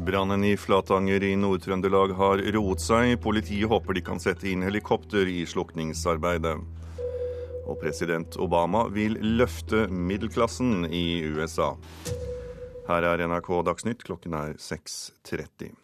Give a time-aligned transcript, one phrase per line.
[0.00, 3.18] Brannen i Flatanger i Nord-Trøndelag har roet seg.
[3.20, 6.54] Politiet håper de kan sette inn helikopter i slukningsarbeidet.
[7.68, 11.74] Og president Obama vil løfte middelklassen i USA.
[12.88, 15.76] Her er NRK Dagsnytt, klokken er 6.30.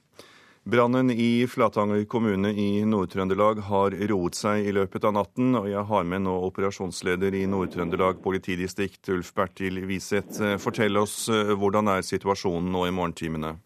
[0.66, 5.84] Brannen i Flatanger kommune i Nord-Trøndelag har roet seg i løpet av natten, og jeg
[5.92, 10.40] har med nå operasjonsleder i Nord-Trøndelag politidistrikt, Ulf Bertil Wiseth.
[10.58, 13.58] Fortell oss, hvordan er situasjonen nå i morgentimene?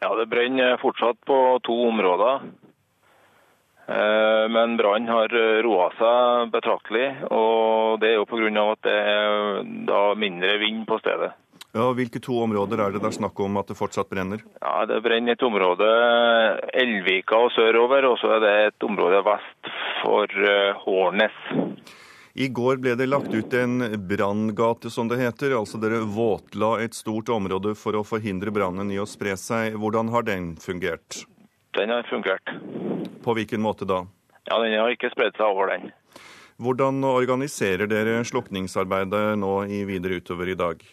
[0.00, 2.46] Ja, Det brenner fortsatt på to områder.
[3.88, 5.32] Eh, men brannen har
[5.64, 8.70] roa seg betraktelig, og det er jo pga.
[8.72, 11.32] at det er mindre vind på stedet.
[11.76, 14.40] Ja, Hvilke to områder er det det er snakk om at det fortsatt brenner?
[14.62, 15.88] Ja, Det brenner et område
[16.72, 21.36] Elvika og sørover, og så er det et område vest for uh, Hårnes.
[22.38, 25.56] I går ble det lagt ut en branngate, som det heter.
[25.58, 29.74] Altså dere våtla et stort område for å forhindre brannen i å spre seg.
[29.74, 31.24] Hvordan har den fungert?
[31.74, 32.52] Den har fungert.
[33.24, 34.04] På hvilken måte da?
[34.46, 35.90] Ja, Den har ikke spredd seg over, den.
[36.62, 40.86] Hvordan organiserer dere slukningsarbeidet nå i videre utover i dag?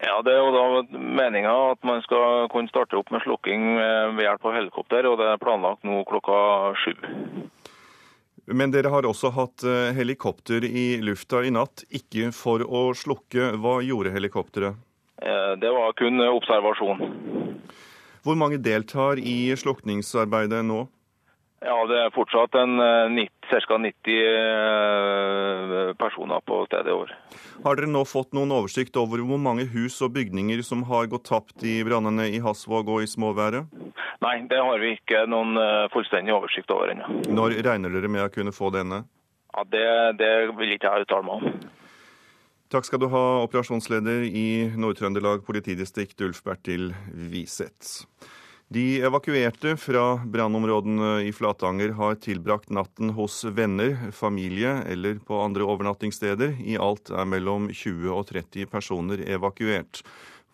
[0.00, 3.76] Ja, Det er jo da meninga at man skal kunne starte opp med slukking
[4.16, 6.96] ved hjelp av helikopter, og det er planlagt nå klokka sju.
[8.46, 13.54] Men dere har også hatt eh, helikopter i lufta i natt, ikke for å slukke.
[13.60, 14.76] Hva gjorde helikopteret?
[15.24, 17.00] Eh, det var kun observasjon.
[18.24, 20.84] Hvor mange deltar i slukningsarbeidet nå?
[21.64, 23.76] Ja, Det er fortsatt ca.
[23.78, 27.12] 90 eh, personer på stedet i år.
[27.64, 31.28] Har dere nå fått noen oversikt over hvor mange hus og bygninger som har gått
[31.30, 33.70] tapt i brannene i Hasvåg og i Småværet?
[34.24, 37.08] Nei, det har vi ikke noen eh, fullstendig oversikt over ennå.
[37.32, 39.04] Når regner dere med å kunne få denne?
[39.54, 39.86] Ja, Det,
[40.20, 41.66] det vil ikke jeg uttale meg om.
[42.74, 44.46] Takk skal du ha, operasjonsleder i
[44.80, 46.90] Nord-Trøndelag politidistrikt, Ulf Bertil
[47.30, 48.08] Wiseth.
[48.74, 55.62] De evakuerte fra brannområdene i Flatanger har tilbrakt natten hos venner, familie eller på andre
[55.62, 56.56] overnattingssteder.
[56.58, 60.02] I alt er mellom 20 og 30 personer evakuert.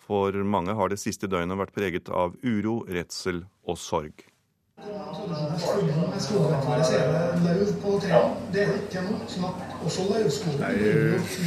[0.04, 4.26] For mange har det siste døgnet vært preget av uro, redsel og sorg.
[4.60, 4.84] Nei,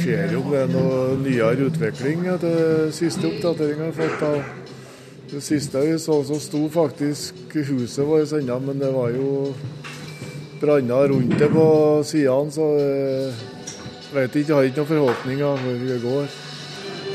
[0.02, 4.73] ser jo med det noe nyere utvikling etter siste oppdatering jeg har fått av det
[5.42, 9.54] siste vi så, så sto faktisk huset vårt ennå, men det var jo
[10.60, 11.66] branner rundt det på
[12.06, 16.34] sidene, så jeg vet ikke, jeg har ikke noen forhåpninger hvor vi går.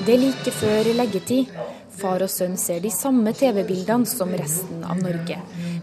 [0.06, 1.54] Det er like før leggetid.
[2.00, 5.36] Far og sønn ser de samme TV-bildene som resten av Norge.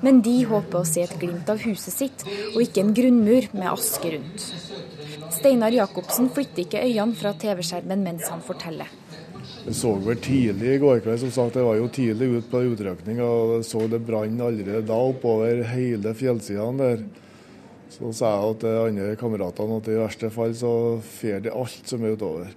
[0.05, 3.69] Men de håper å se et glimt av huset sitt, og ikke en grunnmur med
[3.69, 4.47] aske rundt.
[5.37, 8.89] Steinar Jacobsen flytter ikke øynene fra TV-skjermen mens han forteller.
[9.67, 12.61] Jeg så vel tidlig i går kveld, som sagt, jeg var jo tidlig ute på
[12.71, 13.19] utrykning.
[13.19, 17.03] og så det brann allerede da oppover hele fjellsidene der.
[17.91, 20.71] Så sa jeg til andre kameratene at i verste fall så
[21.03, 22.55] fer det alt som er utover.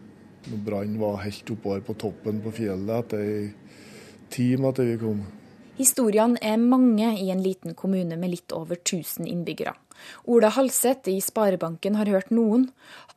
[0.53, 3.49] Brannen var helt oppover på toppen på fjellet etter ei
[4.29, 5.25] time etter vi kom.
[5.79, 9.73] Historiene er mange i en liten kommune med litt over 1000 innbyggere.
[10.29, 12.67] Ola Halseth i Sparebanken har hørt noen.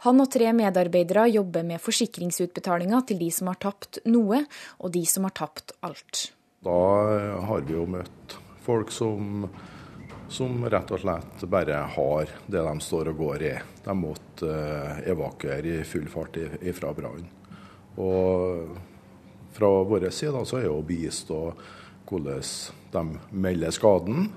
[0.06, 4.44] Han og tre medarbeidere jobber med forsikringsutbetalinger til de som har tapt noe,
[4.82, 6.31] og de som har tapt alt.
[6.62, 6.78] Da
[7.47, 9.47] har vi jo møtt folk som,
[10.31, 13.54] som rett og slett bare har det de står og går i.
[13.82, 17.31] De måtte eh, evakuere i full fart ifra brannen.
[17.98, 18.76] Og
[19.53, 21.41] fra vår side så er det å bistå
[22.09, 22.42] hvordan
[22.92, 24.31] de melder skaden.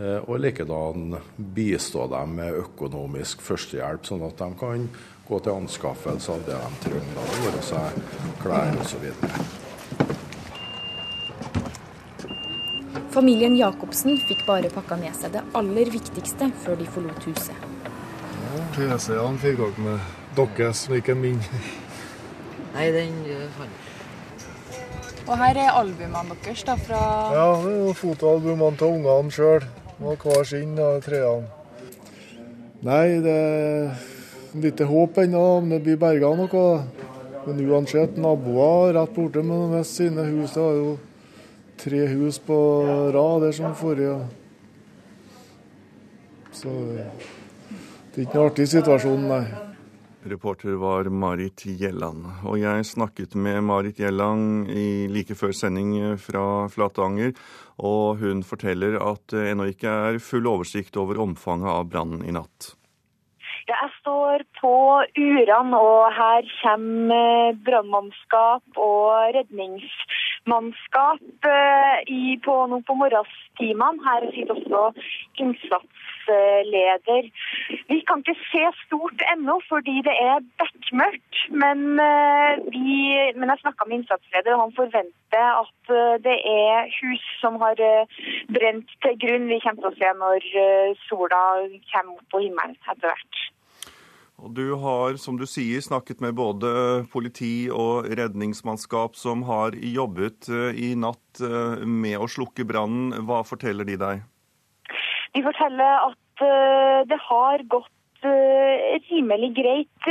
[0.00, 4.86] Eh, og likedan bistå dem med økonomisk førstehjelp, sånn at de kan
[5.28, 7.18] gå til anskaffelse av det de trenger.
[7.18, 7.98] Det være seg
[8.40, 9.04] klær osv.
[13.12, 17.68] Familien Jacobsen fikk bare pakka med seg det aller viktigste før de forlot huset.
[18.40, 21.42] Ja, PC-ene fikk dere med deres, men ikke min.
[22.72, 23.20] Nei, den
[23.58, 23.88] fant.
[25.28, 27.02] Og her er albumene deres da, fra
[27.34, 29.68] Ja, det er jo fotoalbumene til ungene sjøl.
[30.00, 31.48] Og hver sin av trærne.
[32.80, 33.90] Nei, det er
[34.56, 36.66] lite håp ennå om det blir berga noe.
[37.44, 40.54] Men uansett, naboer rett borte med de sine hus.
[40.54, 40.94] Det var jo
[41.80, 42.58] tre hus på
[43.12, 44.16] rad der som forrige.
[46.52, 49.44] Så det er ikke en artig situasjon, nei.
[50.24, 52.26] Reporter var Marit Gjelland.
[52.44, 57.32] Og jeg snakket med Marit Gjelland i, like før sending fra Flatanger,
[57.80, 62.34] og hun forteller at det ennå ikke er full oversikt over omfanget av brannen i
[62.36, 62.74] natt.
[63.70, 64.74] Jeg står på
[65.16, 72.00] Uran, og her kommer brannmannskap og redningsmannskap eh,
[72.44, 74.02] på, nå på morgenstimene.
[74.04, 74.82] Her sitter også
[76.28, 77.30] innsatsleder.
[77.88, 81.34] Vi kan ikke se stort ennå fordi det er bekmørkt.
[81.62, 82.96] Men, eh, vi,
[83.36, 87.76] men jeg snakka med innsatsleder, og han forventer at eh, det er hus som har
[88.56, 89.48] brent til grunn.
[89.52, 90.50] Vi kommer til å se når
[91.08, 91.42] sola
[91.92, 93.46] kommer opp på himmelen etter hvert.
[94.40, 96.70] Og Du har, som du sier, snakket med både
[97.12, 103.12] politi og redningsmannskap som har jobbet eh, i natt eh, med å slukke brannen.
[103.28, 104.22] Hva forteller de deg?
[105.34, 110.08] De forteller at eh, det har gått rimelig greit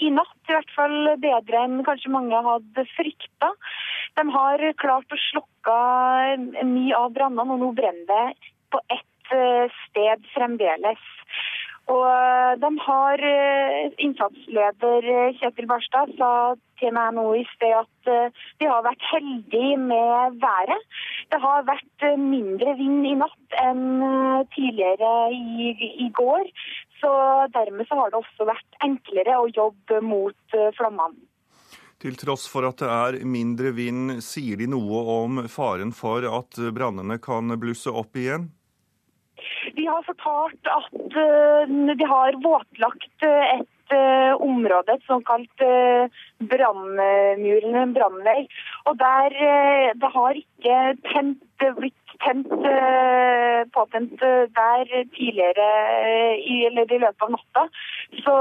[0.00, 0.38] i natt.
[0.48, 3.50] I hvert fall bedre enn kanskje mange hadde frykta.
[4.16, 5.74] De har klart å slukke
[6.64, 9.34] mye av brannene, og nå brenner det på ett
[9.82, 11.04] sted fremdeles.
[11.90, 16.30] Og eh, de har eh, Innsatsleder eh, Kjetil Barstad sa
[16.78, 20.86] til meg nå i sted at de har vært heldige med været.
[21.30, 24.02] Det har vært mindre vind i natt enn
[24.54, 25.70] tidligere i,
[26.02, 26.48] i går.
[26.98, 27.12] Så
[27.54, 31.22] dermed så har det også vært enklere å jobbe mot flammene.
[32.02, 36.58] Til tross for at det er mindre vind, sier de noe om faren for at
[36.74, 38.50] brannene kan blusse opp igjen?
[39.76, 45.64] De har fortalt at uh, de har våtlagt uh, et uh, område, et såkalt
[46.52, 48.46] brannmuren, en brannvei.
[48.90, 49.36] Og der
[50.00, 50.78] det har ikke
[51.08, 51.42] tent,
[51.78, 52.52] blitt tent
[53.74, 54.84] påtent der
[55.16, 55.68] tidligere
[56.38, 57.66] i, eller i løpet av natta.
[58.24, 58.34] Så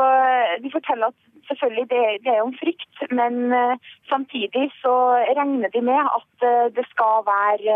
[0.64, 3.56] de forteller at selvfølgelig det, det er jo en frykt, men
[4.10, 4.96] samtidig så
[5.40, 7.76] regner de med at det skal være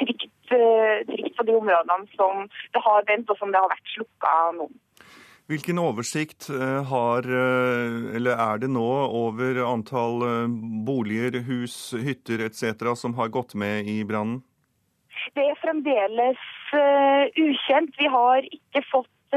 [0.00, 3.92] trygt Eh, trygt på de områdene som det har brent, og som det har vært
[3.94, 4.68] slukka nå.
[5.50, 8.88] Hvilken oversikt eh, har, eh, eller er det nå
[9.22, 10.24] over antall
[10.86, 12.92] boliger, hus, hytter etc.
[12.96, 14.42] som har gått med i brannen?
[15.36, 16.40] Det er fremdeles
[17.38, 17.92] ukjent.
[17.98, 19.36] Vi har ikke fått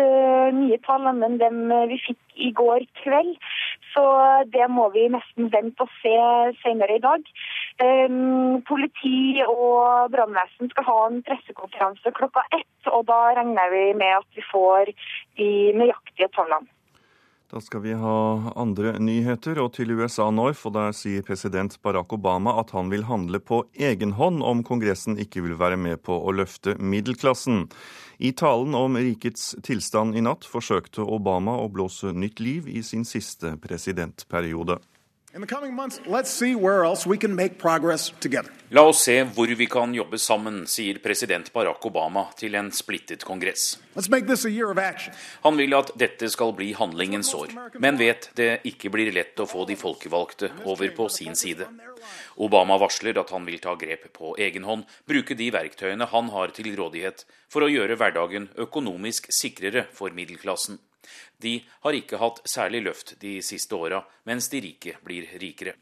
[0.56, 1.60] nye tall enn dem
[1.92, 3.36] vi fikk i går kveld.
[3.94, 4.04] Så
[4.52, 6.16] det må vi nesten vente og se
[6.64, 7.22] senere i dag.
[7.78, 14.30] Politi og brannvesen skal ha en pressekonferanse klokka ett, og da regner vi med at
[14.38, 14.94] vi får
[15.36, 16.72] de nøyaktige tallene.
[17.52, 18.16] Da skal vi ha
[18.58, 23.06] andre nyheter, og til USA North, og der sier president Barack Obama at han vil
[23.06, 27.68] handle på egen hånd om Kongressen ikke vil være med på å løfte middelklassen.
[28.18, 33.06] I talen om rikets tilstand i natt forsøkte Obama å blåse nytt liv i sin
[33.06, 34.80] siste presidentperiode.
[38.72, 43.26] La oss se hvor vi kan jobbe sammen, sier president Barack Obama til en splittet
[43.28, 43.66] kongress.
[45.44, 47.52] Han vil at dette skal bli handlingens år,
[47.84, 51.68] men vet det ikke blir lett å få de folkevalgte over på sin side.
[52.40, 56.56] Obama varsler at han vil ta grep på egen hånd, bruke de verktøyene han har
[56.56, 60.80] til rådighet for å gjøre hverdagen økonomisk sikrere for middelklassen.
[61.46, 65.76] De har ikke hatt særlig løft de siste åra, mens de rike blir rikere.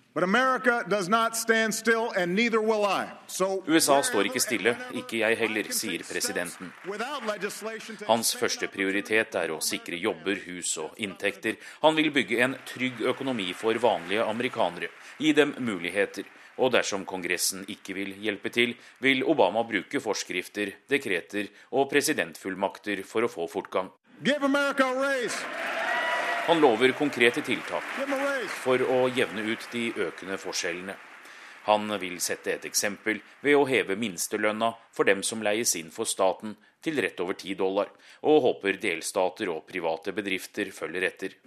[3.67, 6.73] USA står ikke stille, ikke jeg heller, sier presidenten.
[8.09, 11.55] Hans første prioritet er å sikre jobber, hus og inntekter.
[11.85, 16.27] Han vil bygge en trygg økonomi for vanlige amerikanere, gi dem muligheter.
[16.61, 23.25] Og dersom Kongressen ikke vil hjelpe til, vil Obama bruke forskrifter, dekreter og presidentfullmakter for
[23.25, 23.89] å få fortgang.
[26.47, 27.83] Han lover konkrete tiltak
[28.49, 30.95] for å jevne ut de økende forskjellene.
[31.63, 36.05] Han vil sette et eksempel ved å heve minstelønna for dem som leies inn for
[36.09, 37.87] staten til rett over 10 dollar,
[38.27, 41.37] og håper delstater og private bedrifter følger etter.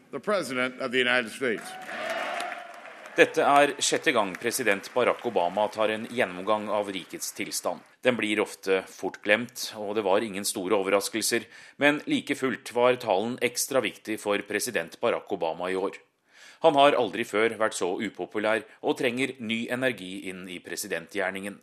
[3.17, 7.81] Dette er sjette gang president Barack Obama tar en gjennomgang av rikets tilstand.
[8.05, 11.47] Den blir ofte fort glemt, og det var ingen store overraskelser,
[11.81, 15.97] men like fullt var talen ekstra viktig for president Barack Obama i år.
[16.67, 21.57] Han har aldri før vært så upopulær og trenger ny energi inn i presidentgjerningen.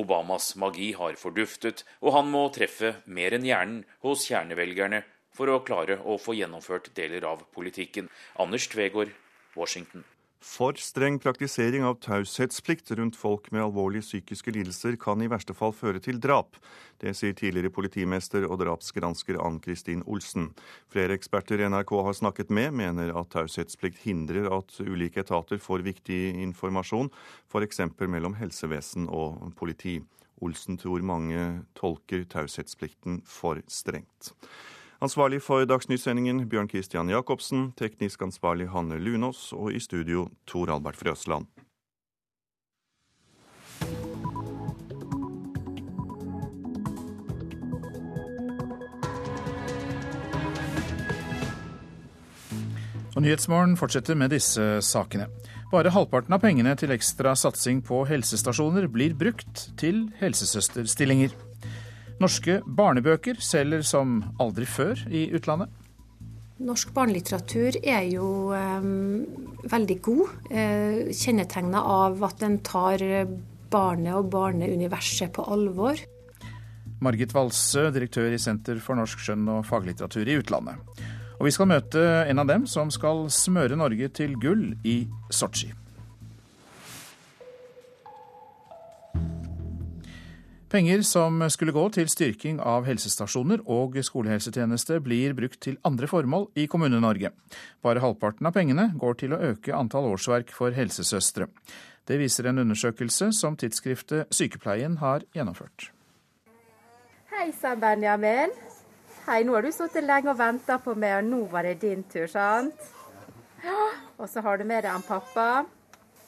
[0.00, 5.04] Obamas magi har forduftet, og han må treffe mer enn hjernen hos kjernevelgerne
[5.36, 8.08] for å klare å få gjennomført deler av politikken.
[8.40, 9.12] Anders Tvegård,
[9.52, 10.08] Washington.
[10.44, 15.72] For streng praktisering av taushetsplikt rundt folk med alvorlige psykiske lidelser kan i verste fall
[15.72, 16.58] føre til drap.
[17.00, 20.50] Det sier tidligere politimester og drapsgransker Ann-Kristin Olsen.
[20.92, 26.20] Flere eksperter NRK har snakket med, mener at taushetsplikt hindrer at ulike etater får viktig
[26.44, 27.08] informasjon,
[27.48, 27.80] f.eks.
[28.04, 29.96] mellom helsevesen og politi.
[30.44, 34.34] Olsen tror mange tolker taushetsplikten for strengt.
[35.04, 40.96] Ansvarlig for Dagsnytt-sendingen Bjørn Christian Jacobsen, teknisk ansvarlig Hanne Lunås og i studio Tor Albert
[40.96, 41.44] Frøsland.
[53.12, 55.28] Og Nyhetsmorgen fortsetter med disse sakene.
[55.68, 61.36] Bare halvparten av pengene til ekstra satsing på helsestasjoner blir brukt til helsesøsterstillinger.
[62.24, 65.68] Norske barnebøker selger som aldri før i utlandet.
[66.64, 68.86] Norsk barnelitteratur er jo eh,
[69.68, 70.36] veldig god.
[70.48, 73.02] Eh, Kjennetegna av at den tar
[73.74, 76.00] barnet og barneuniverset på alvor.
[77.04, 81.04] Margit Walsø, direktør i Senter for norsk skjønn og faglitteratur i utlandet.
[81.36, 82.00] Og vi skal møte
[82.30, 85.74] en av dem som skal smøre Norge til gull i Sotsji.
[90.74, 96.48] Penger som skulle gå til styrking av helsestasjoner og skolehelsetjeneste, blir brukt til andre formål
[96.58, 97.30] i Kommune-Norge.
[97.78, 101.46] Bare halvparten av pengene går til å øke antall årsverk for helsesøstre.
[102.10, 105.92] Det viser en undersøkelse som tidsskriftet Sykepleien har gjennomført.
[107.30, 108.50] Hei sann, Benjamin.
[109.28, 112.02] Hei, nå har du sittet lenge og venta på meg, og nå var det din
[112.02, 112.90] tur, sant?
[114.18, 115.68] Og så har du med deg en pappa.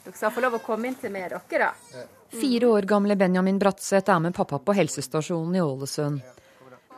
[0.05, 2.07] Dere skal få lov å komme inn til meg, dere, da.
[2.31, 6.21] Fire år gamle Benjamin Bratseth er med pappa på helsestasjonen i Ålesund.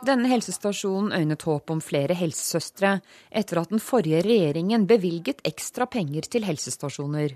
[0.07, 6.29] Denne helsestasjonen øynet håp om flere helsesøstre etter at den forrige regjeringen bevilget ekstra penger
[6.31, 7.35] til helsestasjoner.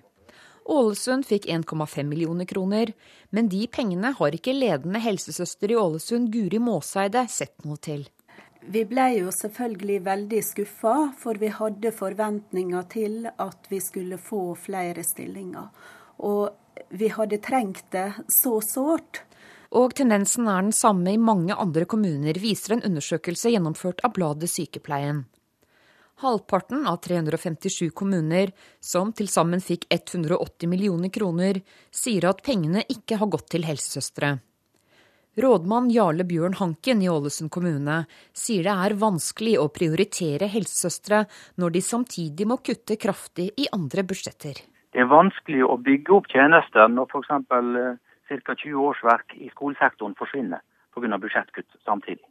[0.70, 2.92] Ålesund fikk 1,5 millioner kroner,
[3.30, 8.06] men de pengene har ikke ledende helsesøster i Ålesund, Guri Måseide, sett noe til.
[8.62, 14.52] Vi ble jo selvfølgelig veldig skuffa, for vi hadde forventninger til at vi skulle få
[14.54, 15.66] flere stillinger.
[16.22, 19.22] Og vi hadde trengt det så sårt.
[19.72, 24.50] Og tendensen er den samme i mange andre kommuner, viser en undersøkelse gjennomført av bladet
[24.52, 25.24] Sykepleien.
[26.22, 33.18] Halvparten av 357 kommuner, som til sammen fikk 180 millioner kroner, sier at pengene ikke
[33.18, 34.36] har gått til helsesøstre.
[35.40, 38.02] Rådmann Jarle Bjørn Hanken i Ålesund kommune
[38.36, 41.22] sier det er vanskelig å prioritere helsesøstre
[41.56, 44.60] når de samtidig må kutte kraftig i andre budsjetter.
[44.92, 47.30] Det er vanskelig å bygge opp tjenester når f.eks.
[48.44, 48.54] ca.
[48.54, 50.60] 20 årsverk i skolesektoren forsvinner
[50.92, 51.18] pga.
[51.18, 52.24] budsjettkutt samtidig.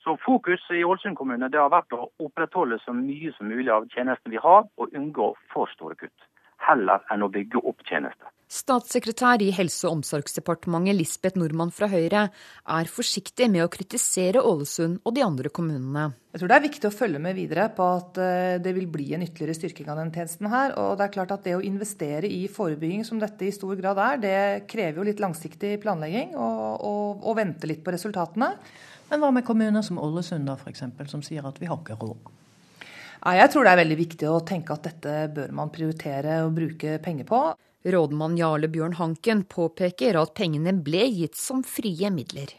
[0.00, 3.88] Så Fokus i Ålesund kommune det har vært å opprettholde så mye som mulig av
[3.92, 6.28] tjenestene vi har, og unngå for store kutt.
[6.64, 8.30] Heller enn å bygge opp tjenester.
[8.46, 15.00] Statssekretær i Helse- og omsorgsdepartementet Lisbeth Nordmann fra Høyre er forsiktig med å kritisere Ålesund
[15.02, 16.12] og de andre kommunene.
[16.30, 19.08] Jeg tror det er viktig å følge med videre på at eh, det vil bli
[19.16, 20.76] en ytterligere styrking av den tjenesten her.
[20.78, 23.98] Og det er klart at det å investere i forebygging som dette i stor grad
[24.04, 24.38] er, det
[24.70, 28.54] krever jo litt langsiktig planlegging og, og, og vente litt på resultatene.
[29.10, 32.30] Men hva med kommuner som Ålesund da, f.eks., som sier at vi har ikke råd?
[33.26, 36.92] Jeg tror det er veldig viktig å tenke at dette bør man prioritere og bruke
[37.02, 37.40] penger på.
[37.90, 42.54] Rådmann Jarle Bjørn Hanken påpeker at pengene ble gitt som frie midler.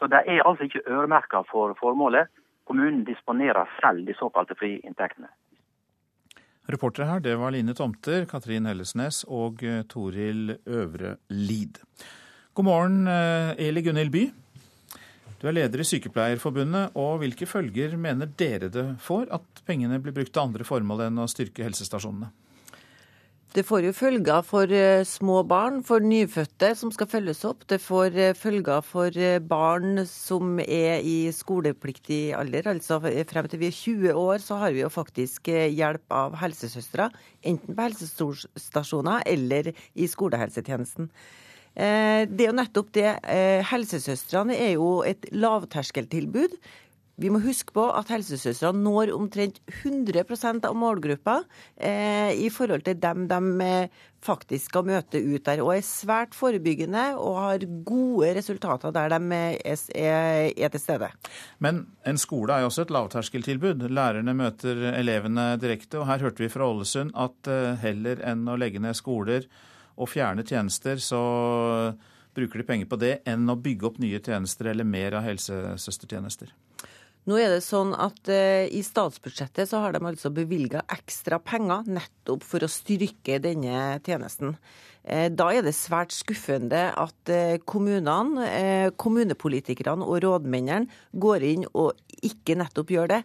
[0.00, 2.32] Så Det er altså ikke øremerka for formålet.
[2.64, 5.28] Kommunen disponerer selv de såkalte frie inntektene.
[6.72, 9.60] Reportere her, det var Line Tomter, Katrin Hellesnes og
[9.92, 11.78] Toril Øvre Lid.
[12.54, 14.30] God morgen, Eli Gunhild By.
[15.36, 20.14] Du er leder i Sykepleierforbundet, og hvilke følger mener dere det får at pengene blir
[20.16, 22.32] brukt til andre formål enn å styrke helsestasjonene?
[23.56, 24.72] Det får jo følger for
[25.08, 27.62] små barn, for nyfødte som skal følges opp.
[27.68, 29.16] Det får følger for
[29.48, 32.68] barn som er i skolepliktig alder.
[32.74, 37.08] Altså frem til vi er 20 år, så har vi jo faktisk hjelp av helsesøstre.
[37.48, 41.08] Enten på helsestasjoner eller i skolehelsetjenesten.
[41.76, 43.10] Det er jo nettopp det.
[43.68, 46.56] Helsesøstrene er jo et lavterskeltilbud.
[47.16, 51.38] Vi må huske på at helsesøstrene når omtrent 100 av målgruppa
[51.80, 53.70] eh, i forhold til dem de
[54.26, 59.38] faktisk skal møte ut der, og er svært forebyggende og har gode resultater der de
[59.64, 61.08] er, er til stede.
[61.58, 63.86] Men en skole er jo også et lavterskeltilbud.
[63.88, 67.48] Lærerne møter elevene direkte, og her hørte vi fra Ålesund at
[67.80, 69.48] heller enn å legge ned skoler
[69.96, 71.22] og fjerne tjenester, så
[72.36, 76.52] bruker de penger på det enn å bygge opp nye tjenester eller mer av helsesøstertjenester.
[77.26, 81.88] Nå er det sånn at eh, I statsbudsjettet så har de altså bevilga ekstra penger
[81.90, 84.54] nettopp for å styrke denne tjenesten.
[85.02, 91.98] Eh, da er det svært skuffende at eh, kommunene, kommunepolitikerne og rådmennene går inn og
[92.22, 93.20] ikke nettopp gjør det.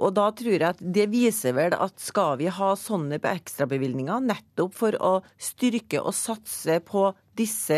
[0.00, 4.74] Og da tror jeg at det viser vel at skal vi ha sånne ekstrabevilgninger nettopp
[4.76, 7.76] for å styrke og satse på disse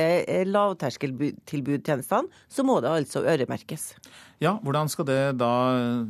[0.51, 3.93] lavterskeltilbudtjenestene, så må det altså øremerkes.
[4.43, 5.53] Ja, Hvordan skal det da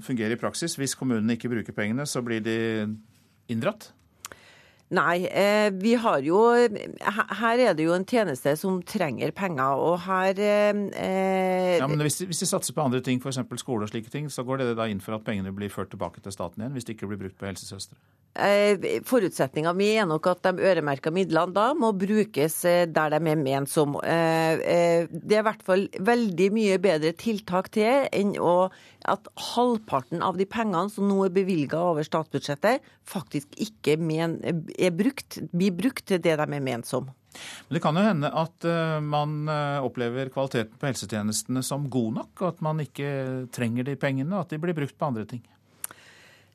[0.04, 0.78] fungere i praksis?
[0.80, 2.58] Hvis kommunene ikke bruker pengene, så blir de
[3.52, 3.90] inndratt?
[4.94, 9.98] Nei, eh, vi har jo Her er det jo en tjeneste som trenger penger, og
[10.06, 13.40] her eh, Ja, men hvis de, hvis de, satser på andre ting, f.eks.
[13.62, 16.22] skole og slike ting, så går det da inn for at pengene blir ført tilbake
[16.24, 17.98] til staten igjen, hvis det ikke blir brukt på helsesøstre?
[18.34, 23.20] Eh, Forutsetninga mi er nok at de øremerka midlene da må brukes eh, der de
[23.30, 23.94] er ment som.
[24.02, 28.34] Eh, eh, det er i hvert fall veldig mye bedre tiltak til enn
[29.04, 34.40] at halvparten av de pengene som nå er bevilga over statsbudsjettet, faktisk ikke men,
[34.92, 37.08] brukt, blir brukt til det de er ment som.
[37.66, 42.12] Men Det kan jo hende at uh, man uh, opplever kvaliteten på helsetjenestene som god
[42.20, 45.26] nok, og at man ikke trenger de pengene, og at de blir brukt på andre
[45.28, 45.42] ting.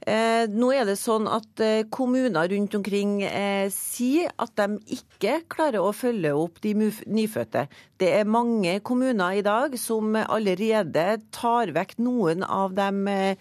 [0.10, 5.36] Eh, nå er det sånn at eh, kommuner rundt omkring eh, sier at de ikke
[5.52, 7.68] klarer å følge opp de nyfødte.
[8.02, 11.04] Det er mange kommuner i dag som allerede
[11.36, 13.36] tar vekk noen av de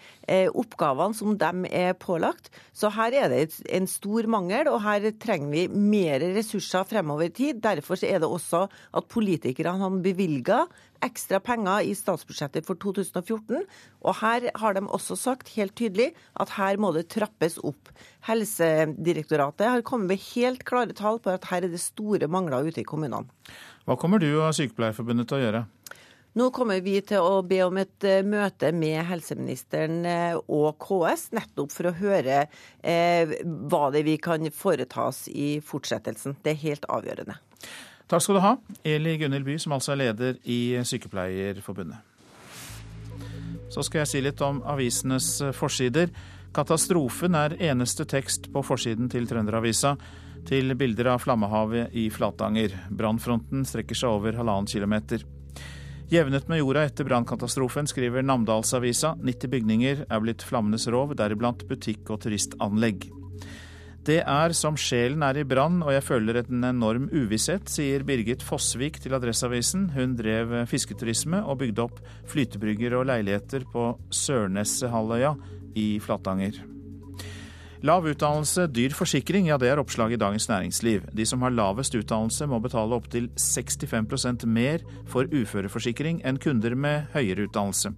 [0.51, 2.51] oppgavene som de er pålagt.
[2.75, 7.33] Så her er det en stor mangel, og her trenger vi mer ressurser fremover i
[7.39, 7.63] tid.
[7.63, 10.65] Derfor er det også at politikerne har bevilga
[11.05, 13.65] ekstra penger i statsbudsjettet for 2014.
[14.03, 17.91] Og her har de også sagt helt tydelig at her må det trappes opp.
[18.27, 22.83] Helsedirektoratet har kommet med helt klare tall på at her er det store mangler ute
[22.83, 23.27] i kommunene.
[23.87, 25.65] Hva kommer du og Sykepleierforbundet til å gjøre?
[26.37, 31.31] Nå kommer vi til å be om et eh, møte med helseministeren eh, og KS,
[31.33, 32.43] nettopp for å høre
[32.85, 36.37] eh, hva det vi kan foretas i fortsettelsen.
[36.45, 37.39] Det er helt avgjørende.
[38.09, 38.55] Takk skal du ha,
[38.89, 41.99] Eli Gunhild By, som altså er leder i Sykepleierforbundet.
[43.69, 46.09] Så skal jeg si litt om avisenes forsider.
[46.55, 49.93] Katastrofen er eneste tekst på forsiden til Trønderavisa,
[50.49, 52.73] til bilder av flammehavet i Flatanger.
[52.89, 55.21] Brannfronten strekker seg over halvannen kilometer.
[56.09, 59.13] Jevnet med jorda etter brannkatastrofen, skriver Namdalsavisa.
[59.21, 63.11] 90 bygninger er blitt flammenes rov, deriblant butikk og turistanlegg.
[64.07, 68.45] Det er som sjelen er i brann, og jeg føler en enorm uvisshet, sier Birgit
[68.45, 69.89] Fossvik til Adresseavisen.
[69.91, 71.99] Hun drev fisketurisme og bygde opp
[72.31, 75.35] flytebrygger og leiligheter på Sørneshalvøya
[75.77, 76.61] i Flatanger.
[77.83, 81.05] Lav utdannelse, dyr forsikring, ja det er oppslaget i Dagens Næringsliv.
[81.15, 87.07] De som har lavest utdannelse må betale opptil 65% mer for uføreforsikring enn kunder med
[87.13, 87.93] høyere utdannelse.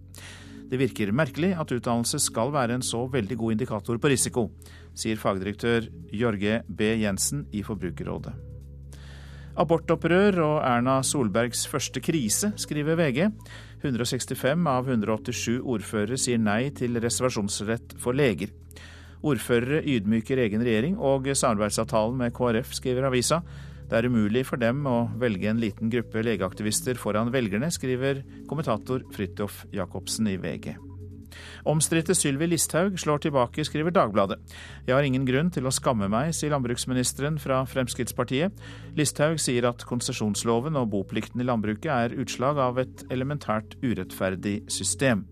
[0.72, 4.46] Det virker merkelig at utdannelse skal være en så veldig god indikator på risiko,
[4.98, 6.94] sier fagdirektør Jorge B.
[7.02, 8.34] Jensen i Forbrukerrådet.
[9.60, 13.26] Abortopprør og Erna Solbergs første krise, skriver VG.
[13.82, 18.54] 165 av 187 ordførere sier nei til reservasjonsrett for leger.
[19.22, 23.42] Ordførere ydmyker egen regjering og samarbeidsavtalen med KrF, skriver avisa.
[23.92, 29.04] Det er umulig for dem å velge en liten gruppe legeaktivister foran velgerne, skriver kommentator
[29.12, 30.91] Fridtjof Jacobsen i VG.
[31.70, 34.40] Omstridte Sylvi Listhaug slår tilbake, skriver Dagbladet.
[34.88, 38.56] Jeg har ingen grunn til å skamme meg, sier landbruksministeren fra Fremskrittspartiet.
[38.98, 45.28] Listhaug sier at konsesjonsloven og boplikten i landbruket er utslag av et elementært urettferdig system.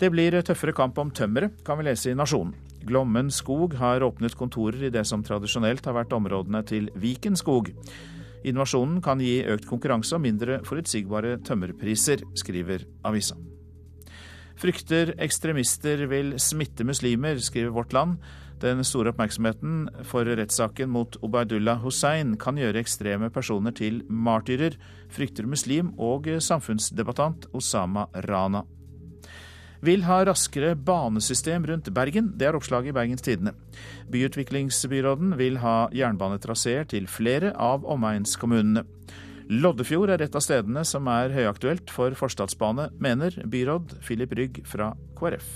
[0.00, 2.56] Det blir tøffere kamp om tømmeret, kan vi lese i Nasjonen.
[2.82, 7.70] Glommen skog har åpnet kontorer i det som tradisjonelt har vært områdene til Viken skog.
[8.42, 13.38] Innovasjonen kan gi økt konkurranse og mindre forutsigbare tømmerpriser, skriver avisa.
[14.62, 18.20] Frykter ekstremister vil smitte muslimer, skriver Vårt Land.
[18.62, 24.76] Den store oppmerksomheten for rettssaken mot Obaidullah Hussein kan gjøre ekstreme personer til martyrer,
[25.10, 28.62] frykter muslim og samfunnsdebattant Osama Rana
[29.82, 32.30] vil ha raskere banesystem rundt Bergen.
[32.38, 33.54] Det er oppslaget i Bergens Tidende.
[34.14, 38.84] Byutviklingsbyråden vil ha jernbanetraseer til flere av omegnskommunene.
[39.52, 44.94] Loddefjord er et av stedene som er høyaktuelt for forstadsbane, mener byråd Filip Rygg fra
[45.18, 45.50] KrF.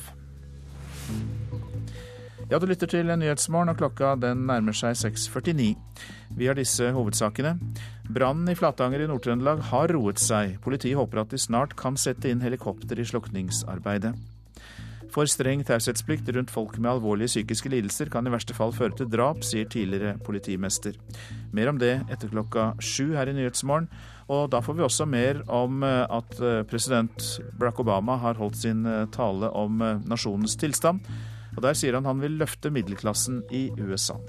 [2.51, 5.73] Ja, du lytter til Nyhetsmorgen, og klokka den nærmer seg 6.49.
[6.37, 7.57] Vi har disse hovedsakene.
[8.13, 10.59] Brannen i Flatanger i Nord-Trøndelag har roet seg.
[10.63, 14.13] Politiet håper at de snart kan sette inn helikopter i slukningsarbeidet.
[15.17, 19.09] For streng taushetsplikt rundt folk med alvorlige psykiske lidelser kan i verste fall føre til
[19.09, 20.99] drap, sier tidligere politimester.
[21.57, 23.89] Mer om det etter klokka sju her i Nyhetsmorgen.
[24.29, 28.61] Og da får vi også mer om eh, at eh, president Barack Obama har holdt
[28.61, 31.01] sin eh, tale om nasjonens tilstand.
[31.57, 34.21] Og Der sier han han vil løfte middelklassen i USA.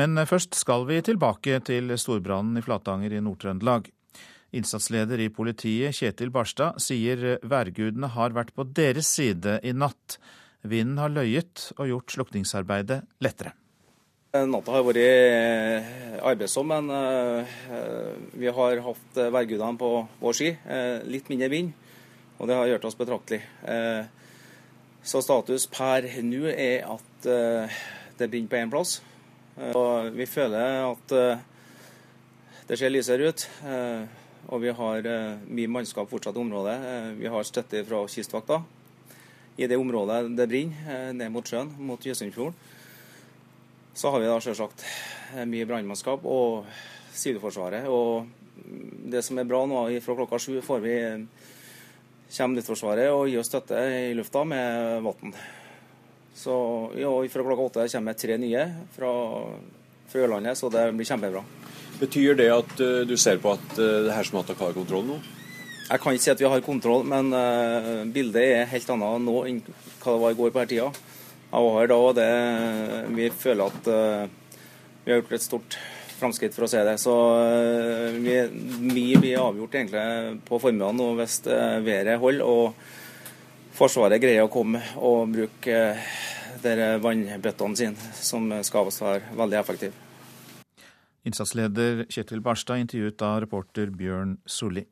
[0.00, 3.90] Men først skal vi tilbake til storbrannen i Flatanger i Nord-Trøndelag.
[4.50, 10.18] Innsatsleder i politiet, Kjetil Barstad, sier værgudene har vært på deres side i natt.
[10.66, 13.54] Vinden har løyet og gjort slukningsarbeidet lettere.
[14.30, 17.54] Natta har vært arbeidsom, men eh,
[18.38, 19.88] vi har hatt værgudene på
[20.20, 20.50] vår ski.
[20.54, 21.72] Eh, litt mindre vind
[22.40, 23.42] og det har gjort oss betraktelig.
[23.68, 24.04] Eh,
[25.02, 28.98] Så status per nå er at det brenner på én plass.
[29.72, 31.14] Og vi føler at
[32.68, 33.46] det ser lysere ut.
[34.50, 35.06] Og vi har
[35.46, 36.76] mye mannskap fortsatt i området.
[37.18, 38.60] vi har støtte fra Kystvakta
[39.56, 42.54] i det området det brenner, ned mot sjøen, mot Jøsundfjorden.
[43.94, 44.84] Så har vi da selvsagt
[45.46, 46.66] mye brannmannskap og
[47.12, 47.88] Sivilforsvaret.
[47.90, 48.26] Og
[49.10, 50.96] det som er bra nå, fra klokka sju får vi
[52.30, 55.34] kommer Luftforsvaret og gir oss støtte i lufta med vann.
[56.34, 56.54] Så
[56.96, 59.10] ja, fra klokka åtte kommer tre nye fra
[60.14, 61.59] Ørlandet, så det blir kjempebra.
[62.00, 65.04] Betyr det at uh, du ser på at uh, det her som har har kontroll
[65.04, 65.20] nå?
[65.90, 69.36] Jeg kan ikke si at vi har kontroll, men uh, bildet er helt annet nå
[69.50, 69.62] enn
[70.00, 70.90] hva det var i går på denne tida.
[71.50, 72.28] Jeg var her da, og det,
[73.16, 75.76] vi føler at vi har gjort et stort
[76.20, 76.94] framskritt, for å si det.
[77.02, 77.14] Så
[78.22, 78.44] mye
[79.18, 81.40] blir avgjort egentlig på formiddagen nå hvis
[81.82, 82.86] været holder og
[83.80, 85.80] Forsvaret greier å komme og bruke
[86.60, 90.09] vannbøttene sine, som skal være veldig effektive.
[91.28, 94.86] Innsatsleder Kjetil Barstad intervjuet av reporter Bjørn Solli.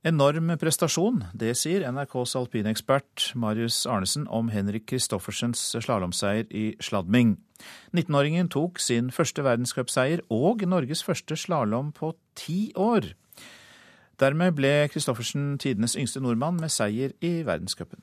[0.00, 7.34] Enorm prestasjon, det sier NRKs alpinekspert Marius Arnesen om Henrik Kristoffersens slalåmseier i sladming.
[7.92, 13.12] 19-åringen tok sin første verdenscupseier og Norges første slalåm på ti år.
[14.20, 18.00] Dermed ble Kristoffersen tidenes yngste nordmann med seier i verdenscupen.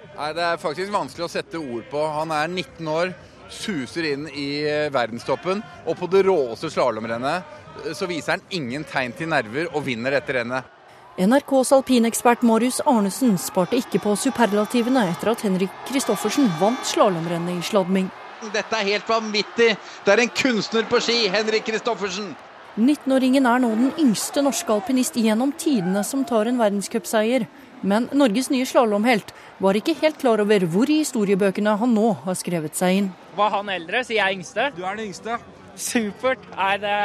[0.00, 2.02] Det er faktisk vanskelig å sette ord på.
[2.10, 3.14] Han er 19 år,
[3.50, 4.48] suser inn i
[4.92, 10.16] verdenstoppen, og på det råeste slalåmrennet så viser han ingen tegn til nerver og vinner
[10.16, 10.76] dette rennet.
[11.20, 17.66] NRKs alpinekspert Marius Arnesen sparte ikke på superlativene etter at Henrik Kristoffersen vant slalåmrennet i
[17.66, 18.06] sladming.
[18.54, 19.74] Dette er helt vanvittig!
[20.06, 22.30] Det er en kunstner på ski, Henrik Kristoffersen!
[22.78, 27.44] 19-åringen er nå den yngste norske alpinist gjennom tidene som tar en verdenscupseier.
[27.80, 32.36] Men Norges nye slalåmhelt var ikke helt klar over hvor i historiebøkene han nå har
[32.36, 33.12] skrevet seg inn.
[33.36, 34.68] Var han eldre, sier jeg yngste.
[34.76, 35.38] Du er den yngste.
[35.80, 36.42] Supert.
[36.56, 36.96] Nei, det,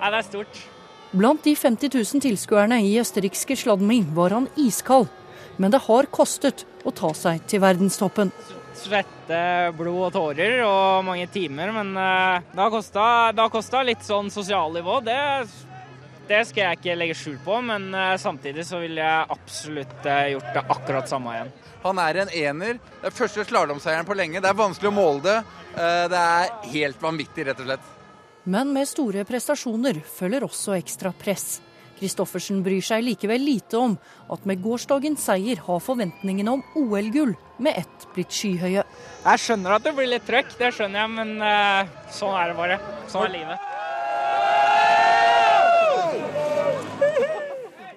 [0.00, 0.60] er det stort.
[1.08, 5.08] Blant de 50 000 tilskuerne i østerrikske Sladming var han iskald.
[5.58, 8.30] Men det har kostet å ta seg til verdenstoppen.
[8.78, 9.40] Svette,
[9.74, 12.60] blod og tårer og mange timer, men uh, det
[13.40, 15.00] har kosta litt sånn sosialnivå.
[15.02, 15.16] Det,
[16.28, 20.24] det skal jeg ikke legge skjul på, men uh, samtidig så ville jeg absolutt uh,
[20.34, 21.52] gjort det akkurat samme igjen.
[21.84, 22.80] Han er en ener.
[23.00, 24.42] Det er første slalåmseieren på lenge.
[24.42, 25.36] Det er vanskelig å måle det.
[26.10, 27.84] Det er helt vanvittig, rett og slett.
[28.50, 31.60] Men med store prestasjoner følger også ekstra press.
[32.00, 33.94] Kristoffersen bryr seg likevel lite om
[34.34, 38.82] at med gårsdagens seier har forventningene om OL-gull med ett blitt skyhøye.
[39.22, 41.34] Jeg skjønner at det blir litt trøkk, det skjønner jeg, men
[42.18, 42.82] sånn er det bare.
[43.06, 43.77] Sånn er livet.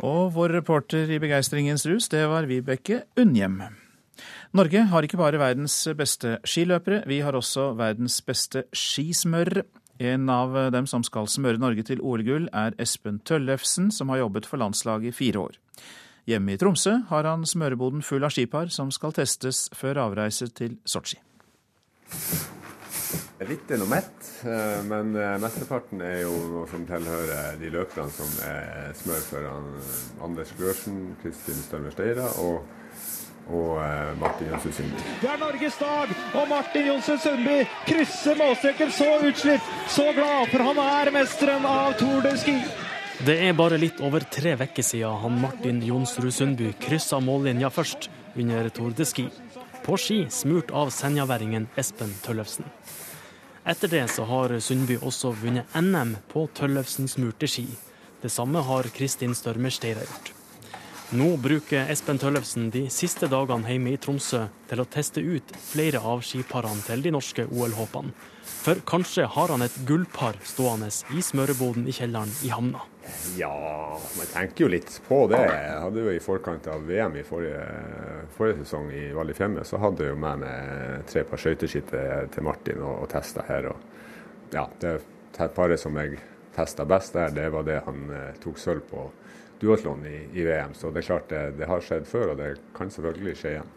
[0.01, 3.59] Og vår reporter i begeistringens rus, det var Vibeke Unnhjem.
[4.57, 9.67] Norge har ikke bare verdens beste skiløpere, vi har også verdens beste skismørere.
[10.01, 14.47] En av dem som skal smøre Norge til OL-gull, er Espen Tøllefsen, som har jobbet
[14.49, 15.59] for landslaget i fire år.
[16.29, 20.79] Hjemme i Tromsø har han smøreboden full av skipar som skal testes før avreise til
[20.89, 21.21] Sotsji.
[23.41, 28.13] Litt er noe mett, eh, men eh, mesteparten er jo noe som tilhører de løperne
[28.13, 29.47] som er smør for
[30.27, 32.61] Anders Glørsen, Kristin Størmer Steira og
[33.49, 35.01] og eh, Martin Jonsrud Sundby.
[35.21, 40.67] Det er Norges dag, og Martin Jonsrud Sundby krysser målstreken så utslitt, så glad, for
[40.69, 42.57] han er mesteren av Tour de Ski.
[43.25, 48.09] Det er bare litt over tre uker siden han Martin Jonsrud Sundby kryssa mållinja først
[48.37, 49.27] under Tour de Ski.
[49.81, 52.67] På ski smurt av senjaværingen Espen Tøllefsen.
[53.63, 57.67] Etter det så har Sundby også vunnet NM på Tøllefsen-smurte ski.
[58.21, 60.31] Det samme har Kristin Størmer Steira gjort.
[61.13, 66.01] Nå bruker Espen Tøllefsen de siste dagene hjemme i Tromsø til å teste ut flere
[66.01, 68.15] av skiparene til de norske OL-håpene.
[68.61, 72.83] For kanskje har han et gullpar stående i smøreboden i kjelleren i havna.
[73.33, 75.39] Ja, man tenker jo litt på det.
[75.41, 77.63] Jeg hadde jo i forkant av VM i forrige,
[78.35, 81.81] forrige sesong i Val di Fiemme, så hadde jeg jo med meg tre par skøyteski
[81.89, 83.71] til Martin og, og testa her.
[83.71, 84.93] Og ja, det,
[85.39, 86.21] det paret som jeg
[86.53, 89.07] testa best der, det var det han eh, tok sølv på
[89.61, 90.77] duatlon i, i, VM.
[90.77, 93.73] Så det er klart det, det, har skjedd før, og det kan selvfølgelig skje igjen.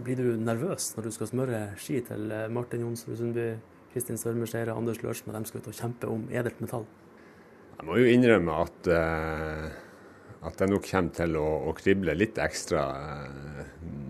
[0.00, 3.48] Blir du nervøs når du skal smøre ski til eh, Martin Jonsrud Sundby,
[3.94, 6.86] Kristin Størmersteire, Anders Lørsen, og de skal ut og kjempe om edelt metall?
[7.78, 12.40] Jeg må jo innrømme at, uh, at jeg nok kommer til å, å krible litt
[12.42, 13.60] ekstra uh,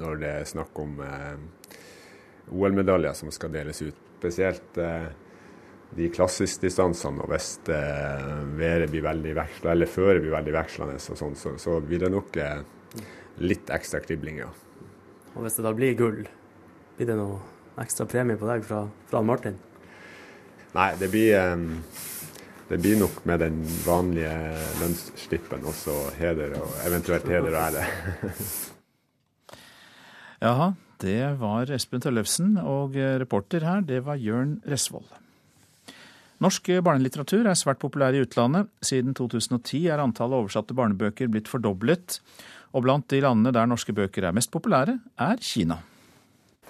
[0.01, 1.37] når det er snakk om uh,
[2.49, 4.01] OL-medaljer som skal deles ut.
[4.25, 4.79] Spesielt
[5.99, 11.19] de klassiske distansene, og hvis været blir veldig veksla, eller føret blir veldig vekslende, og
[11.21, 12.39] sånn, så, så, blir det nok
[13.45, 14.49] litt ekstra kribling, ja.
[15.35, 16.23] Og hvis det da blir gull,
[16.97, 17.37] blir det noe
[17.85, 18.81] ekstra premie på deg fra,
[19.13, 19.61] fra Martin?
[20.75, 21.35] Nei, det blir,
[22.69, 24.35] det blir nok med den vanlige
[24.81, 27.85] lønnsslippen også heder og eventuelt heder og ære.
[30.45, 35.07] Jaha, det var Espen Tøllefsen, og reporter her, det var Jørn Resvoll.
[36.43, 38.67] Norsk barnelitteratur er svært populær i utlandet.
[38.83, 42.19] Siden 2010 er antallet oversatte barnebøker blitt fordoblet.
[42.75, 45.79] Og blant de landene der norske bøker er mest populære, er Kina.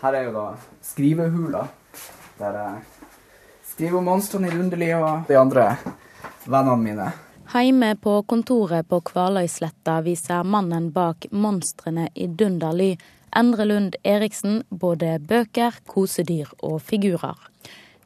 [0.03, 0.45] Her er jo da
[0.85, 1.65] skrivehula,
[2.39, 2.61] der
[3.75, 5.63] jeg skriver om monstrene i Rundeli og de andre
[6.47, 7.07] vennene mine.
[7.51, 12.93] Heime på kontoret på Kvaløysletta viser mannen bak monstrene i Dunderly,
[13.35, 17.35] Endre Lund Eriksen, både bøker, kosedyr og figurer.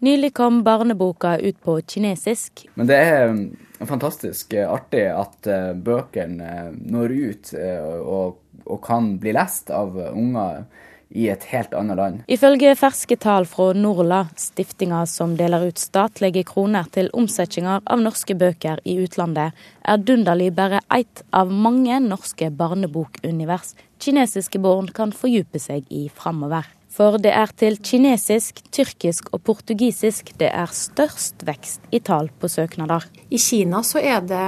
[0.01, 2.65] Nylig kom barneboka ut på kinesisk.
[2.81, 3.45] Men det er um,
[3.85, 10.01] fantastisk eh, artig at uh, bøkene uh, når ut og, og, kan bli lest av
[10.15, 10.65] unger
[11.11, 12.23] i et helt annet land.
[12.29, 18.37] Ifølge ferske tall fra Norla, stiftinga som deler ut statlige kroner til omsetninger av norske
[18.39, 19.57] bøker i utlandet,
[19.89, 26.67] er Dunderli bare ett av mange norske barnebokunivers kinesiske barn kan fordype seg i framover.
[26.99, 32.51] For det er til kinesisk, tyrkisk og portugisisk det er størst vekst i tall på
[32.51, 33.05] søknader.
[33.31, 34.45] I Kina så er det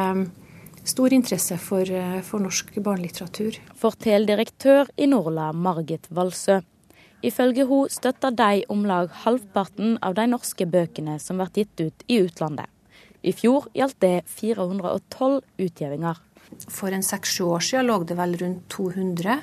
[0.85, 1.91] stor interesse for,
[2.27, 3.59] for norsk barnelitteratur.
[3.77, 6.61] Forteller direktør i Norla, Margit Valsø.
[7.23, 12.05] Ifølge hun støtter de om lag halvparten av de norske bøkene som blir gitt ut
[12.09, 12.69] i utlandet.
[13.21, 16.21] I fjor gjaldt det 412 utgivinger.
[16.73, 19.37] For en seks-sju år siden lå det vel rundt 200.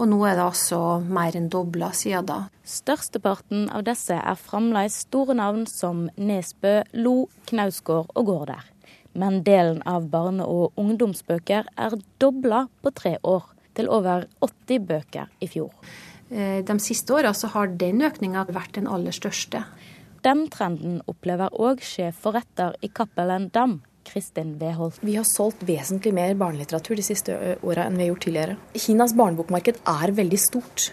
[0.00, 2.40] Og nå er det altså mer enn dobla siden da.
[2.66, 8.69] Størsteparten av disse er fremdeles store navn som Nesbø, Lo, Knausgård og Gaarder.
[9.18, 13.44] Men delen av barne- og ungdomsbøker er dobla på tre år,
[13.74, 15.70] til over 80 bøker i fjor.
[16.30, 19.64] Eh, de siste åra har den økninga vært den aller største.
[20.22, 25.00] Den trenden opplever òg sjef for i Cappelen Dam, Kristin Weholt.
[25.02, 28.56] Vi har solgt vesentlig mer barnelitteratur de siste åra enn vi har gjort tidligere.
[28.74, 30.92] Kinas barnebokmarked er veldig stort.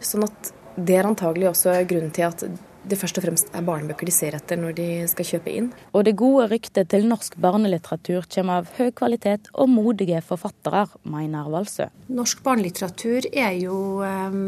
[0.00, 2.44] Sånn at det er antagelig også grunnen til at
[2.88, 5.70] det først og fremst er barnebøker de ser etter når de skal kjøpe inn.
[5.92, 11.50] Og det gode ryktet til norsk barnelitteratur kommer av høy kvalitet og modige forfattere, mener
[11.52, 11.88] Valsø.
[12.12, 14.40] Norsk barnelitteratur er jo eh,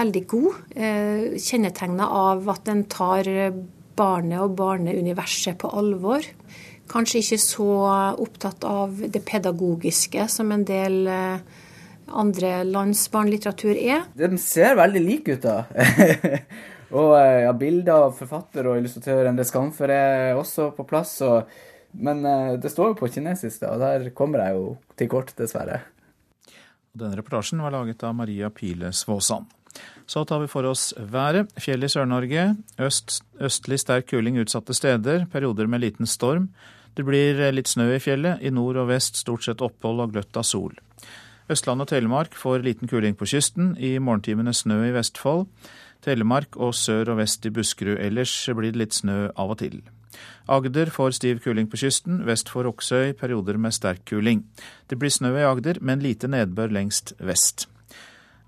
[0.00, 0.60] veldig god.
[0.76, 3.28] Eh, Kjennetegna av at den tar
[3.94, 6.24] barnet og barneuniverset på alvor
[6.90, 7.68] kanskje ikke så
[8.20, 11.62] opptatt av det pedagogiske som en del eh,
[12.12, 14.04] andre lands barnelitteratur er.
[14.18, 15.64] Den ser veldig lik ut, da.
[16.92, 21.16] og eh, ja, bilder av forfatter og illustratør Endre Skamfer er også på plass.
[21.24, 21.50] Og,
[22.04, 25.34] men eh, det står jo på kinesisk, da, og der kommer jeg jo til kort,
[25.38, 25.82] dessverre.
[26.94, 29.50] Denne reportasjen var laget av Maria Pile Svåsand.
[30.06, 31.50] Så tar vi for oss været.
[31.58, 32.52] Fjell i Sør-Norge.
[32.78, 35.24] Øst, østlig sterk kuling utsatte steder.
[35.32, 36.50] Perioder med liten storm.
[36.94, 38.38] Det blir litt snø i fjellet.
[38.44, 40.76] I nord og vest stort sett opphold og gløtt av sol.
[41.50, 43.74] Østland og Telemark får liten kuling på kysten.
[43.76, 45.48] I morgentimene snø i Vestfold.
[46.04, 47.98] Telemark og sør og vest i Buskerud.
[47.98, 49.80] Ellers blir det litt snø av og til.
[50.46, 52.22] Agder får stiv kuling på kysten.
[52.28, 54.44] Vest for Oksøy perioder med sterk kuling.
[54.86, 57.66] Det blir snø i Agder, men lite nedbør lengst vest.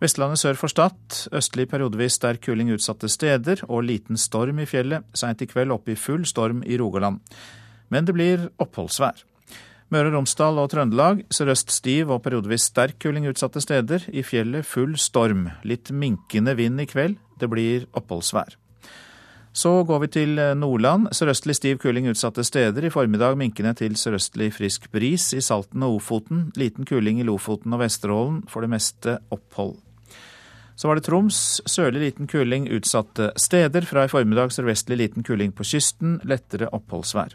[0.00, 0.98] Vestlandet sør for Stad.
[1.32, 5.08] Østlig periodevis sterk kuling utsatte steder og liten storm i fjellet.
[5.16, 7.24] Seint i kveld opp i full storm i Rogaland
[7.88, 9.22] men det blir oppholdsvær.
[9.94, 14.08] Møre og Romsdal og Trøndelag sørøst stiv og periodevis sterk kuling utsatte steder.
[14.10, 15.46] I fjellet full storm.
[15.62, 17.20] Litt minkende vind i kveld.
[17.40, 18.56] Det blir oppholdsvær.
[19.56, 21.08] Så går vi til Nordland.
[21.16, 22.84] Sørøstlig stiv kuling utsatte steder.
[22.84, 26.50] I formiddag minkende til sørøstlig frisk bris i Salten og Ofoten.
[26.60, 28.42] Liten kuling i Lofoten og Vesterålen.
[28.52, 29.78] For det meste opphold.
[30.76, 31.62] Så var det Troms.
[31.64, 33.88] Sørlig liten kuling utsatte steder.
[33.88, 36.20] Fra i formiddag sørvestlig liten kuling på kysten.
[36.28, 37.32] Lettere oppholdsvær.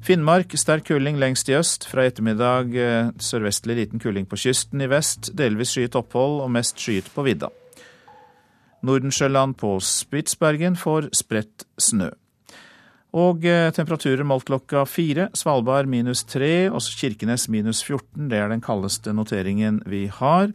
[0.00, 1.84] Finnmark sterk kuling lengst i øst.
[1.90, 5.34] Fra ettermiddag eh, sørvestlig liten kuling på kysten i vest.
[5.36, 7.52] Delvis skyet opphold og mest skyet på vidda.
[8.86, 12.10] Nordensjøland på Spitsbergen får spredt snø.
[13.16, 15.30] Og eh, temperaturer målt klokka fire.
[15.36, 18.28] Svalbard minus tre, og Kirkenes minus 14.
[18.28, 20.52] Det er den kaldeste noteringen vi har.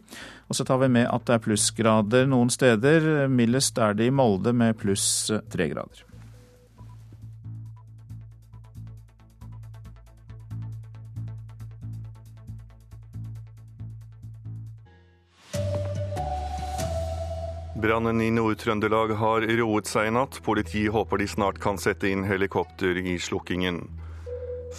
[0.48, 3.26] Og så tar vi med at det er plussgrader noen steder.
[3.28, 6.13] Mildest er det i Molde med pluss tre grader.
[17.84, 20.38] Brannen i Nord-Trøndelag har roet seg i natt.
[20.46, 23.82] Politiet håper de snart kan sette inn helikopter i slukkingen.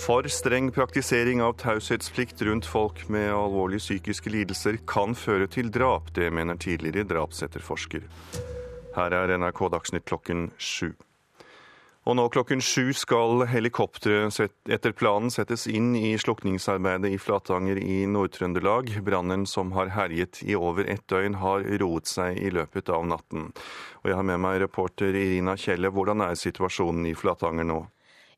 [0.02, 6.10] For streng praktisering av taushetsplikt rundt folk med alvorlige psykiske lidelser kan føre til drap.
[6.18, 8.10] Det mener tidligere drapsetterforsker.
[8.98, 10.96] Her er NRK Dagsnytt klokken sju.
[12.06, 14.38] Og nå klokken sju skal helikopteret
[14.70, 18.92] etter planen settes inn i slukningsarbeidet i Flatanger i Nord-Trøndelag.
[19.08, 23.50] Brannen som har herjet i over ett døgn, har roet seg i løpet av natten.
[24.04, 25.90] Og jeg har med meg reporter Irina Kjelle.
[25.90, 27.82] Hvordan er situasjonen i Flatanger nå?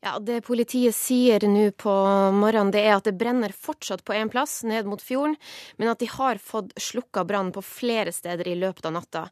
[0.08, 1.92] Ja, Det politiet sier nå på
[2.32, 5.36] morgenen, det er at det brenner fortsatt på én plass, ned mot fjorden,
[5.76, 9.26] men at de har fått slukka brannen på flere steder i løpet av natta.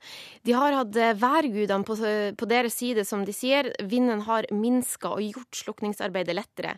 [0.44, 1.96] De har hatt eh, værgudene på,
[2.36, 3.72] på deres side, som de sier.
[3.88, 6.76] Vinden har minska og gjort slukningsarbeidet lettere.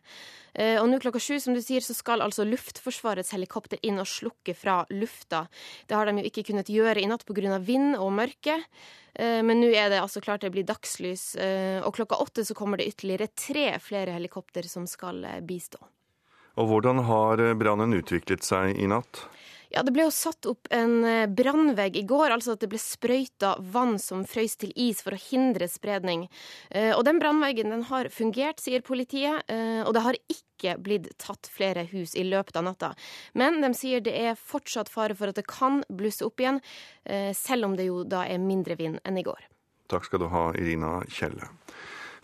[0.57, 4.09] Eh, og nå klokka sju, som du sier, så skal altså Luftforsvarets helikopter inn og
[4.09, 5.45] slukke fra lufta.
[5.85, 7.59] Det har de jo ikke kunnet gjøre i natt pga.
[7.61, 8.57] vind og mørke.
[9.13, 12.55] Eh, men nå er det altså klart det blir dagslys, eh, og klokka åtte så
[12.57, 15.77] kommer det ytterligere tre flere helikopter som skal bistå.
[16.57, 19.27] Og hvordan har brannen utviklet seg i natt?
[19.73, 21.01] Ja, Det ble jo satt opp en
[21.35, 25.21] brannvegg i går, altså at det ble sprøyta vann som frøys til is for å
[25.21, 26.27] hindre spredning.
[26.95, 29.43] Og Den brannveggen den har fungert, sier politiet,
[29.83, 32.93] og det har ikke blitt tatt flere hus i løpet av natta.
[33.33, 36.61] Men de sier det er fortsatt fare for at det kan blusse opp igjen,
[37.35, 39.49] selv om det jo da er mindre vind enn i går.
[39.87, 41.47] Takk skal du ha, Irina Kjelle.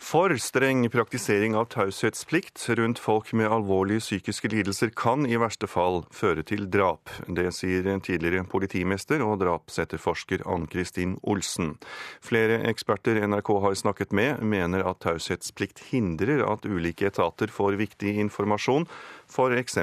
[0.04, 6.02] For streng praktisering av taushetsplikt rundt folk med alvorlige psykiske lidelser kan i verste fall
[6.12, 7.08] føre til drap.
[7.24, 11.78] Det sier tidligere politimester og drapsetterforsker Ann-Kristin Olsen.
[12.20, 18.18] Flere eksperter NRK har snakket med, mener at taushetsplikt hindrer at ulike etater får viktig
[18.26, 18.84] informasjon,
[19.32, 19.80] f.eks.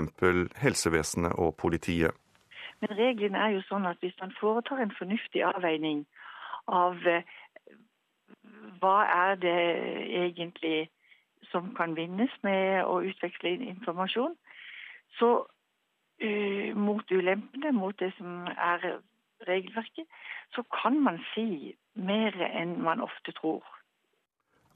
[0.61, 2.13] helsevesenet og politiet.
[2.85, 6.05] Men reglene er jo sånn at hvis man foretar en fornuftig avveining
[6.69, 7.25] av eh,
[8.81, 9.59] hva er det
[10.25, 10.89] egentlig
[11.51, 14.35] som kan vinnes med å utveksle informasjon,
[15.19, 15.31] så
[16.23, 19.01] uh, mot ulempene, mot det som er
[19.47, 20.05] regelverket,
[20.55, 23.65] så kan man si mer enn man ofte tror.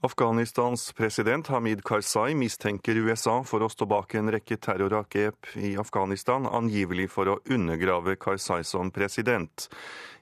[0.00, 6.44] Afghanistans president Hamid Karzai mistenker USA for å stå bak en rekke terrorangrep i Afghanistan,
[6.44, 9.70] angivelig for å undergrave Karzai som president.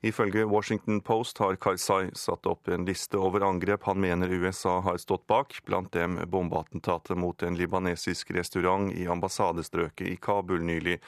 [0.06, 5.02] Ifølge Washington Post har Karzai satt opp en liste over angrep han mener USA har
[5.02, 11.00] stått bak, blant dem bombeattentatet mot en libanesisk restaurant i ambassadestrøket i Kabul nylig,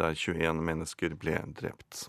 [0.00, 2.08] der 21 mennesker ble drept.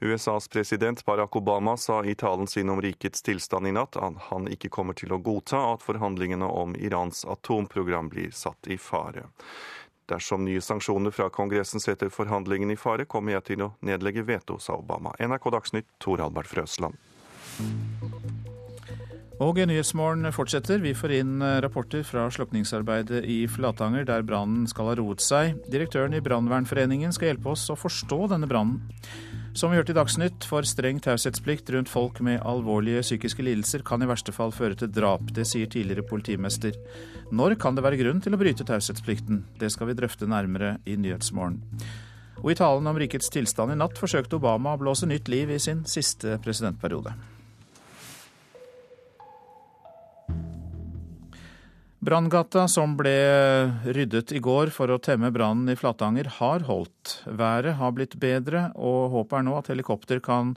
[0.00, 4.46] USAs president Barack Obama sa i talen sin om rikets tilstand i natt at han
[4.46, 9.26] ikke kommer til å godta at forhandlingene om Irans atomprogram blir satt i fare.
[10.08, 14.56] Dersom nye sanksjoner fra Kongressen setter forhandlingene i fare, kommer jeg til å nedlegge veto,
[14.62, 15.12] sa Obama.
[15.18, 16.94] NRK Dagsnytt, Tor Albert Frøsland.
[19.42, 20.80] Og Nyhetsmorgen fortsetter.
[20.82, 25.58] Vi får inn rapporter fra slukningsarbeidet i Flatanger, der brannen skal ha roet seg.
[25.70, 28.80] Direktøren i Brannvernforeningen skal hjelpe oss å forstå denne brannen.
[29.58, 33.98] Som vi hørte i Dagsnytt, for streng taushetsplikt rundt folk med alvorlige psykiske lidelser kan
[34.04, 35.32] i verste fall føre til drap.
[35.34, 36.76] Det sier tidligere politimester.
[37.34, 39.40] Når kan det være grunn til å bryte taushetsplikten?
[39.58, 41.58] Det skal vi drøfte nærmere i Nyhetsmorgen.
[42.38, 45.58] Og i talen om rikets tilstand i natt forsøkte Obama å blåse nytt liv i
[45.58, 47.16] sin siste presidentperiode.
[52.08, 53.12] Branngata, som ble
[53.84, 57.18] ryddet i går for å temme brannen i Flatanger, har holdt.
[57.28, 60.54] Været har blitt bedre, og håpet er nå at helikopter kan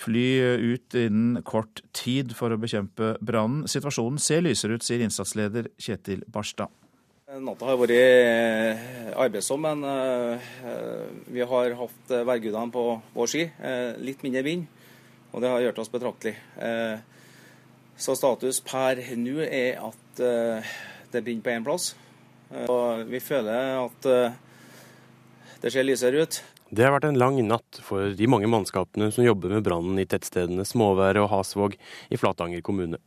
[0.00, 0.24] fly
[0.56, 3.66] ut innen kort tid for å bekjempe brannen.
[3.68, 6.72] Situasjonen ser lysere ut, sier innsatsleder Kjetil Barstad.
[7.28, 10.48] Natta har vært eh, arbeidsom, men eh,
[11.28, 12.86] vi har hatt værgudene på
[13.18, 13.44] vår ski.
[13.52, 14.64] Eh, litt mindre vind,
[15.34, 16.38] og det har gjort oss betraktelig.
[18.00, 20.70] Så status per nå er at uh,
[21.12, 21.90] det brenner på én plass.
[22.48, 24.38] Uh, og vi føler at uh,
[25.60, 26.40] det ser lysere ut.
[26.70, 30.06] Det har vært en lang natt for de mange mannskapene som jobber med brannen i
[30.08, 31.76] tettstedene Småværet og Hasvåg
[32.08, 33.02] i Flatanger kommune.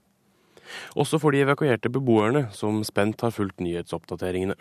[0.99, 4.57] Også for de evakuerte beboerne, som spent har fulgt nyhetsoppdateringene.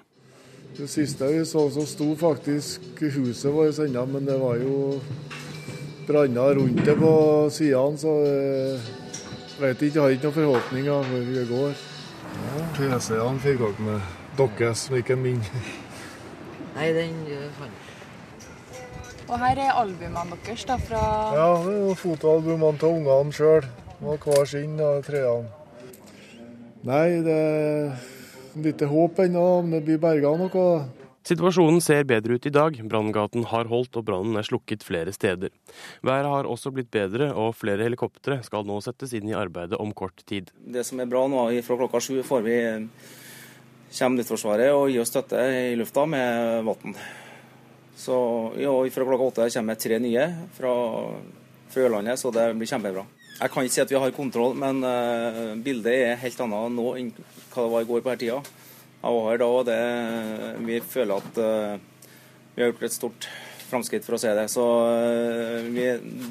[0.78, 4.96] Det siste vi så, så sto faktisk huset vårt ennå, men det var jo
[6.08, 7.12] branner rundt det på
[7.52, 8.16] sidene, så
[9.60, 11.80] Vet ikke, har ikke noen forhåpninger hvor vi går.
[12.32, 15.42] Ja, PC-ene fikk dere med deres, men ikke min.
[16.76, 17.18] Nei, den
[17.58, 21.02] fant Og her er albumene deres da, fra
[21.36, 23.68] Ja, det er jo fotoalbumene til ungene sjøl.
[24.02, 25.50] Hver sin av trærne.
[26.82, 27.92] Nei, det er
[28.58, 30.64] lite håp ennå om det blir berga noe.
[31.22, 32.78] Situasjonen ser bedre ut i dag.
[32.90, 35.52] Branngaten har holdt og brannen er slukket flere steder.
[36.02, 39.92] Været har også blitt bedre, og flere helikoptre skal nå settes inn i arbeidet om
[39.94, 40.50] kort tid.
[40.58, 42.56] Det som er bra nå, fra klokka sju får vi
[43.92, 46.96] kommer Luftforsvaret og gir oss støtte i lufta med vann.
[47.96, 48.16] Så
[48.58, 50.72] ja, fra klokka åtte kommer tre nye fra,
[51.72, 53.04] Ørlandet, så det blir kjempebra.
[53.38, 56.90] Jeg kan ikke si at vi har kontroll, men uh, bildet er helt annet nå
[56.98, 57.08] enn
[57.52, 58.61] hva det var i går på denne tida.
[59.02, 59.78] Jeg var her da, og det,
[60.62, 62.12] vi føler at uh,
[62.54, 63.26] vi har gjort et stort
[63.66, 64.46] framskritt, for å si det.
[64.52, 65.88] Så uh, vi,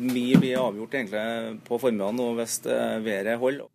[0.08, 2.62] mye blir avgjort egentlig på formiddagen nå hvis
[3.04, 3.68] været holder.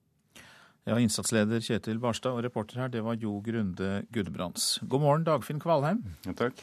[0.87, 4.77] Ja, Innsatsleder Kjetil Barstad og reporter her, det var Jo Grunde Gudbrands.
[4.87, 6.05] God morgen, Dagfinn Kvalheim.
[6.25, 6.63] Ja, takk.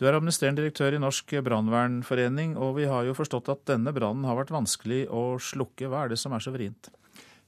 [0.00, 4.24] Du er administrerende direktør i Norsk brannvernforening, og vi har jo forstått at denne brannen
[4.24, 5.90] har vært vanskelig å slukke.
[5.92, 6.88] Hva er det som er så vrient?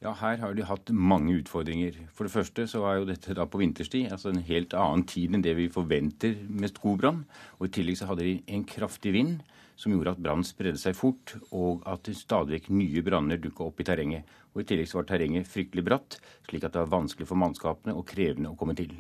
[0.04, 1.94] Ja, Her har de hatt mange utfordringer.
[2.12, 5.32] For det første så er jo dette da på vinterstid, altså en helt annen tid
[5.32, 7.22] enn det vi forventer med skogbrann.
[7.56, 9.38] Og i tillegg så hadde de en kraftig vind
[9.80, 13.80] som gjorde at brannen spredde seg fort, og at stadig vekk nye branner dukka opp
[13.80, 14.28] i terrenget.
[14.52, 16.18] Og I tillegg så var terrenget fryktelig bratt,
[16.50, 18.92] slik at det var vanskelig for mannskapene og krevende å komme til.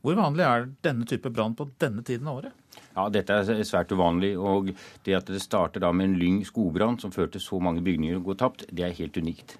[0.00, 2.80] Hvor vanlig er denne type brann på denne tiden av året?
[2.94, 4.36] Ja, Dette er svært uvanlig.
[4.38, 4.70] og
[5.02, 8.26] Det at det starter da med en lyng skogbrann som førte så mange bygninger å
[8.30, 9.58] gå tapt, det er helt unikt.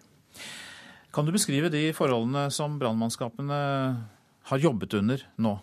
[1.16, 3.58] Kan du beskrive de forholdene som brannmannskapene
[4.50, 5.54] har jobbet under nå?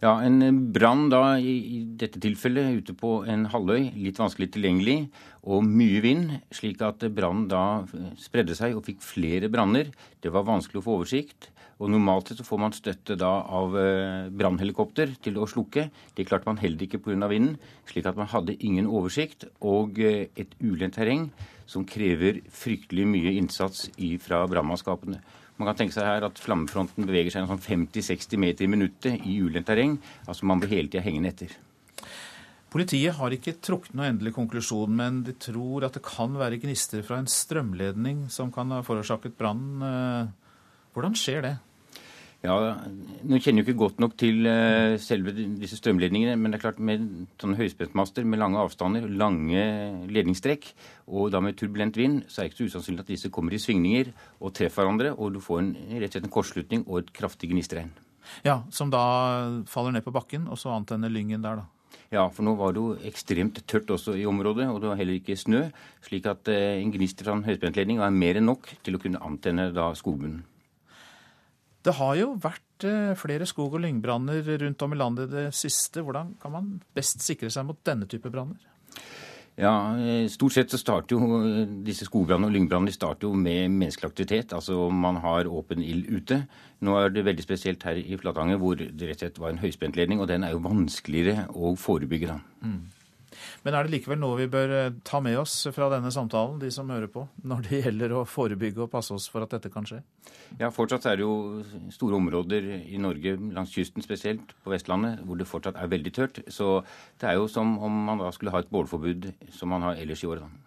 [0.00, 5.10] Ja, En brann da i, dette tilfellet ute på en halvøy, litt vanskelig tilgjengelig,
[5.42, 7.82] og mye vind, slik at brannen da
[8.22, 9.90] spredde seg og fikk flere branner.
[10.22, 11.50] Det var vanskelig å få oversikt.
[11.80, 15.88] Og Normalt sett så får man støtte da av eh, brannhelikopter til å slukke.
[16.14, 17.26] Det klarte man heller ikke pga.
[17.26, 17.56] vinden,
[17.88, 21.32] slik at man hadde ingen oversikt og eh, et ulendt terreng
[21.70, 23.86] som krever fryktelig mye innsats
[24.24, 25.20] fra brannmannskapene.
[25.60, 29.36] Man kan tenke seg her at flammefronten beveger seg sånn 50-60 meter i minuttet i
[29.44, 29.98] ulendt terreng.
[30.26, 31.52] Altså man blir hele tida hengende etter.
[32.70, 37.02] Politiet har ikke trukket noe endelig konklusjon, men de tror at det kan være gnister
[37.06, 39.82] fra en strømledning som kan ha forårsaket brannen.
[39.82, 40.54] Eh,
[40.94, 41.56] hvordan skjer det?
[42.40, 42.54] Ja,
[43.28, 46.78] Nå kjenner jo ikke godt nok til uh, selve disse strømledningene, men det er klart
[46.80, 47.02] med
[47.40, 49.64] sånne høyspentmaster med lange avstander, lange
[50.08, 50.70] ledningsstrekk,
[51.12, 53.60] og da med turbulent vind, så er det ikke så usannsynlig at disse kommer i
[53.60, 57.12] svingninger og treffer hverandre, og du får en, rett og slett en kortslutning og et
[57.20, 57.92] kraftig gnistregn.
[58.46, 59.02] Ja, Som da
[59.68, 61.68] faller ned på bakken, og så antenner lyngen der, da?
[62.10, 65.18] Ja, for nå var det jo ekstremt tørt også i området, og det var heller
[65.20, 65.66] ikke snø.
[66.02, 69.20] Slik at eh, en gnist fra en høyspentledning er mer enn nok til å kunne
[69.26, 70.40] antenne da skogbunnen.
[71.86, 75.46] Det har jo vært eh, flere skog- og lyngbranner rundt om i landet i det
[75.56, 76.04] siste.
[76.04, 78.60] Hvordan kan man best sikre seg mot denne type branner?
[79.60, 83.72] Ja, eh, Stort sett så starter jo eh, disse skogbrannene og lyngbrannene starter jo med
[83.72, 84.54] menneskelig aktivitet.
[84.56, 86.42] Altså man har åpen ild ute.
[86.84, 89.60] Nå er det veldig spesielt her i Flatanger hvor det rett og slett var en
[89.64, 92.36] høyspentledning, og den er jo vanskeligere å forebygge.
[92.36, 92.40] da.
[92.64, 92.99] Mm.
[93.64, 96.70] Men er det likevel noe vi bør eh, ta med oss fra denne samtalen, de
[96.72, 99.86] som hører på, når det gjelder å forebygge og passe oss for at dette kan
[99.88, 100.00] skje?
[100.60, 101.60] Ja, Fortsatt er det jo
[101.92, 106.42] store områder i Norge, langs kysten spesielt, på Vestlandet, hvor det fortsatt er veldig tørt.
[106.48, 106.80] Så
[107.20, 110.24] det er jo som om man da skulle ha et bålforbud som man har ellers
[110.24, 110.58] i året.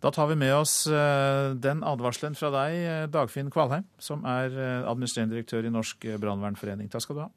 [0.00, 4.56] Da tar vi med oss eh, den advarselen fra deg, eh, Dagfinn Kvalheim, som er
[4.88, 6.88] administrerende direktør i Norsk brannvernforening.
[6.88, 7.32] Takk skal du ha.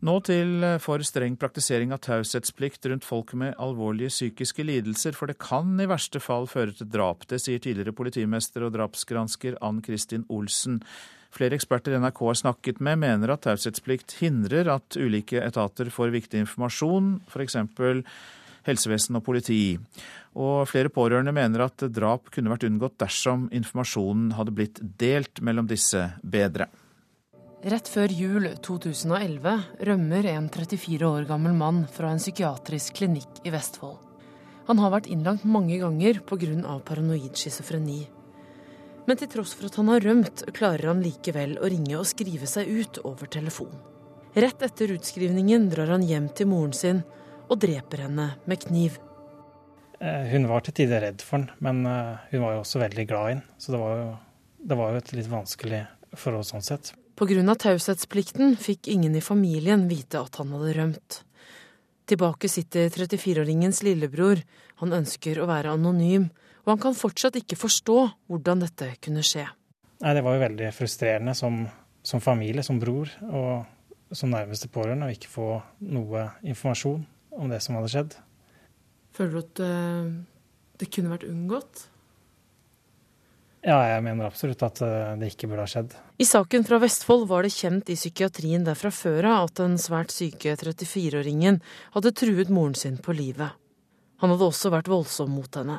[0.00, 5.28] Nå til eh, for streng praktisering av taushetsplikt rundt folk med alvorlige psykiske lidelser, for
[5.28, 7.26] det kan i verste fall føre til drap.
[7.28, 10.80] Det sier tidligere politimester og drapsgransker Ann Kristin Olsen.
[11.36, 16.46] Flere eksperter NRK har snakket med, mener at taushetsplikt hindrer at ulike etater får viktig
[16.46, 17.60] informasjon, f.eks.
[18.64, 19.62] helsevesen og politi.
[20.40, 25.68] Og flere pårørende mener at drap kunne vært unngått dersom informasjonen hadde blitt delt mellom
[25.68, 26.72] disse bedre.
[27.60, 29.50] Rett før jul 2011
[29.84, 33.98] rømmer en 34 år gammel mann fra en psykiatrisk klinikk i Vestfold.
[34.64, 36.78] Han har vært innlagt mange ganger pga.
[36.80, 38.06] paranoid schizofreni.
[39.04, 42.46] Men til tross for at han har rømt, klarer han likevel å ringe og skrive
[42.48, 43.76] seg ut over telefon.
[44.32, 47.02] Rett etter utskrivningen drar han hjem til moren sin
[47.50, 48.96] og dreper henne med kniv.
[50.00, 53.06] Eh, hun var til tider redd for han, men eh, hun var jo også veldig
[53.10, 53.44] glad i han.
[53.58, 54.10] Så det var jo,
[54.64, 55.84] det var jo et litt vanskelig
[56.16, 56.94] forhold sånn sett.
[57.20, 57.54] Pga.
[57.54, 61.18] taushetsplikten fikk ingen i familien vite at han hadde rømt.
[62.08, 64.40] Tilbake sitter 34-åringens lillebror.
[64.80, 66.30] Han ønsker å være anonym,
[66.64, 69.44] og han kan fortsatt ikke forstå hvordan dette kunne skje.
[70.00, 71.60] Nei, Det var jo veldig frustrerende som,
[72.00, 75.50] som familie, som bror og som nærmeste pårørende å ikke få
[75.92, 77.04] noe informasjon
[77.36, 78.16] om det som hadde skjedd.
[79.12, 80.10] Føler du at eh,
[80.80, 81.89] det kunne vært unngått?
[83.60, 85.92] Ja, jeg mener absolutt at eh, det ikke burde ha skjedd.
[86.20, 89.76] I saken fra Vestfold var det kjent i psykiatrien der fra før av at den
[89.80, 91.60] svært syke 34-åringen
[91.96, 93.52] hadde truet moren sin på livet.
[94.24, 95.76] Han hadde også vært voldsom mot henne.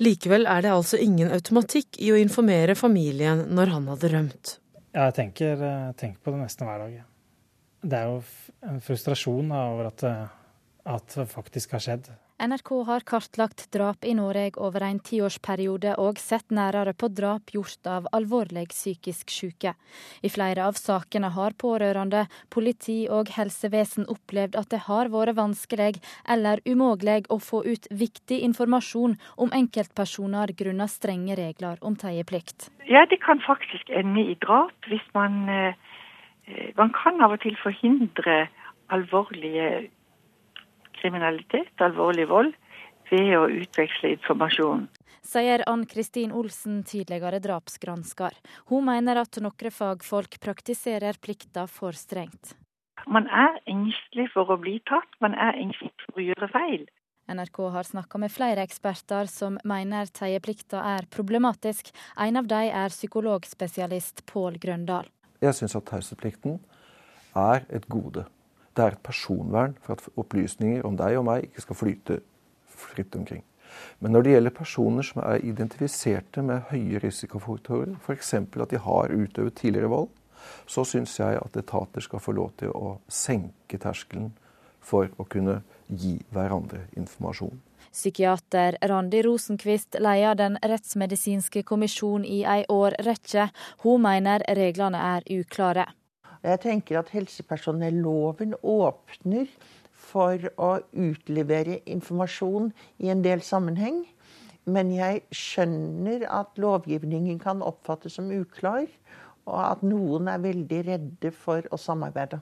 [0.00, 4.56] Likevel er det altså ingen automatikk i å informere familien når han hadde rømt.
[4.94, 6.96] Ja, jeg tenker, eh, tenker, på det nesten hver dag.
[7.84, 8.22] Det er jo
[8.68, 10.08] en frustrasjon over at,
[10.88, 12.08] at det faktisk har skjedd.
[12.40, 17.84] NRK har kartlagt drap i Norge over en tiårsperiode og sett nærere på drap gjort
[17.84, 19.74] av alvorlig psykisk syke.
[20.24, 26.00] I flere av sakene har pårørende, politi og helsevesen opplevd at det har vært vanskelig
[26.24, 32.70] eller umulig å få ut viktig informasjon om enkeltpersoner grunnet strenge regler om teieplikt.
[32.88, 35.76] Ja, det kan faktisk ende i drap hvis man eh,
[36.74, 38.48] Man kan av og til forhindre
[38.90, 39.90] alvorlige
[41.00, 42.54] kriminalitet, alvorlig vold,
[43.10, 44.86] ved å utveksle informasjon.
[45.26, 48.34] Sier Ann Kristin Olsen, tidligere drapsgransker.
[48.70, 52.54] Hun mener at noen fagfolk praktiserer plikta for strengt.
[53.06, 56.88] Man er engstelig for å bli tatt, man er engstelig for å gjøre feil.
[57.30, 61.92] NRK har snakka med flere eksperter som mener teieplikta er problematisk.
[62.18, 65.06] En av dem er psykologspesialist Pål Grøndal.
[65.40, 66.58] Jeg syns at taushetsplikten
[67.38, 68.26] er et gode.
[68.80, 72.14] Det er et personvern for at opplysninger om deg og meg ikke skal flyte
[72.80, 73.42] fritt omkring.
[74.00, 78.32] Men når det gjelder personer som er identifiserte med høye risikofaktorer, f.eks.
[78.40, 80.08] at de har utøvet tidligere vold,
[80.64, 84.32] så syns jeg at etater skal få lov til å senke terskelen
[84.80, 87.60] for å kunne gi hverandre informasjon.
[87.92, 93.50] Psykiater Randi Rosenkvist leder Den rettsmedisinske kommisjonen i ei årrekke.
[93.84, 95.90] Hun mener reglene er uklare.
[96.40, 99.50] Jeg tenker at helsepersonelloven åpner
[100.00, 102.70] for å utlevere informasjon
[103.04, 104.06] i en del sammenheng.
[104.70, 108.86] Men jeg skjønner at lovgivningen kan oppfattes som uklar,
[109.48, 112.40] og at noen er veldig redde for å samarbeide.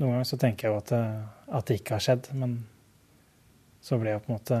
[0.00, 1.04] Noen ganger så tenker jeg jo at det,
[1.58, 2.56] at det ikke har skjedd, men
[3.82, 4.58] så blir jeg på en måte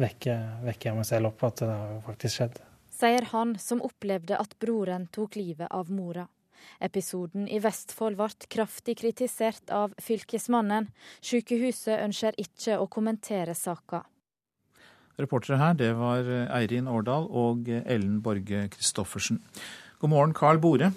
[0.00, 2.62] vekke, vekke meg selv opp at det har faktisk skjedd.
[2.96, 6.26] Sier han som opplevde at broren tok livet av mora.
[6.82, 10.90] Episoden i Vestfold ble kraftig kritisert av fylkesmannen.
[11.20, 14.04] Sykehuset ønsker ikke å kommentere saka.
[15.16, 16.28] Reportere her, det var
[16.58, 19.40] Eirin Årdal og Ellen Borge Christoffersen.
[20.00, 20.90] God morgen, Carl Bore.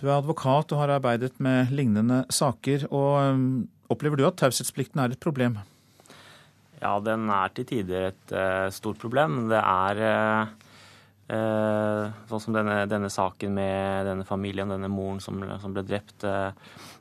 [0.00, 2.86] Du er advokat og har arbeidet med lignende saker.
[2.88, 5.58] og um, Opplever du at taushetsplikten er et problem?
[6.80, 9.50] Ja, den er til tider et uh, stort problem.
[9.50, 10.69] Det er uh,
[11.30, 16.24] sånn som denne, denne, saken med denne familien, denne moren som, som, ble drept.
[16.26, 16.50] Eh,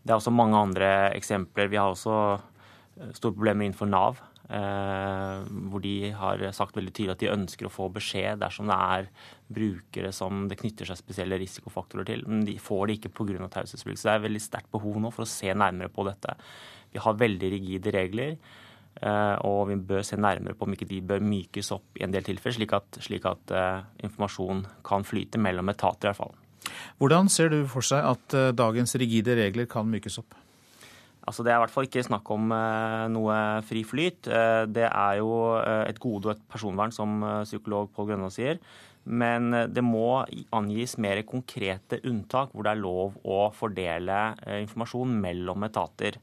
[0.04, 1.72] det er også mange andre eksempler.
[1.72, 4.26] Vi har også eh, store problemer innenfor Nav.
[4.50, 9.10] hvor de har sagt veldig tydelig at de ønsker å få beskjed dersom det er
[9.46, 12.24] brukere som det knytter seg spesielle risikofaktorer til.
[12.26, 13.46] Men de får det ikke pga.
[13.46, 14.02] taushetsplikt.
[14.02, 16.34] Så det er veldig sterkt behov nå for å se nærmere på dette.
[16.90, 18.40] Vi har veldig rigide regler.
[19.00, 22.12] Eh, og vi bør se nærmere på om ikke de bør mykes opp i en
[22.12, 26.36] del tilfeller, slik at, slik at uh, informasjon kan flyte mellom etater i hvert fall.
[27.00, 30.36] Hvordan ser du for seg at uh, dagens rigide regler kan mykes opp?
[31.30, 32.50] Altså, det er i hvert fall ikke snakk om
[33.14, 33.34] noe
[33.68, 34.26] fri flyt.
[34.26, 38.58] det er jo et gode og et personvern, som psykolog Pål Grønna sier.
[39.06, 40.24] Men det må
[40.58, 44.18] angis mer konkrete unntak hvor det er lov å fordele
[44.64, 46.18] informasjon mellom etater.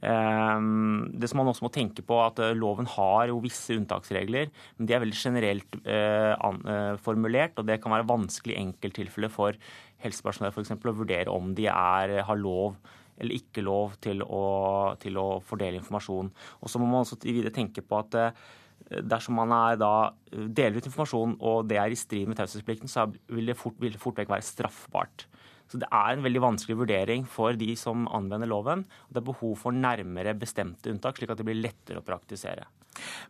[0.00, 4.50] Ehm, det som man også må tenke på, at eh, loven har jo visse unntaksregler,
[4.78, 9.32] men de er veldig generelt eh, eh, formulert, og det kan være vanskelig i enkelttilfeller
[9.32, 9.58] for
[10.02, 10.74] helsepersonell f.eks.
[10.74, 12.80] å vurdere om de er, har lov
[13.22, 14.42] eller ikke lov til å,
[14.98, 16.32] til å fordele informasjon.
[16.64, 18.16] Og så må man også videre tenke på at
[18.88, 19.76] dersom man er
[20.32, 24.18] deler ut informasjon og det er i strid med taushetsplikten, så vil det fort, fort
[24.18, 25.28] vekk være straffbart.
[25.72, 28.84] Så det er en veldig vanskelig vurdering for de som anvender loven.
[29.08, 32.66] og Det er behov for nærmere bestemte unntak, slik at det blir lettere å praktisere.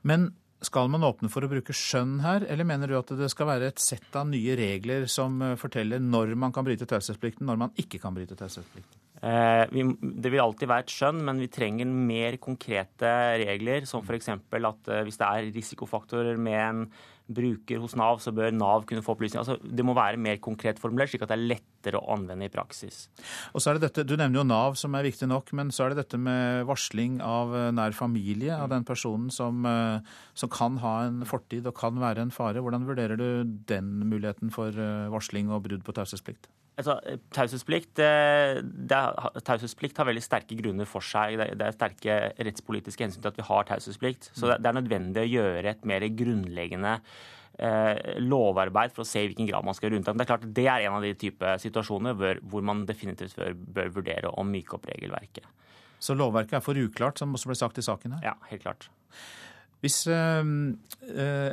[0.03, 0.33] Men
[0.63, 3.71] skal man åpne for å bruke skjønn her, eller mener du at det skal være
[3.71, 7.79] et sett av nye regler som eh, forteller når man kan bryte taushetsplikten, når man
[7.79, 8.99] ikke kan bryte taushetsplikten?
[9.23, 9.65] Eh,
[10.03, 13.11] det vil alltid være et skjønn, men vi trenger mer konkrete
[13.43, 13.87] regler.
[13.91, 14.33] Som f.eks.
[14.35, 16.87] at eh, hvis det er risikofaktorer med en
[17.35, 19.43] bruker hos Nav, så bør Nav kunne få opplysninger.
[19.43, 22.53] Altså, det må være mer konkret formulert, slik at det er lettere å anvende i
[22.53, 23.07] praksis.
[23.53, 25.87] Og så er det dette, Du nevner jo Nav, som er viktig nok, men så
[25.87, 30.53] er det dette med varsling av eh, nær familie av den personen som, eh, som
[30.53, 32.63] kan ha en fortid og kan være en fare.
[32.63, 36.51] Hvordan vurderer du den muligheten for eh, varsling og brudd på taushetsplikt?
[36.81, 36.95] Altså,
[37.37, 38.01] Taushetsplikt
[40.01, 41.37] har veldig sterke grunner for seg.
[41.37, 44.31] Det er sterke rettspolitiske hensyn til at vi har taushetsplikt.
[44.33, 46.95] Så det er nødvendig å gjøre et mer grunnleggende
[47.59, 50.17] eh, lovarbeid for å se i hvilken grad man skal gjøre unntak.
[50.17, 53.93] Det er klart det er en av de type situasjoner hvor man definitivt bør, bør
[54.01, 55.47] vurdere å myke opp regelverket.
[56.03, 58.33] Så lovverket er for uklart, som også ble sagt i saken her?
[58.33, 58.89] Ja, helt klart.
[59.83, 60.43] Hvis eh,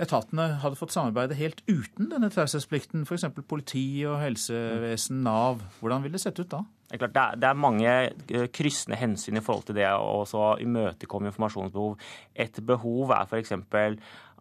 [0.03, 3.25] etatene hadde fått samarbeide helt uten denne taushetsplikten, f.eks.
[3.49, 6.61] politi og helsevesen, Nav, hvordan ville det sett ut da?
[6.89, 10.45] Det er, klart, det, er, det er, mange kryssende hensyn i forhold til det å
[10.61, 11.99] imøtekomme informasjonsbehov.
[12.33, 13.53] Et behov er f.eks.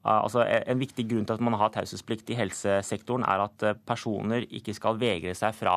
[0.08, 4.76] Altså, en viktig grunn til at man har taushetsplikt i helsesektoren, er at personer ikke
[4.76, 5.76] skal vegre seg fra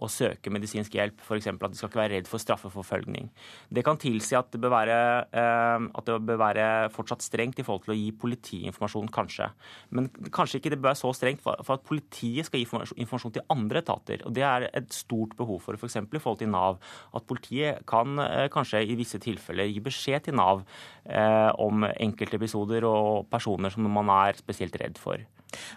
[0.00, 1.48] å søke medisinsk hjelp, f.eks.
[1.50, 3.28] at de skal ikke være redd for straffeforfølgning.
[3.68, 4.98] Det kan tilsi at det, bør være,
[5.36, 9.50] eh, at det bør være fortsatt strengt i forhold til å gi politiinformasjon, kanskje.
[9.96, 13.46] Men kanskje ikke det bør være så strengt for, at politiet skal gi informasjon til
[13.52, 14.24] andre etater.
[14.24, 16.00] og Det er et stort behov for f.eks.
[16.00, 16.80] For i forhold til Nav.
[17.16, 20.64] At politiet kan eh, kanskje i visse tilfeller gi beskjed til Nav
[21.04, 25.20] eh, om enkeltepisoder og personer som man er spesielt redd for.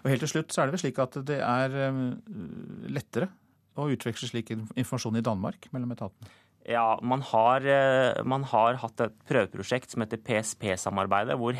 [0.03, 1.73] Og helt til slutt så er det vel slik at det er
[2.93, 3.31] lettere
[3.77, 6.31] å utveksle slik informasjon i Danmark mellom etatene?
[6.69, 11.57] Ja, man har, eh, man har hatt et prøveprosjekt som heter PSP-samarbeidet, hvor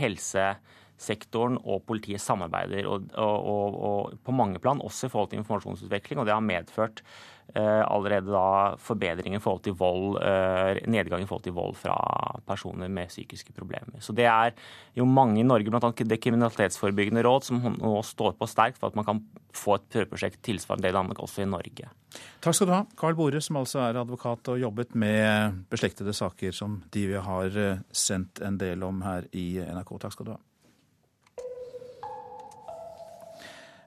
[1.04, 6.20] helsesektoren og politiet samarbeider og, og, og, på mange plan, også i forhold til informasjonsutvikling.
[6.20, 7.04] og Det har medført
[7.54, 11.94] Eh, allerede da forbedringer i forhold til vold, eh, nedgang i forhold til vold fra
[12.48, 14.00] personer med psykiske problemer.
[14.00, 14.54] Så det er
[14.96, 15.92] jo mange i Norge, bl.a.
[15.92, 19.22] det kriminalitetsforebyggende råd, som nå står på sterkt for at man kan
[19.54, 21.92] få et prøveprosjekt tilsvarende det i Danmark, også i Norge.
[22.42, 26.56] Takk skal du ha, Carl Bore, som altså er advokat og jobbet med beslektede saker
[26.56, 30.00] som de vi har sendt en del om her i NRK.
[30.00, 30.42] Takk skal du ha.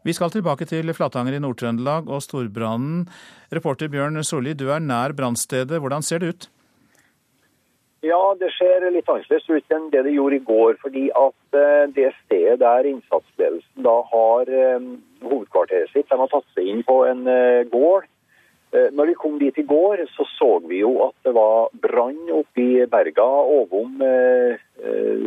[0.06, 3.08] Vi skal tilbake til Flatanger i Nord-Trøndelag og storbrannen.
[3.50, 5.80] Reporter Bjørn Solli, du er nær brannstedet.
[5.82, 6.46] Hvordan ser det ut?
[8.06, 10.78] Ja, det ser litt annerledes ut enn det det gjorde i går.
[10.78, 14.92] Fordi at eh, det stedet der innsatsledelsen da har um,
[15.26, 18.06] hovedkvarteret sitt, de har tatt seg inn på en uh, gård.
[18.76, 22.60] Når vi kom dit i går, så så vi jo at det var brann oppe
[22.60, 23.94] i berga ovom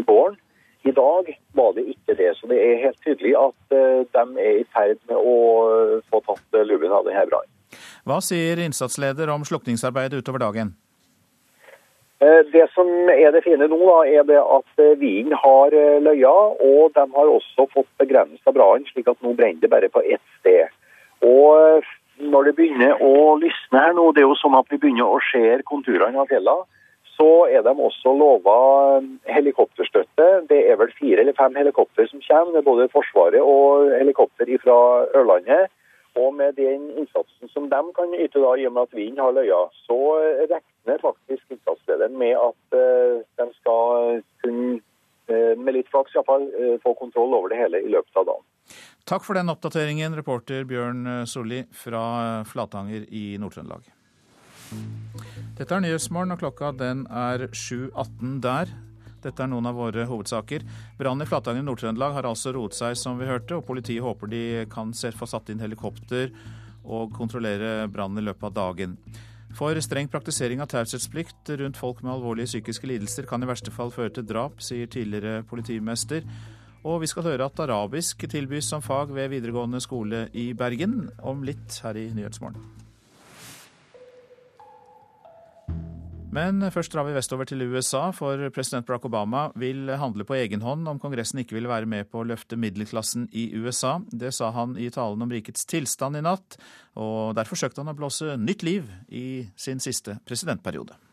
[0.06, 0.36] gården.
[0.84, 2.34] I dag var det ikke det.
[2.38, 6.22] Så det er helt tydelig at eh, de er i ferd med å eh, få
[6.28, 7.52] tatt eh, lubben av denne brannen.
[8.08, 10.74] Hva sier innsatsleder om slukningsarbeidet utover dagen?
[12.20, 15.72] Det som er det fine nå, da, er det at vinen har
[16.04, 16.32] løya,
[16.68, 20.34] og de har også fått begrensa brannen, slik at nå brenner det bare på ett
[20.42, 20.74] sted.
[21.24, 21.86] Og
[22.20, 25.22] når det begynner å lysne her nå, det er jo sånn at vi begynner å
[25.30, 26.68] se konturene av fjellene,
[27.20, 28.60] så er de også lova
[29.28, 30.28] helikopterstøtte.
[30.48, 34.80] Det er vel fire eller fem helikopter som kommer, både Forsvaret og helikopter fra
[35.20, 35.68] Ørlandet.
[36.20, 39.36] Og med den innsatsen som de kan yte, da, i og med at vinden har
[39.36, 40.00] løya, så
[40.52, 44.80] regner faktisk innsatslederen med at uh, de skal kunne,
[45.30, 46.50] uh, med litt flaks iallfall,
[46.84, 48.48] få kontroll over det hele i løpet av dagen.
[49.12, 52.04] Takk for den oppdateringen, reporter Bjørn Solli fra
[52.48, 53.99] Flatanger i Nord-Trøndelag.
[55.60, 58.72] Dette er Nyhetsmorgen, og klokka den er 7.18 der.
[59.24, 60.64] Dette er noen av våre hovedsaker.
[61.00, 64.32] Brannen i Flatanger i Nord-Trøndelag har altså roet seg, som vi hørte, og politiet håper
[64.32, 66.32] de kan få satt inn helikopter
[66.90, 68.96] og kontrollere brannen i løpet av dagen.
[69.58, 73.92] For streng praktisering av taushetsplikt rundt folk med alvorlige psykiske lidelser kan i verste fall
[73.92, 76.24] føre til drap, sier tidligere politimester.
[76.86, 81.44] Og vi skal høre at arabisk tilbys som fag ved videregående skole i Bergen om
[81.44, 82.89] litt her i Nyhetsmorgen.
[86.30, 90.62] Men først drar vi vestover til USA, for president Barack Obama vil handle på egen
[90.62, 93.96] hånd om Kongressen ikke vil være med på å løfte middelklassen i USA.
[94.14, 96.60] Det sa han i talen om rikets tilstand i natt,
[97.02, 101.09] og der forsøkte han å blåse nytt liv i sin siste presidentperiode.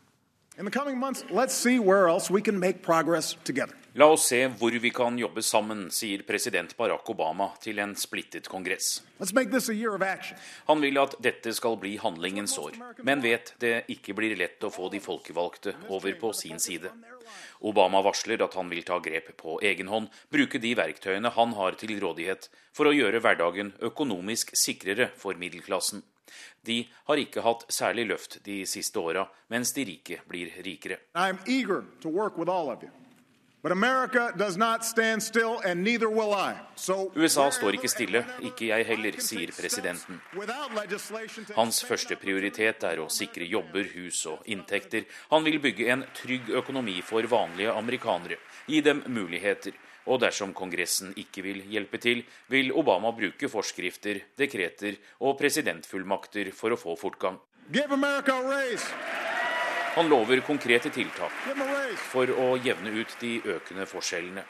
[0.59, 3.75] In the coming months, let's see where else we can make progress together.
[3.93, 8.49] La oss se hvor vi kan jobbe sammen, sier president Barack Obama til en splittet
[8.49, 9.03] kongress.
[10.65, 12.73] Han vil at dette skal bli handlingens år,
[13.05, 16.89] men vet det ikke blir lett å få de folkevalgte over på sin side.
[17.61, 21.77] Obama varsler at han vil ta grep på egen hånd, bruke de verktøyene han har
[21.77, 26.01] til rådighet for å gjøre hverdagen økonomisk sikrere for middelklassen.
[26.65, 30.99] De har ikke hatt særlig løft de siste åra, mens de rike blir rikere.
[37.15, 40.21] USA står ikke stille, ikke jeg heller, sier presidenten.
[41.57, 45.09] Hans første prioritet er å sikre jobber, hus og inntekter.
[45.33, 48.37] Han vil bygge en trygg økonomi for vanlige amerikanere,
[48.69, 49.73] gi dem muligheter.
[50.07, 56.71] Og dersom Kongressen ikke vil hjelpe til, vil Obama bruke forskrifter, dekreter og presidentfullmakter for
[56.71, 57.39] å få fortgang.
[57.67, 58.87] Give America a raise.
[59.97, 61.33] Han lover konkrete tiltak
[62.11, 64.43] for å jevne ut de økende forskjellene.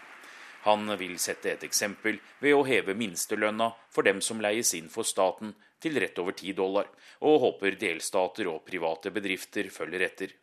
[0.68, 5.08] Han vil sette et eksempel ved å heve minstelønna for dem som leies inn for
[5.08, 6.90] staten, til rett over 10 dollar,
[7.24, 10.34] og håper delstater og private bedrifter følger etter.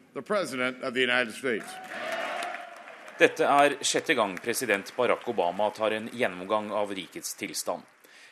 [3.14, 7.84] Dette er sjette gang president Barack Obama tar en gjennomgang av rikets tilstand.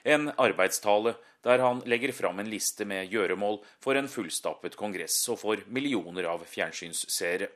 [0.03, 1.13] En arbeidstale
[1.47, 6.27] der han legger fram en liste med gjøremål for en fullstappet kongress og for millioner
[6.33, 7.47] av fjernsynsseere.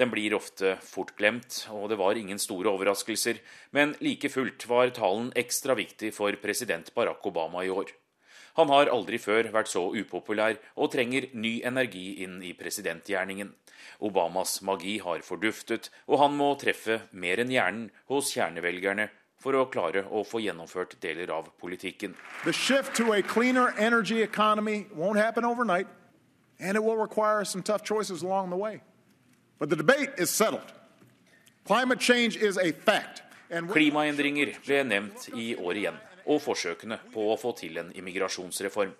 [0.00, 3.36] Den blir ofte fort glemt, og det var ingen store overraskelser,
[3.76, 7.92] men like fullt var talen ekstra viktig for president Barack Obama i år.
[8.58, 13.54] Han har aldri før vært så upopulær og trenger ny energi inn i presidentgjerningen.
[14.04, 19.08] Obamas magi har forduftet, og han må treffe mer enn hjernen hos kjernevelgerne
[19.42, 22.14] for å klare å få gjennomført deler av politikken.
[22.44, 25.88] The shift to a cleaner energy economy won't happen overnight,
[26.60, 28.82] and it will require some tough choices along the way.
[29.58, 30.72] But the debate is settled.
[31.64, 33.22] Climate change is a fact.
[33.50, 38.92] Klimaendringer ble nevnt i år igjen og forsøkene på å få til en immigrasjonsreform.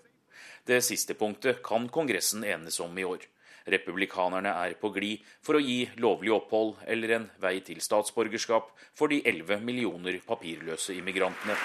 [0.67, 3.27] Det siste punktet kan Kongressen enes om i år.
[3.67, 9.13] Republikanerne er på glid for å gi lovlig opphold eller en vei til statsborgerskap for
[9.13, 11.59] de 11 millioner papirløse immigrantene.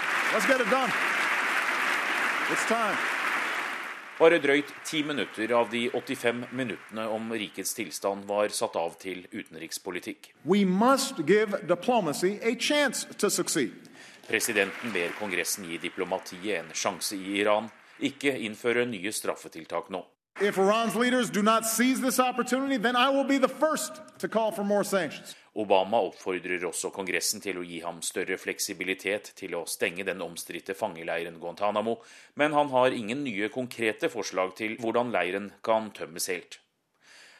[4.17, 9.27] Bare drøyt ti minutter av de 85 minuttene om rikets tilstand var satt av til
[9.29, 10.31] utenrikspolitikk.
[10.43, 13.86] We must give diplomacy a chance to succeed.
[14.27, 17.69] Presidenten ber Kongressen gi diplomatiet en sjanse i Iran,
[18.03, 20.01] ikke innføre nye straffetiltak nå.
[25.57, 30.75] Obama oppfordrer også Kongressen til å gi ham større fleksibilitet til å stenge den omstridte
[30.77, 31.97] fangeleiren Guantánamo,
[32.35, 36.59] men han har ingen nye konkrete forslag til hvordan leiren kan tømmes helt.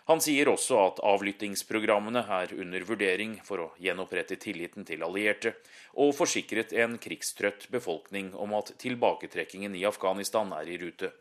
[0.08, 5.51] Han sier også at avlyttingsprogrammene er under vurdering for å gjenopprette tilliten til allierte,
[5.99, 11.12] og forsikret en krigstrøtt befolkning om at tilbaketrekkingen i Afghanistan er i rute.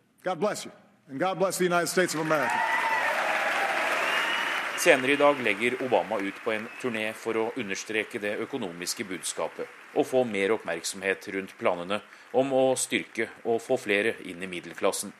[4.79, 9.99] Senere i dag legger Obama ut på en turné for å understreke det økonomiske budskapet
[9.99, 11.99] og få mer oppmerksomhet rundt planene
[12.39, 15.11] om å styrke og få flere inn i middelklassen.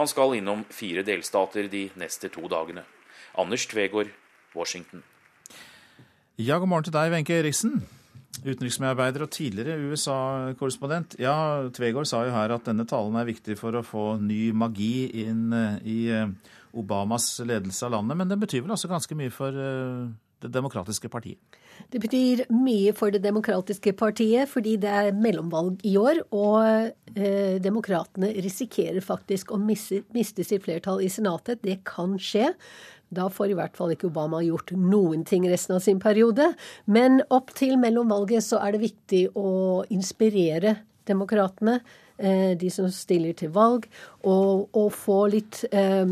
[0.00, 2.86] Han skal innom fire delstater de neste to dagene.
[3.38, 4.12] Anders Tvegård,
[4.54, 5.02] Washington.
[6.36, 7.82] Ja, god morgen til deg, Wenche Eriksen.
[8.42, 11.18] Utenriksmedarbeider og tidligere USA-korrespondent.
[11.20, 15.06] Ja, Tvegård sa jo her at denne talen er viktig for å få ny magi
[15.22, 16.32] inn eh, i eh,
[16.72, 20.12] Obamas ledelse av landet, men den betyr vel også ganske mye for eh,
[20.42, 21.38] Det demokratiske partiet?
[21.92, 26.24] Det betyr mye for Det demokratiske partiet, fordi det er mellomvalg i år.
[26.34, 26.56] Og
[27.14, 31.62] eh, demokratene risikerer faktisk å miste, miste sitt flertall i Senatet.
[31.62, 32.50] Det kan skje.
[33.12, 36.52] Da får i hvert fall ikke Obama gjort noen ting resten av sin periode.
[36.86, 41.80] Men opp til mellomvalget så er det viktig å inspirere demokratene,
[42.18, 43.88] eh, de som stiller til valg,
[44.22, 46.06] og, og få, litt, eh,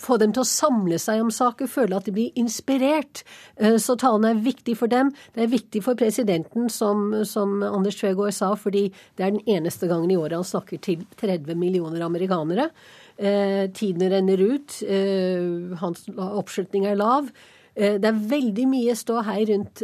[0.00, 3.22] få dem til å samle seg om saker, føle at de blir inspirert.
[3.56, 5.12] Eh, så talen er viktig for dem.
[5.34, 9.88] Det er viktig for presidenten, som, som Anders Tvegård sa, fordi det er den eneste
[9.90, 12.70] gangen i året han snakker til 30 millioner amerikanere.
[13.16, 14.82] Eh, tiden renner ut.
[14.82, 17.28] Eh, hans oppslutning er lav.
[17.76, 19.82] Eh, det er veldig mye ståhei rundt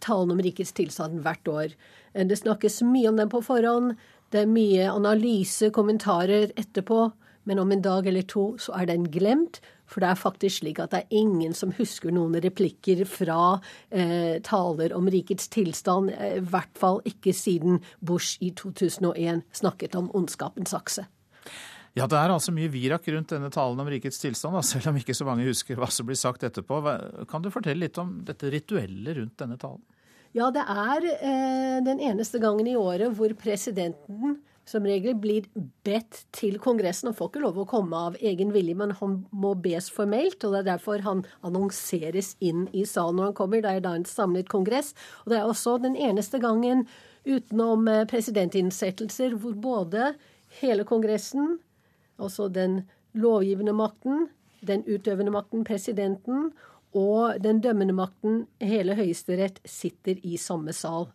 [0.00, 1.74] talen om rikets tilstand hvert år.
[2.14, 3.96] Det snakkes mye om den på forhånd.
[4.30, 7.12] Det er mye analyse, kommentarer etterpå.
[7.44, 9.60] Men om en dag eller to så er den glemt.
[9.86, 13.60] For det er faktisk slik at det er ingen som husker noen replikker fra
[13.90, 16.10] eh, taler om rikets tilstand.
[16.10, 21.04] I hvert fall ikke siden Bush i 2001 snakket om ondskapens akse.
[21.94, 24.96] Ja, det er altså mye virak rundt denne talen om rikets tilstand, da, selv om
[24.98, 26.80] ikke så mange husker hva som blir sagt etterpå.
[27.30, 29.84] Kan du fortelle litt om dette rituellet rundt denne talen?
[30.34, 35.46] Ja, det er eh, den eneste gangen i året hvor presidenten som regel blir
[35.86, 37.12] bedt til Kongressen.
[37.12, 40.40] Han får ikke lov å komme av egen vilje, men han må bes formelt.
[40.42, 43.62] og Det er derfor han annonseres inn i salen når han kommer.
[43.62, 44.94] Det er da en samlet kongress.
[45.22, 46.88] Og det er også den eneste gangen
[47.22, 50.14] utenom eh, presidentinnsettelser hvor både
[50.60, 51.60] hele Kongressen
[52.18, 52.82] altså den
[53.14, 54.28] lovgivende makten,
[54.64, 56.50] den utøvende makten, presidenten,
[56.94, 61.08] og den dømmende makten, hele Høyesterett, sitter i samme sal.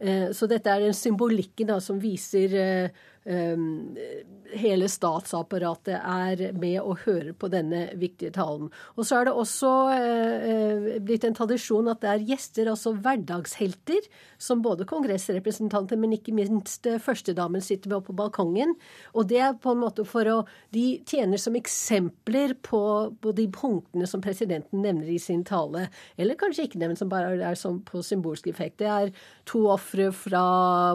[0.00, 7.02] Eh, så dette er den symbolikken da, som viser eh, hele statsapparatet er med og
[7.06, 8.68] hører på denne viktige talen.
[8.94, 14.06] Og så er det også eh, blitt en tradisjon at det er gjester, altså hverdagshelter,
[14.38, 18.76] som både kongressrepresentanter, men ikke minst eh, førstedamen sitter med oppe på balkongen.
[19.18, 20.38] Og det er på en måte for å
[20.76, 22.80] De tjener som eksempler på,
[23.22, 25.86] på de punktene som presidenten nevner i sin tale.
[26.20, 28.78] Eller kanskje ikke nevnt, som bare er som på symbolsk effekt.
[28.82, 29.12] Det er
[29.48, 30.44] to ofre fra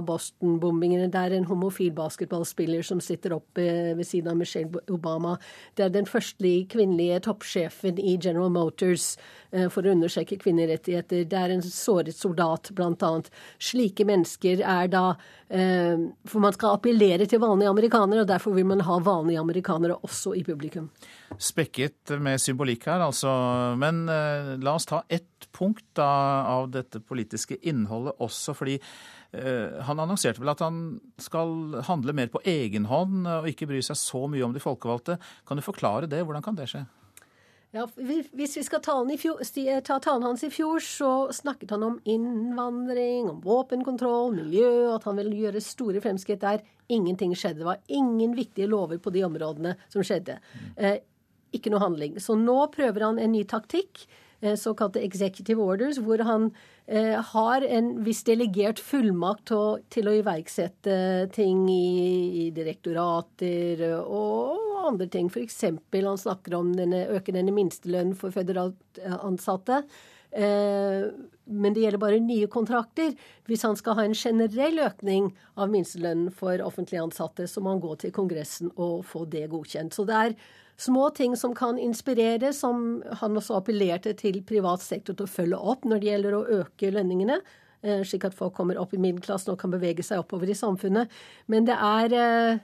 [0.06, 1.10] Boston-bombingene.
[1.12, 5.38] Det er en homofil basketball basketballspiller som sitter oppe ved siden av Michelle Obama.
[5.76, 9.18] Det er den første kvinnelige toppsjefen i General Motors
[9.72, 11.26] for å undersøke kvinnerettigheter.
[11.28, 13.30] Det er en såret soldat, annet.
[13.60, 15.16] Slike mennesker er da
[15.52, 20.32] For man skal appellere til vanlige amerikanere, og derfor vil man ha vanlige amerikanere også
[20.40, 20.90] i publikum.
[21.36, 23.28] Spekket med symbolikk her, altså.
[23.76, 26.08] Men la oss ta ett punkt da,
[26.48, 28.86] av dette politiske innholdet også, fordi eh,
[29.32, 30.80] han annonserte vel at han
[31.22, 35.16] skal handle mer på egen hånd og ikke bry seg så mye om de folkevalgte.
[35.48, 36.20] Kan du forklare det?
[36.28, 36.82] Hvordan kan det skje?
[37.72, 39.40] Ja, Hvis vi skal talen fjor,
[39.88, 45.16] ta talen hans i fjor, så snakket han om innvandring, om våpenkontroll, miljø, at han
[45.16, 46.66] ville gjøre store fremskritt der.
[46.92, 47.62] Ingenting skjedde.
[47.62, 50.36] Det var ingen viktige lover på de områdene som skjedde.
[50.76, 51.00] Eh,
[51.56, 52.20] ikke noe handling.
[52.20, 54.04] Så nå prøver han en ny taktikk.
[54.42, 56.60] Eh, såkalte executive orders, hvor han eh,
[57.32, 60.96] har en viss delegert fullmakt til, til å iverksette
[61.32, 65.30] ting i, i, direktorater og andre ting.
[65.32, 65.62] F.eks.
[65.94, 69.84] han snakker om denne, øke denne minstelønnen for føderalt ansatte.
[70.32, 71.12] Eh,
[71.52, 73.12] men det gjelder bare nye kontrakter.
[73.50, 77.84] Hvis han skal ha en generell økning av minstelønnen for offentlig ansatte, så må han
[77.84, 79.96] gå til Kongressen og få det godkjent.
[79.96, 80.38] Så det er
[80.78, 85.60] små ting som kan inspirere, som han også appellerte til privat sektor til å følge
[85.60, 87.40] opp når det gjelder å øke lønningene,
[87.84, 91.12] eh, slik at folk kommer opp i middelklassen og kan bevege seg oppover i samfunnet.
[91.48, 92.60] Men det er eh,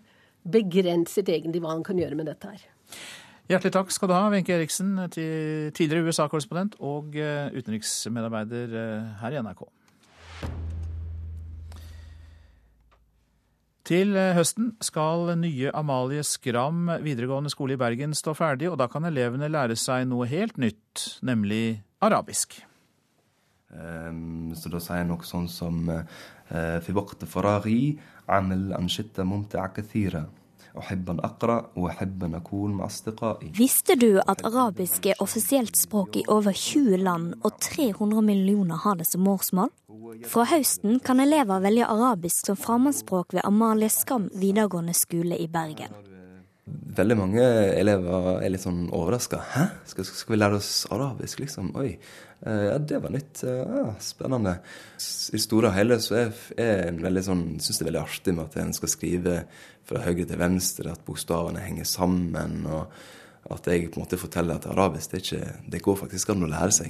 [0.47, 2.67] begrenset egentlig hva han kan gjøre med dette her.
[3.47, 8.79] Hjertelig takk skal du ha, Wenche Eriksen, tidligere USA-korrespondent og eh, utenriksmedarbeider
[9.21, 9.67] her i NRK.
[13.87, 18.89] Til eh, høsten skal nye Amalie Skram videregående skole i Bergen stå ferdig, og da
[18.91, 22.57] kan elevene lære seg noe helt nytt, nemlig arabisk.
[23.71, 26.03] Um, så da sier jeg noe sånn som uh,
[33.57, 38.99] Visste du at arabisk er offisielt språk i over 20 land, og 300 millioner har
[38.99, 39.71] det som morsmål?
[40.27, 45.93] Fra høsten kan elever velge arabisk som fremmedspråk ved Amalie Skam videregående skole i Bergen.
[46.67, 47.43] Veldig mange
[47.77, 49.39] elever er litt sånn overraska.
[49.53, 51.69] Hæ, skal, skal, vi lære oss arabisk, liksom?
[51.79, 51.93] Oi.
[52.41, 53.43] Eh, ja, det var nytt.
[53.47, 54.57] Ja, spennende.
[54.97, 58.49] I store og hele så er jeg veldig sånn, syns det er veldig artig med
[58.49, 59.37] at en skal skrive
[59.87, 62.65] fra høyre til venstre, at bokstavene henger sammen.
[62.67, 62.91] og
[63.47, 66.51] at jeg på en måte forteller at arabisk det, ikke, det går faktisk an å
[66.51, 66.89] lære seg.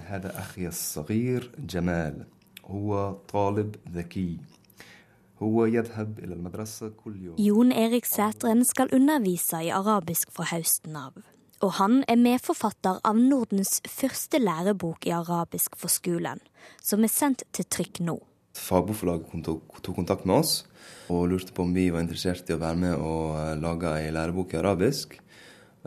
[7.38, 11.20] Jon Erik Sætren skal undervise i arabisk fra høsten av.
[11.62, 16.42] Og han er medforfatter av Nordens første lærebok i arabisk for skolen,
[16.82, 18.18] som er sendt til trykk nå.
[18.58, 20.56] Fagbokforlaget tok kontakt med oss
[21.14, 24.10] og lurte på om vi var interessert i å være med og eh, lage ei
[24.14, 25.20] lærebok i arabisk.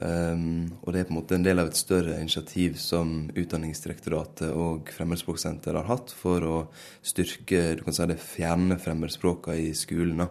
[0.01, 4.49] Um, og det er på en måte en del av et større initiativ som Utdanningsdirektoratet
[4.49, 6.61] og Fremmedspråksenter har hatt for å
[7.05, 10.25] styrke du kan si det fjerne fremmedspråkene i skolen.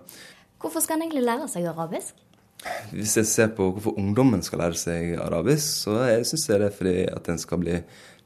[0.58, 2.18] Hvorfor skal en egentlig lære seg arabisk?
[2.90, 6.76] Hvis jeg ser på hvorfor ungdommen skal lære seg arabisk, så syns jeg det er
[6.80, 7.78] fordi at en skal bli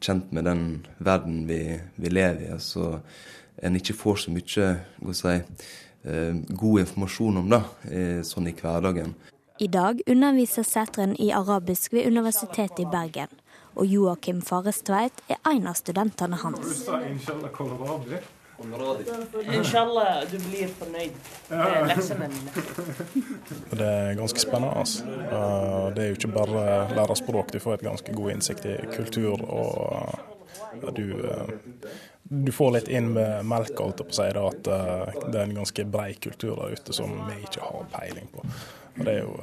[0.03, 0.63] kjent med den
[1.03, 1.59] verden vi,
[1.99, 2.53] vi lever i.
[2.55, 3.01] altså
[3.63, 5.35] en ikke får så mye si,
[6.07, 6.33] eh,
[6.63, 7.61] god informasjon om det
[8.31, 9.13] sånn i hverdagen.
[9.59, 13.27] I dag underviser Sætren i arabisk ved Universitetet i Bergen.
[13.75, 16.87] Og Joakim Farestveit er en av studentene hans.
[19.53, 21.13] Inshallah, du blir fornøyd
[21.49, 22.29] med leksene
[23.71, 24.73] Det er ganske spennende.
[24.79, 25.05] Altså.
[25.95, 29.41] Det er jo ikke bare lære språk, du får et ganske god innsikt i kultur.
[29.51, 31.13] Og du,
[32.23, 35.43] du får litt inn med melka, holdt jeg på å si, at eh, det er
[35.43, 38.45] en ganske brei kultur der ute som vi ikke har peiling på.
[38.97, 39.35] Og det er jo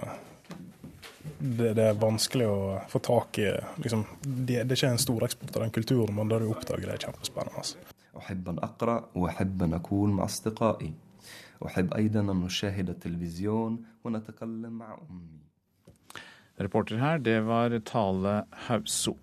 [1.41, 2.59] det, det, er vanskelig å
[2.89, 3.49] få tak i
[3.81, 6.89] liksom, det, det, er ikke en stor eksport av den kulturen, men det du oppdager,
[6.89, 7.63] det er kjempespennende.
[7.63, 7.81] Altså.
[16.61, 19.17] Reporter her, det var Tale Hauso.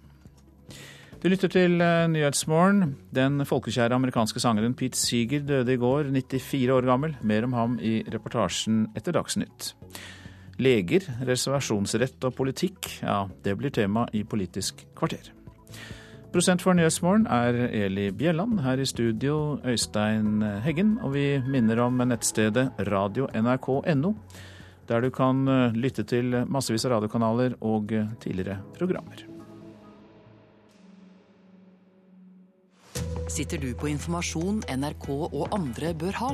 [1.17, 2.91] Du lytter til eh, Nyhetsmorgen.
[3.15, 7.15] Den folkekjære amerikanske sangeren Pete Seeger døde i går, 94 år gammel.
[7.25, 9.71] Mer om ham i reportasjen etter Dagsnytt.
[10.61, 15.31] Leger, reservasjonsrett og politikk, ja, det blir tema i Politisk kvarter.
[16.33, 18.59] Prosent for Nyhetsmorgen er Eli Bjelland.
[18.61, 20.99] Her i studio Øystein Heggen.
[21.01, 24.13] Og vi minner om nettstedet radio.nrk.no,
[24.87, 29.26] der du kan eh, lytte til massevis av radiokanaler og eh, tidligere programmer.
[33.27, 36.29] Sitter du på informasjon NRK og andre bør ha?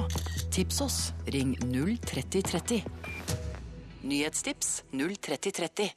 [0.53, 0.97] Tips oss,
[1.33, 2.83] ring 03030.
[4.05, 5.89] Nyhetstips 03030.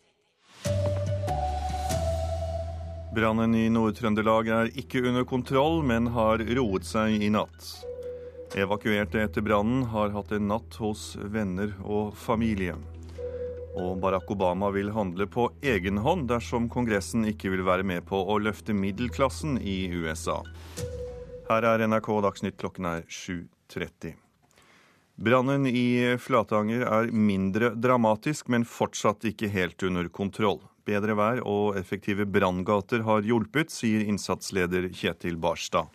[3.17, 7.71] Brannen i Nord-Trøndelag er ikke under kontroll, men har roet seg i natt.
[8.57, 12.77] Evakuerte etter brannen har hatt en natt hos venner og familie.
[13.77, 18.17] Og Barack Obama vil handle på egen hånd dersom Kongressen ikke vil være med på
[18.17, 20.41] å løfte middelklassen i USA.
[21.51, 24.17] Her er NRK Dagsnytt, klokken er 7.30.
[25.17, 30.59] Brannen i Flatanger er mindre dramatisk, men fortsatt ikke helt under kontroll.
[30.87, 35.93] Bedre vær og effektive branngater har hjulpet, sier innsatsleder Kjetil Barstad.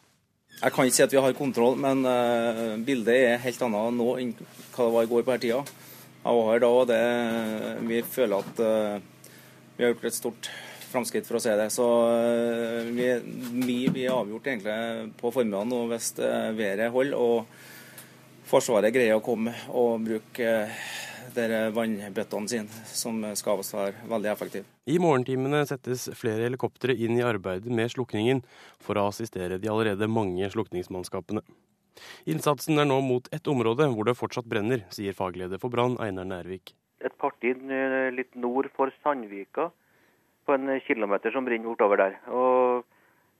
[0.61, 4.09] Jeg kan ikke si at vi har kontroll, men uh, bildet er helt annet nå
[4.21, 5.61] enn hva det var i går på her tida.
[6.23, 7.01] Var da, det,
[7.89, 9.01] vi føler at uh,
[9.77, 10.51] vi har gjort et stort
[10.91, 11.67] framskritt, for å si det.
[11.73, 13.09] Så uh, vi,
[13.57, 16.13] mye blir avgjort egentlig på formiddagen hvis
[16.57, 17.17] været holder.
[17.17, 17.69] og
[18.51, 24.67] Forsvaret greier å komme og bruke eh, vannbøttene sine, som skal være veldig effektive.
[24.91, 28.41] I morgentimene settes flere helikoptre inn i arbeidet med slukningen,
[28.83, 31.45] for å assistere de allerede mange slukningsmannskapene.
[32.29, 36.29] Innsatsen er nå mot ett område hvor det fortsatt brenner, sier fagleder for brann Einar
[36.29, 36.75] Nærvik.
[37.01, 37.53] Et parti
[38.13, 39.71] litt nord for Sandvika,
[40.45, 42.17] på en kilometer som brenner bortover der.
[42.29, 42.83] Og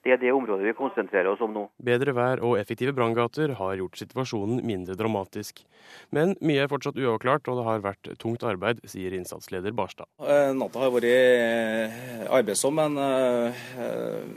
[0.02, 1.68] det er det området vi konsentrerer oss om nå.
[1.86, 5.62] Bedre vær og effektive branngater har gjort situasjonen mindre dramatisk.
[6.10, 10.10] Men mye er fortsatt uavklart, og det har vært tungt arbeid, sier innsatsleder Barstad.
[10.26, 13.62] Eh, natta har vært eh, arbeidsom, men eh,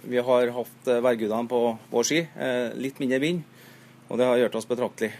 [0.04, 1.62] vi har hatt værgudene på
[1.94, 2.20] vår ski.
[2.76, 3.53] Litt mindre vind,
[4.08, 5.10] og det har gjort oss betraktelig.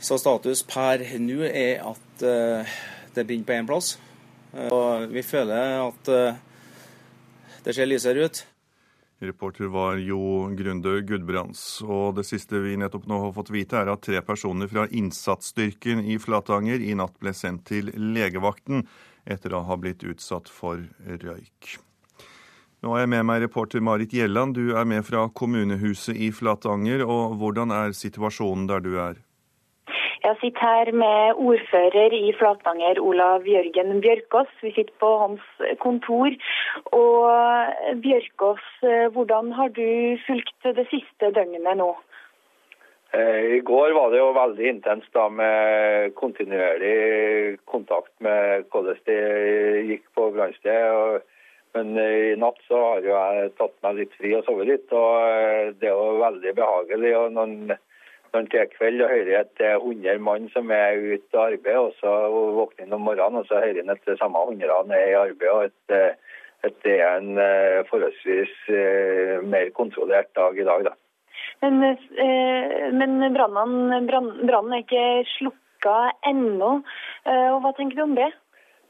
[0.00, 2.24] Så status per nå er at
[3.14, 3.92] det begynner på én plass.
[4.72, 6.10] Og vi føler at
[7.64, 8.42] det ser lysere ut.
[9.20, 11.82] Reporter var Jo Grunde Gudbrands.
[11.84, 16.00] Og det siste vi nettopp nå har fått vite, er at tre personer fra innsatsstyrken
[16.08, 18.86] i Flatanger i natt ble sendt til legevakten
[19.28, 21.76] etter å ha blitt utsatt for røyk.
[22.80, 24.54] Nå er jeg med meg reporter Marit Gjelland.
[24.56, 27.02] Du er med fra kommunehuset i Flatanger.
[27.04, 29.18] og Hvordan er situasjonen der du er?
[30.24, 34.52] Jeg sitter her med ordfører i Flatanger, Olav Jørgen Bjørkås.
[34.62, 35.44] Vi sitter på hans
[35.84, 36.32] kontor.
[36.96, 38.64] Og Bjørkås,
[39.12, 41.90] hvordan har du fulgt det siste døgnet nå?
[43.12, 49.20] Eh, I går var det jo veldig intenst da med kontinuerlig kontakt med hvordan det
[49.90, 51.28] gikk på brannstedet.
[51.76, 54.90] Men i natt så har jeg tatt meg litt fri og sovet litt.
[54.90, 57.12] og eh, Det er jo veldig behagelig.
[57.18, 61.44] og når til kveld og hører at det er 100 mann som er ute og
[61.44, 62.12] arbeider, og så
[62.58, 65.48] våkner han om morgenen og så hører han at det samme 100 er i arbeid.
[65.50, 68.54] og at, eh, at det er en eh, forholdsvis
[69.46, 70.90] mer kontrollert dag i dag.
[70.90, 70.94] Da.
[71.62, 71.80] Men,
[72.98, 75.96] men brannen er ikke slukka
[76.26, 76.70] ennå.
[77.26, 78.30] og hva tenker du om det?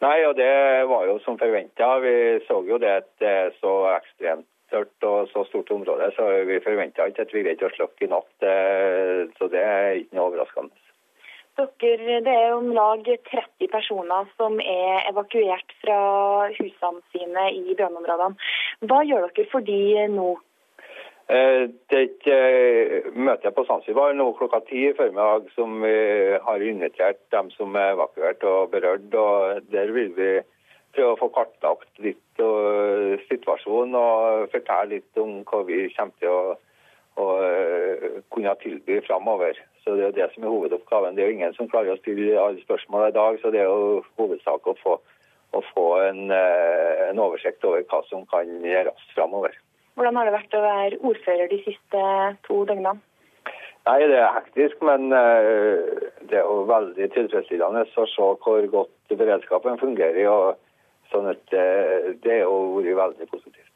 [0.01, 0.53] Nei, og Det
[0.89, 1.99] var jo som forventa.
[2.01, 2.15] Vi
[2.47, 6.61] så jo det at det er så ekstremt tørt og så stort område, så vi
[6.65, 8.31] forventa ikke at vi greide å slukke i natt.
[8.47, 10.87] Eh, så det er ikke noe overraskende.
[11.61, 15.99] Dere, det er om lag 30 personer som er evakuert fra
[16.55, 18.39] husene sine i brannområdene.
[18.89, 20.31] Hva gjør dere for de nå?
[21.31, 25.93] Det er et eh, møte på Zanzibar nå klokka ti i formiddag som vi
[26.43, 29.15] har invitert dem som er evakuert og berørt.
[29.15, 30.31] og Der vil vi
[30.97, 36.35] prøve å få kartlagt litt og situasjonen og fortelle litt om hva vi kommer til
[36.35, 36.43] å,
[37.23, 37.29] å
[38.35, 39.55] kunne tilby framover.
[39.85, 41.15] Så Det er det som er hovedoppgaven.
[41.15, 43.71] Det er jo ingen som klarer å stille alle spørsmål i dag, så det er
[43.71, 44.99] jo hovedsak å få,
[45.55, 49.55] å få en, en, oversikt over hva som kan gjøres framover.
[50.01, 52.03] Hvordan har det vært å være ordfører de siste
[52.47, 53.03] to døgnene?
[53.85, 59.77] Nei, Det er hektisk, men det er jo veldig tilfredsstillende å se hvor godt beredskapen
[59.81, 60.25] fungerer.
[60.33, 60.57] og
[61.11, 63.70] Sånn at eh, det har vært veldig positivt.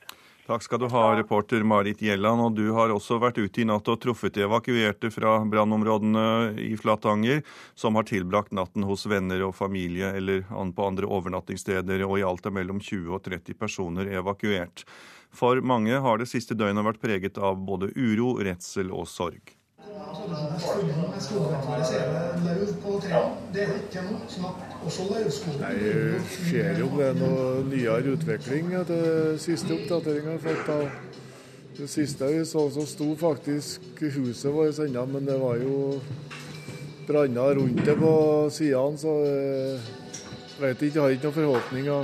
[0.45, 2.43] Takk skal du ha, reporter Marit Gjelland.
[2.45, 6.27] Og du har også vært ute i natt og truffet evakuerte fra brannområdene
[6.61, 7.41] i Flatanger,
[7.73, 12.45] som har tilbrakt natten hos venner og familie eller på andre overnattingssteder, og i alt
[12.45, 14.85] er mellom 20 og 30 personer evakuert.
[15.33, 19.57] For mange har det siste døgnet vært preget av både uro, redsel og sorg.
[25.65, 30.25] Jeg ser jo det noe nyere utvikling etter siste oppdatering
[31.75, 36.01] Det siste vi så, så sto faktisk huset vårt ennå, men det var jo
[37.09, 38.15] branner rundt det på
[38.55, 41.99] sidene, så jeg vet ikke, jeg har ikke noen forhåpninger.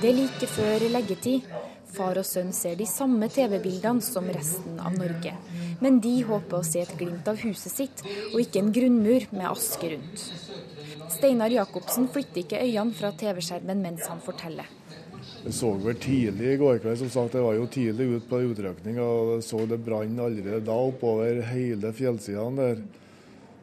[0.00, 1.67] Det er like før leggetid.
[1.94, 5.32] Far og sønn ser de samme TV-bildene som resten av Norge.
[5.80, 9.46] Men de håper å se et glimt av huset sitt, og ikke en grunnmur med
[9.48, 10.26] aske rundt.
[11.14, 14.68] Steinar Jacobsen flytter ikke øynene fra TV-skjermen mens han forteller.
[15.44, 17.36] Jeg så vel tidlig i går kveld, som sagt.
[17.38, 21.92] Jeg var jo tidlig ute på utrykning og så det brann allerede da oppover hele
[21.96, 22.82] fjellsidene der.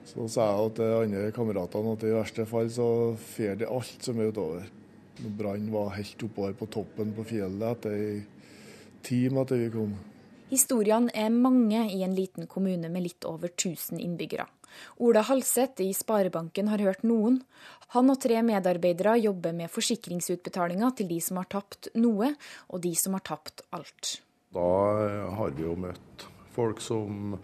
[0.06, 2.88] Så sa jeg til andre kameratene at i verste fall så
[3.36, 4.68] fer det alt som er utover.
[5.18, 8.18] Brannen var helt oppover på toppen på fjellet etter ei
[9.06, 9.96] time etter vi kom.
[10.50, 14.46] Historiene er mange i en liten kommune med litt over 1000 innbyggere.
[14.98, 17.40] Ola Halseth i Sparebanken har hørt noen.
[17.96, 22.34] Han og tre medarbeidere jobber med forsikringsutbetalinger til de som har tapt noe,
[22.70, 24.18] og de som har tapt alt.
[24.56, 24.70] Da
[25.38, 27.38] har vi jo møtt folk som,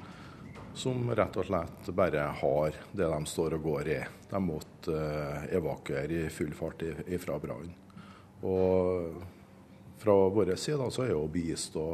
[0.74, 4.00] som rett og slett bare har det de står og går i.
[4.30, 6.84] De måtte eh, evakuere i full fart
[7.24, 7.74] fra brannen.
[8.42, 9.22] Og
[10.02, 11.86] fra vår side så er det å bistå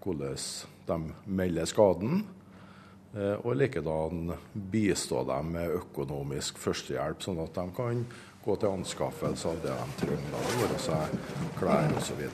[0.00, 0.36] hvordan
[0.86, 0.98] de
[1.40, 2.22] melder skaden.
[3.14, 8.04] Eh, og likedan bistå dem med økonomisk førstehjelp, sånn at de kan
[8.44, 10.36] gå til anskaffelse av det de trenger.
[10.36, 12.28] Det være seg klær osv.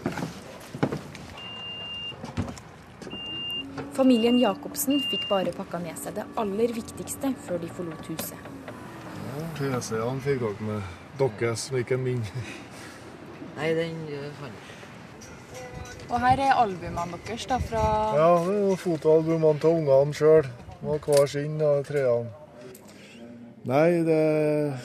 [3.96, 8.48] Familien Jacobsen fikk bare pakka med seg det aller viktigste før de forlot huset.
[8.68, 12.24] Ja, PC-ene fikk dere med deres, men ikke min.
[13.56, 14.02] Nei, den
[14.36, 14.76] fant jeg
[16.06, 17.82] og her er albumene deres da, fra
[18.14, 20.46] Ja, det er jo fotoalbumene til ungene sjøl.
[20.86, 22.30] Og hver sin av trærne.
[23.66, 24.76] Nei, det er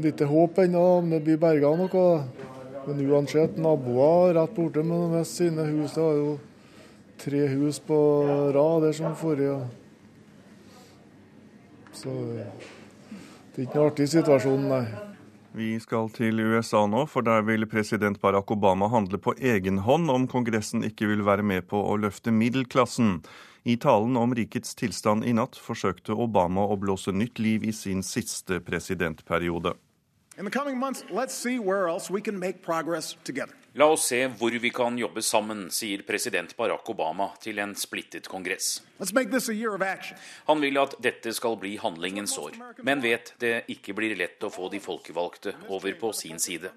[0.00, 2.06] lite håp ennå om det blir berga noe.
[2.86, 5.92] Men uansett, naboer rett borte med de sine hus.
[5.92, 6.32] Det var jo
[7.20, 7.96] tre hus på
[8.54, 9.58] rad der som forrige.
[11.94, 12.10] Så
[13.54, 14.84] det er ikke noe artig situasjon, nei.
[15.54, 20.10] Vi skal til USA nå, for der vil president Barack Obama handle på egen hånd
[20.10, 23.20] om Kongressen ikke vil være med på å løfte middelklassen.
[23.64, 28.02] I talen om rikets tilstand i natt forsøkte Obama å blåse nytt liv i sin
[28.02, 29.76] siste presidentperiode.
[30.36, 33.54] In the coming months, let's see where else we can make progress together.
[33.76, 38.28] La oss se hvor vi kan jobbe sammen, sier president Barack Obama til en splittet
[38.30, 38.76] kongress.
[40.46, 42.54] Han vil at dette skal bli handlingens år,
[42.86, 46.70] men vet det ikke blir lett å få de folkevalgte over på sin side.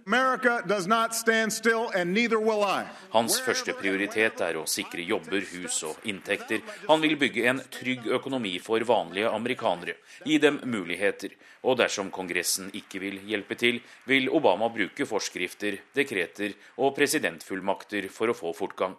[3.14, 6.66] Hans første prioritet er å sikre jobber, hus og inntekter.
[6.88, 11.38] Han vil bygge en trygg økonomi for vanlige amerikanere, gi dem muligheter.
[11.68, 18.34] Og dersom Kongressen ikke vil hjelpe til, vil Obama bruke forskrifter, dekreter og presidentfullmakter for
[18.34, 18.98] å få fortgang.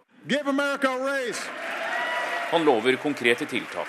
[2.51, 3.89] Han lover konkrete tiltak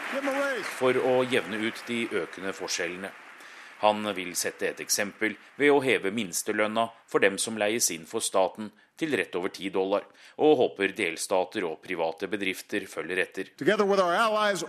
[0.76, 3.07] for å jevne ut de økende forskjellene.
[3.80, 8.20] Han vil sette et eksempel ved å heve minstelønna for dem som leies inn for
[8.20, 8.68] staten,
[8.99, 10.03] til rett over 10 dollar,
[10.43, 13.53] og håper delstater og private bedrifter følger etter.
[13.64, 14.66] Allies,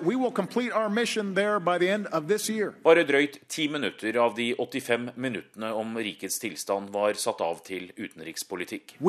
[2.87, 7.91] Bare drøyt ti minutter av de 85 minuttene om rikets tilstand var satt av til
[7.99, 9.01] utenrikspolitikk.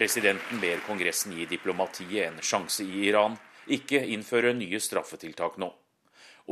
[0.00, 3.34] Presidenten ber Kongressen gi diplomatiet en sjanse i Iran,
[3.68, 5.66] ikke innføre nye straffetiltak nå.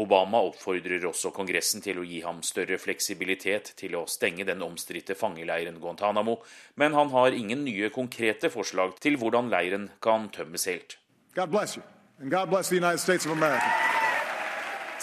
[0.04, 5.16] Obama oppfordrer også Kongressen til å gi ham større fleksibilitet til å stenge den omstridte
[5.16, 6.34] fangeleiren Guantánamo,
[6.76, 10.98] men han har ingen nye konkrete forslag til hvordan leiren kan tømmes helt.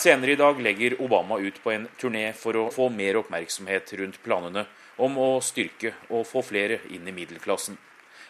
[0.05, 4.21] Senere i dag legger Obama ut på en turné for å få mer oppmerksomhet rundt
[4.21, 4.67] planene
[5.01, 7.81] om å styrke og få flere inn i middelklassen.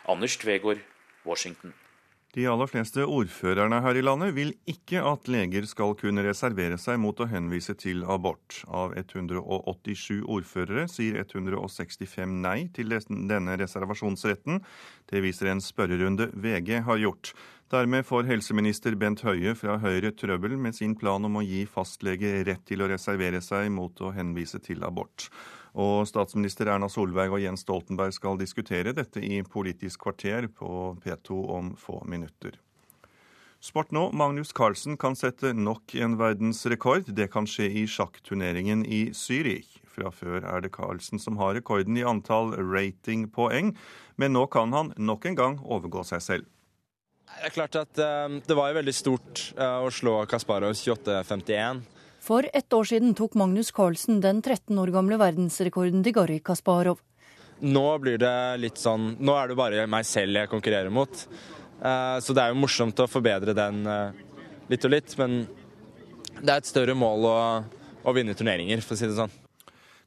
[0.08, 0.84] Anders Tvegård,
[1.26, 1.74] Washington.
[2.36, 7.00] De aller fleste ordførerne her i landet vil ikke at leger skal kunne reservere seg
[7.00, 8.58] mot å henvise til abort.
[8.68, 14.60] Av 187 ordførere sier 165 nei til denne reservasjonsretten.
[15.08, 17.32] Det viser en spørrerunde VG har gjort.
[17.72, 22.44] Dermed får helseminister Bent Høie fra Høyre trøbbel med sin plan om å gi fastlege
[22.46, 25.32] rett til å reservere seg mot å henvise til abort.
[25.76, 31.40] Og statsminister Erna Solberg og Jens Stoltenberg skal diskutere dette i Politisk kvarter på P2
[31.58, 32.56] om få minutter.
[33.66, 34.12] Sport nå.
[34.14, 37.10] Magnus Carlsen kan sette nok en verdensrekord.
[37.18, 39.80] Det kan skje i sjakkturneringen i Zürich.
[39.90, 43.74] Fra før er det Carlsen som har rekorden i antall ratingpoeng,
[44.22, 46.52] men nå kan han nok en gang overgå seg selv.
[47.26, 51.82] Det er klart at um, det var jo veldig stort uh, å slå Kasparov 28-51.
[52.26, 56.98] For ett år siden tok Magnus Carlsen den 13 år gamle verdensrekorden til Garri Kasparov.
[57.62, 61.14] Nå blir det litt sånn Nå er det bare meg selv jeg konkurrerer mot.
[61.14, 64.18] Eh, så det er jo morsomt å forbedre den eh,
[64.72, 65.44] litt og litt, men
[66.42, 67.38] det er et større mål å,
[68.02, 69.38] å vinne turneringer, for å si det sånn.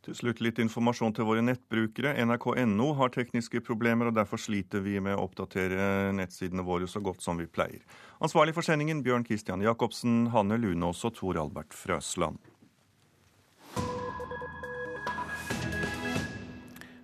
[0.08, 2.16] Til slutt litt informasjon til våre nettbrukere.
[2.18, 7.22] NRK.no har tekniske problemer, og derfor sliter vi med å oppdatere nettsidene våre så godt
[7.22, 7.84] som vi pleier.
[8.18, 12.38] Ansvarlig for sendingen Bjørn Christian Jacobsen, Hanne Lunås og Tor Albert Frøsland.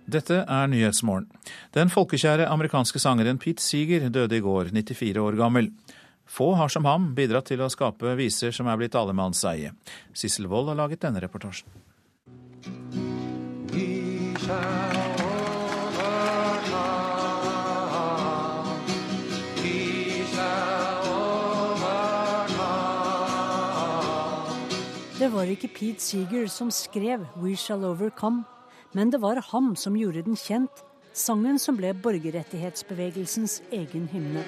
[0.05, 1.29] Dette er Nyhetsmorgen.
[1.73, 5.71] Den folkekjære amerikanske sangeren Pete Seeger døde i går, 94 år gammel.
[6.25, 9.73] Få har som ham bidratt til å skape viser som er blitt allemannseie.
[10.13, 11.69] Sissel Wold har laget denne reportasjen.
[25.15, 28.43] Det var ikke Pete Seeger som skrev 'We Shall Overcome',
[28.93, 30.83] men det var ham som gjorde den kjent,
[31.13, 34.43] sangen som ble borgerrettighetsbevegelsens egen hymne.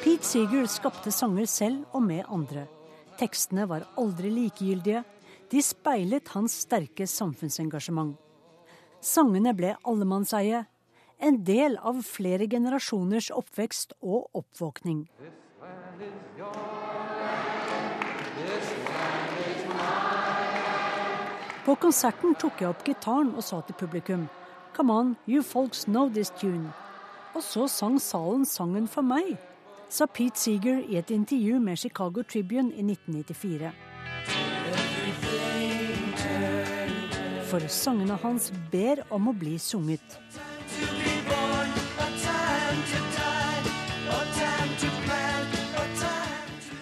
[0.00, 2.66] Pete Seeger skapte sanger selv og med andre.
[3.18, 5.04] Tekstene var aldri likegyldige.
[5.50, 8.16] De speilet hans sterke samfunnsengasjement.
[9.02, 10.64] Sangene ble allemannseie,
[11.20, 15.06] en del av flere generasjoners oppvekst og oppvåkning.
[21.66, 24.28] På konserten tok jeg opp gitaren og sa til publikum
[24.76, 26.70] Come on, you folks know this tune.
[27.34, 29.32] Og så sang salen sangen for meg,
[29.90, 33.72] sa Pete Seeger i et intervju med Chicago Tribune i 1994.
[37.50, 40.20] For sangene hans ber om å bli sunget.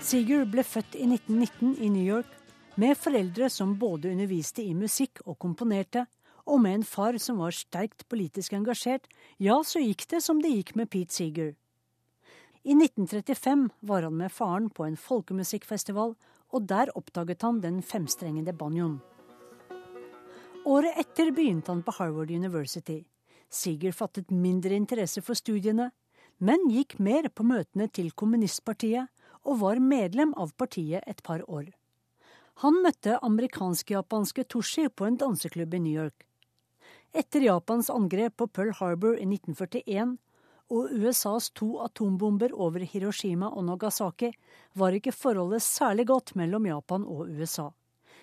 [0.04, 2.43] Seeger ble født i 1919 i New York
[2.74, 6.06] med foreldre som både underviste i musikk og komponerte,
[6.44, 9.06] og med en far som var sterkt politisk engasjert,
[9.38, 11.54] ja, så gikk det som det gikk med Pete Seeger.
[12.64, 16.14] I 1935 var han med faren på en folkemusikkfestival,
[16.54, 18.98] og der oppdaget han den femstrengede banjoen.
[20.64, 23.02] Året etter begynte han på Harvard University.
[23.52, 25.90] Seeger fattet mindre interesse for studiene,
[26.40, 29.12] men gikk mer på møtene til kommunistpartiet
[29.44, 31.68] og var medlem av partiet et par år.
[32.62, 36.26] Han møtte amerikansk-japanske Toshi på en danseklubb i New York.
[37.14, 40.16] Etter Japans angrep på Pearl Harbor i 1941
[40.74, 44.30] og USAs to atombomber over Hiroshima og Nagasaki
[44.78, 47.68] var ikke forholdet særlig godt mellom Japan og USA.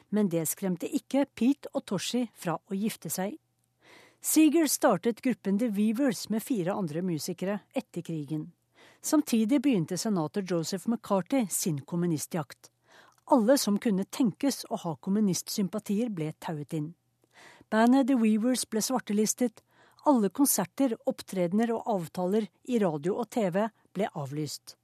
[0.09, 3.37] Men det skremte ikke Pete og Toshi fra å gifte seg.
[4.21, 8.51] Seeger startet gruppen The Weavers med fire andre musikere etter krigen.
[9.01, 12.70] Samtidig begynte senator Joseph McCarthy sin kommunistjakt.
[13.31, 16.89] Alle som kunne tenkes å ha kommunistsympatier, ble tauet inn.
[17.71, 19.61] Bandet The Weavers ble svartelistet.
[20.09, 23.61] Alle konserter, opptredener og avtaler i radio og TV
[23.95, 24.75] ble avlyst.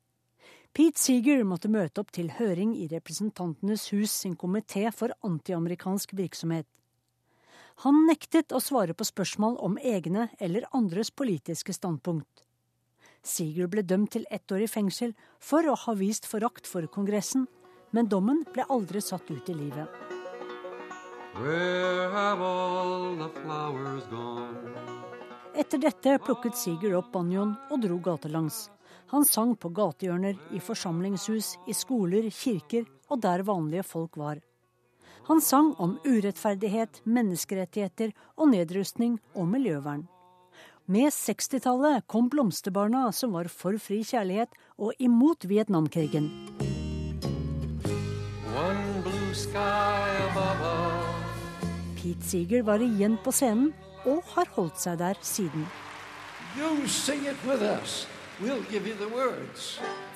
[0.71, 6.67] Pete Seeger måtte møte opp til høring i Representantenes hus sin komité for antiamerikansk virksomhet.
[7.83, 12.45] Han nektet å svare på spørsmål om egne eller andres politiske standpunkt.
[13.27, 15.11] Seeger ble dømt til ett år i fengsel
[15.43, 17.49] for å ha vist forakt for Kongressen,
[17.91, 19.87] men dommen ble aldri satt ut i livet.
[25.57, 28.67] Etter dette plukket Sigurd opp banjoen og dro gatelangs.
[29.13, 34.41] Han sang på gatehjørner, i forsamlingshus, i skoler, kirker og der vanlige folk var.
[35.27, 40.05] Han sang om urettferdighet, menneskerettigheter og nedrustning og miljøvern.
[40.87, 46.31] Med 60-tallet kom blomsterbarna som var for fri kjærlighet og imot Vietnamkrigen.
[51.95, 53.73] Pete Seeger var igjen på scenen
[54.07, 55.65] og har holdt seg der siden.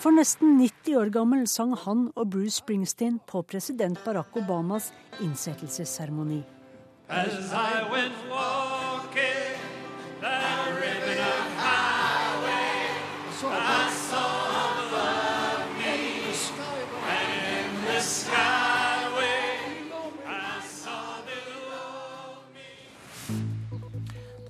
[0.01, 4.91] For nesten 90 år gammel sang han og Bruce Springsteen på president Barack Obamas
[5.21, 6.43] innsettelsesseremoni.
[7.09, 8.80] As I went walking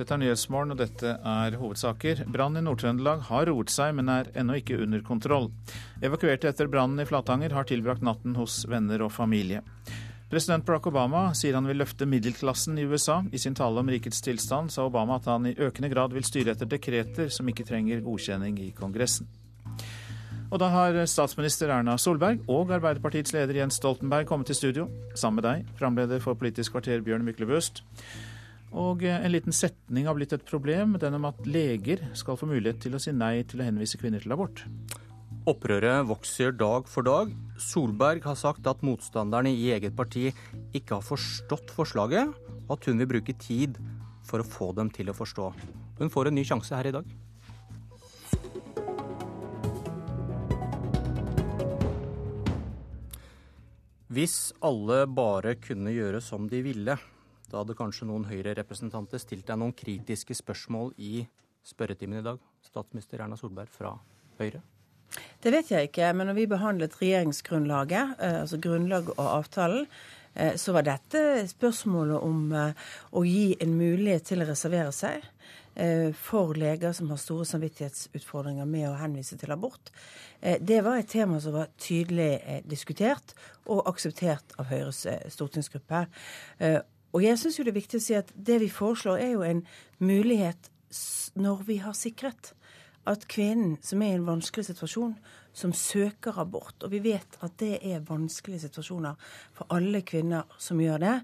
[0.02, 2.24] Dette er Nyhetsmorgen, og dette er hovedsaker.
[2.34, 5.52] Brannen i Nord-Trøndelag har roet seg, men er ennå ikke under kontroll.
[6.02, 9.62] Evakuerte etter brannen i Flatanger har tilbrakt natten hos venner og familie.
[10.32, 13.20] President Barack Obama sier han vil løfte middelklassen i USA.
[13.30, 16.56] I sin tale om rikets tilstand sa Obama at han i økende grad vil styre
[16.56, 19.30] etter dekreter som ikke trenger godkjenning i Kongressen.
[20.50, 24.90] Og da har statsminister Erna Solberg og Arbeiderpartiets leder Jens Stoltenberg kommet til studio.
[25.14, 27.84] Sammen med deg, framleder for Politisk kvarter Bjørn Myklebøst.
[28.72, 32.80] Og en liten setning har blitt et problem, den om at leger skal få mulighet
[32.86, 34.64] til å si nei til å henvise kvinner til abort.
[35.50, 37.32] Opprøret vokser dag for dag.
[37.60, 40.30] Solberg har sagt at motstanderne i eget parti
[40.78, 42.32] ikke har forstått forslaget,
[42.68, 43.80] og at hun vil bruke tid
[44.24, 45.50] for å få dem til å forstå.
[46.00, 47.10] Hun får en ny sjanse her i dag.
[54.12, 56.98] Hvis alle bare kunne gjøre som de ville,
[57.52, 61.26] da hadde kanskje noen Høyre-representanter stilt deg noen kritiske spørsmål i
[61.68, 63.98] spørretimen i dag, statsminister Erna Solberg fra
[64.40, 64.62] Høyre?
[65.44, 69.88] Det vet jeg ikke, men når vi behandlet regjeringsgrunnlaget, eh, altså grunnlaget og avtalen,
[70.36, 75.28] eh, så var dette spørsmålet om eh, å gi en mulighet til å reservere seg
[76.20, 79.88] for leger som har store samvittighetsutfordringer med å henvise til abort.
[80.60, 83.32] Det var et tema som var tydelig diskutert
[83.72, 86.02] og akseptert av Høyres stortingsgruppe.
[87.12, 89.46] Og jeg syns jo det er viktig å si at det vi foreslår, er jo
[89.46, 89.66] en
[90.00, 90.72] mulighet
[91.40, 92.54] når vi har sikret
[93.10, 95.16] at kvinnen som er i en vanskelig situasjon,
[95.54, 99.18] som søker abort, og vi vet at det er vanskelige situasjoner
[99.58, 101.16] for alle kvinner som gjør det,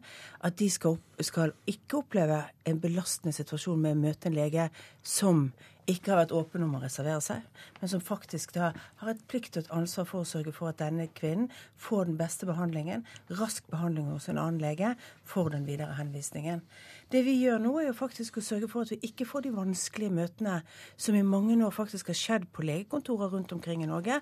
[0.43, 4.67] at de skal, skal ikke oppleve en belastende situasjon med å møte en lege
[5.05, 5.45] som
[5.87, 7.43] ikke har vært åpen om å reservere seg,
[7.79, 10.81] men som faktisk da har et plikt og et ansvar for å sørge for at
[10.81, 11.47] denne kvinnen
[11.79, 13.05] får den beste behandlingen,
[13.39, 14.93] rask behandling hos en annen lege,
[15.23, 16.61] for den videre henvisningen.
[17.11, 19.55] Det vi gjør nå, er jo faktisk å sørge for at vi ikke får de
[19.55, 20.59] vanskelige møtene
[20.99, 24.19] som i mange år faktisk har skjedd på legekontorer rundt omkring i Norge.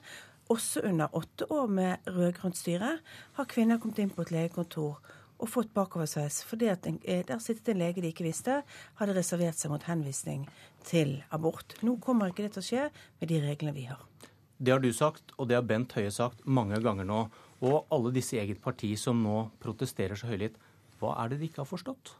[0.54, 3.00] Også under åtte år med rød-grønt styre
[3.40, 5.00] har kvinner kommet inn på et legekontor
[5.40, 8.62] og fått bakoversveis fordi at en, eh, der sittet en lege de ikke visste,
[9.00, 10.48] hadde reservert seg mot henvisning
[10.84, 11.76] til abort.
[11.82, 12.90] Nå kommer ikke det til å skje
[13.20, 14.06] med de reglene vi har.
[14.58, 17.26] Det har du sagt, og det har Bent Høie sagt mange ganger nå.
[17.66, 20.56] Og alle disse eget parti som nå protesterer så høylytt.
[21.00, 22.16] Hva er det de ikke har forstått?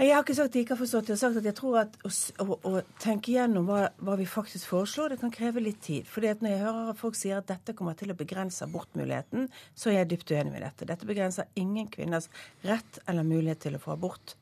[0.00, 1.10] Jeg har ikke sagt at jeg ikke har forstått.
[1.10, 1.96] Jeg har sagt at jeg tror at
[2.40, 2.70] å, å,
[3.02, 6.06] tenke gjennom hva, hva, vi faktisk foreslår, det kan kreve litt tid.
[6.08, 9.50] Fordi at når jeg hører at folk sier at dette kommer til å begrense abortmuligheten,
[9.76, 10.88] så er jeg dypt uenig med dette.
[10.88, 12.30] Dette begrenser ingen kvinners
[12.64, 14.34] rett eller mulighet til å få abort.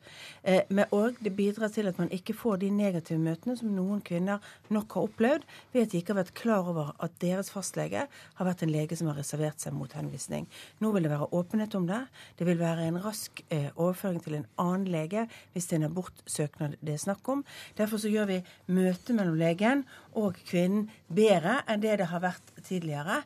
[0.47, 4.05] Eh, men òg det bidrar til at man ikke får de negative møtene som noen
[4.07, 4.39] kvinner
[4.71, 8.49] nok har opplevd ved at de ikke har vært klar over at deres fastlege har
[8.49, 10.47] vært en lege som har reservert seg mot henvisning.
[10.79, 12.05] Nå vil det være åpenhet om det.
[12.39, 15.91] Det vil være en rask eh, overføring til en annen lege hvis det er en
[15.91, 17.45] abortsøknad det er snakk om.
[17.79, 18.39] Derfor så gjør vi
[18.73, 19.85] møtet mellom legen
[20.19, 23.21] og kvinnen bedre enn det det har vært tidligere.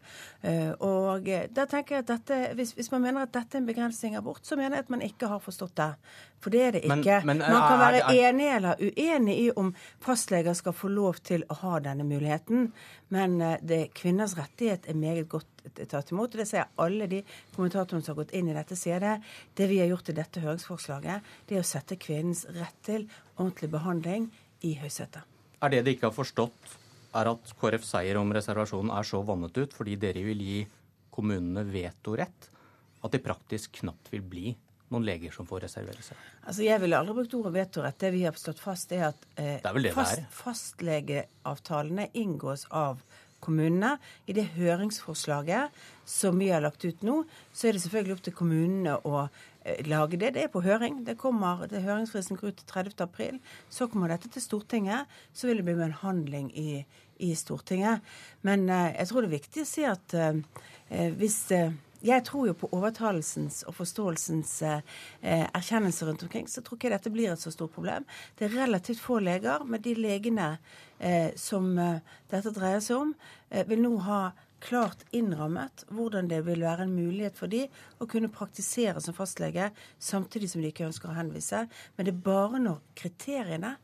[0.44, 3.68] Eh, og da tenker jeg at dette, hvis, hvis, man mener at dette er en
[3.68, 5.92] begrensning av abort, så mener jeg at man ikke har forstått det.
[6.44, 7.22] For det er det ikke.
[7.24, 9.70] Men, men, man kan være er, er, enig eller uenig i om
[10.04, 12.66] fastleger skal få lov til å ha denne muligheten,
[13.14, 15.48] men eh, det, kvinners rettighet er meget godt
[15.88, 16.34] tatt imot.
[16.34, 17.22] og Det sier alle de
[17.54, 19.14] kommentatorene som har gått inn i dette, sier det.
[19.56, 23.06] Det vi har gjort i dette høringsforslaget, det er å sette kvinnens rett til
[23.38, 24.28] ordentlig behandling
[24.68, 25.24] i høysetet.
[25.64, 26.76] Er det de ikke har forstått,
[27.14, 30.60] er at KrF seier om reservasjonen er så vannet ut fordi dere vil gi
[31.14, 32.50] kommunene vetorett,
[33.04, 34.54] at det praktisk knapt vil bli
[34.94, 36.20] noen leger som får reservere seg?
[36.44, 37.98] Altså, Jeg ville aldri brukt ordet vetorett.
[38.00, 43.02] Det vi har slått fast, er at eh, er fast, fastlegeavtalene inngås av
[43.44, 43.96] kommunene.
[44.26, 47.22] I det høringsforslaget som vi har lagt ut nå,
[47.52, 50.34] så er det selvfølgelig opp til kommunene å eh, lage det.
[50.36, 51.02] Det er på høring.
[51.06, 52.96] Det kommer, det Høringsfristen går ut til 30.
[53.04, 53.40] april.
[53.72, 55.10] Så kommer dette til Stortinget.
[55.32, 56.84] Så vil det bli med en handling i,
[57.24, 58.04] i Stortinget.
[58.46, 60.44] Men eh, jeg tror det er viktig å si at eh,
[60.90, 61.72] eh hvis eh,
[62.04, 64.80] jeg tror jo på overtalelsens og forståelsens eh,
[65.46, 66.48] erkjennelse rundt omkring.
[66.48, 68.04] Så tror ikke dette blir et så stort problem.
[68.36, 70.50] Det er relativt få leger, men de legene
[70.98, 72.02] eh, som eh,
[72.32, 73.14] dette dreier seg om,
[73.50, 74.20] eh, vil nå ha
[74.64, 77.66] klart innrammet hvordan det vil være en mulighet for de
[78.00, 79.70] å kunne praktisere som fastlege
[80.00, 81.66] samtidig som de ikke ønsker å henvise.
[81.96, 83.74] Men det er bare når kriteriene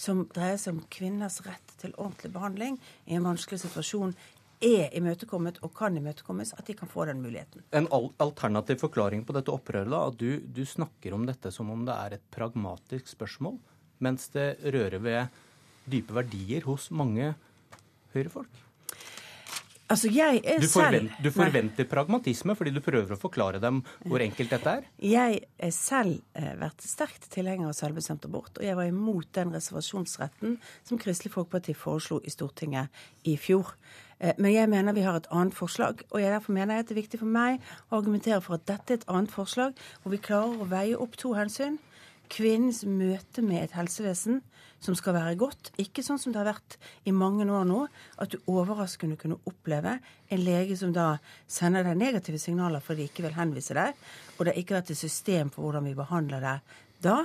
[0.00, 4.14] som dreier seg om kvinners rett til ordentlig behandling i en vanskelig situasjon,
[4.60, 7.64] er imøtekommet og kan imøtekommes, at de kan få den muligheten.
[7.72, 7.88] En
[8.20, 11.96] alternativ forklaring på dette opprøret, da, at du, du snakker om dette som om det
[11.96, 13.56] er et pragmatisk spørsmål,
[14.04, 15.40] mens det rører ved
[15.90, 17.32] dype verdier hos mange
[18.14, 18.69] høyrefolk?
[19.90, 21.90] Altså, jeg er du, forvent, selv, du forventer nei.
[21.90, 24.84] pragmatisme fordi du prøver å forklare dem hvor enkelt dette er?
[25.02, 29.50] Jeg har selv eh, vært sterkt tilhenger av selvbestemt abort, og jeg var imot den
[29.56, 30.54] reservasjonsretten
[30.86, 33.74] som Kristelig Folkeparti foreslo i Stortinget i fjor.
[34.20, 36.90] Eh, men jeg mener vi har et annet forslag, og jeg derfor mener jeg at
[36.92, 37.58] det er viktig for meg
[37.90, 41.18] å argumentere for at dette er et annet forslag, hvor vi klarer å veie opp
[41.18, 41.80] to hensyn.
[42.30, 44.40] Kvinnens møte med et helsevesen
[44.80, 45.72] som skal være godt.
[45.82, 46.76] Ikke sånn som det har vært
[47.08, 47.80] i mange år nå,
[48.22, 49.96] at du overraskende kunne oppleve
[50.30, 51.16] en lege som da
[51.50, 53.98] sender deg negative signaler fordi de ikke vil henvise deg,
[54.38, 57.18] og det har ikke vært et system for hvordan vi behandler deg da.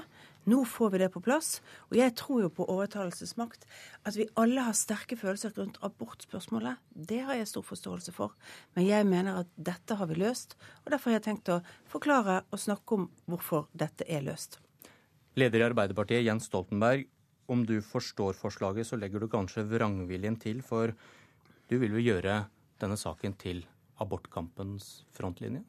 [0.46, 1.56] Nå får vi det på plass.
[1.90, 3.64] Og jeg tror jo på overtalelsesmakt.
[4.06, 8.36] At vi alle har sterke følelser rundt abortspørsmålet, det har jeg stor forståelse for.
[8.78, 10.54] Men jeg mener at dette har vi løst,
[10.84, 14.60] og derfor har jeg tenkt å forklare og snakke om hvorfor dette er løst.
[15.36, 17.06] Leder i Arbeiderpartiet, Jens Stoltenberg.
[17.52, 20.94] Om du forstår forslaget, så legger du kanskje vrangviljen til, for
[21.70, 22.46] du vil jo gjøre
[22.82, 23.66] denne saken til
[24.02, 25.64] abortkampens frontlinje?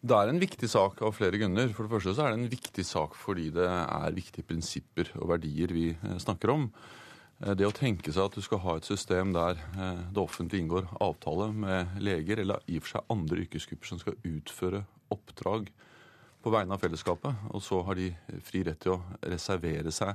[0.00, 1.68] Det er en viktig sak av flere grunner.
[1.76, 5.28] For det første så er det en viktig sak fordi det er viktige prinsipper og
[5.34, 6.70] verdier vi eh, snakker om.
[7.44, 10.64] Eh, det å tenke seg at du skal ha et system der eh, det offentlige
[10.64, 15.68] inngår avtale med leger, eller i og for seg andre yrkesgrupper som skal utføre oppdrag
[16.40, 18.10] på vegne av fellesskapet, og så har de
[18.46, 20.14] fri rett til å reservere seg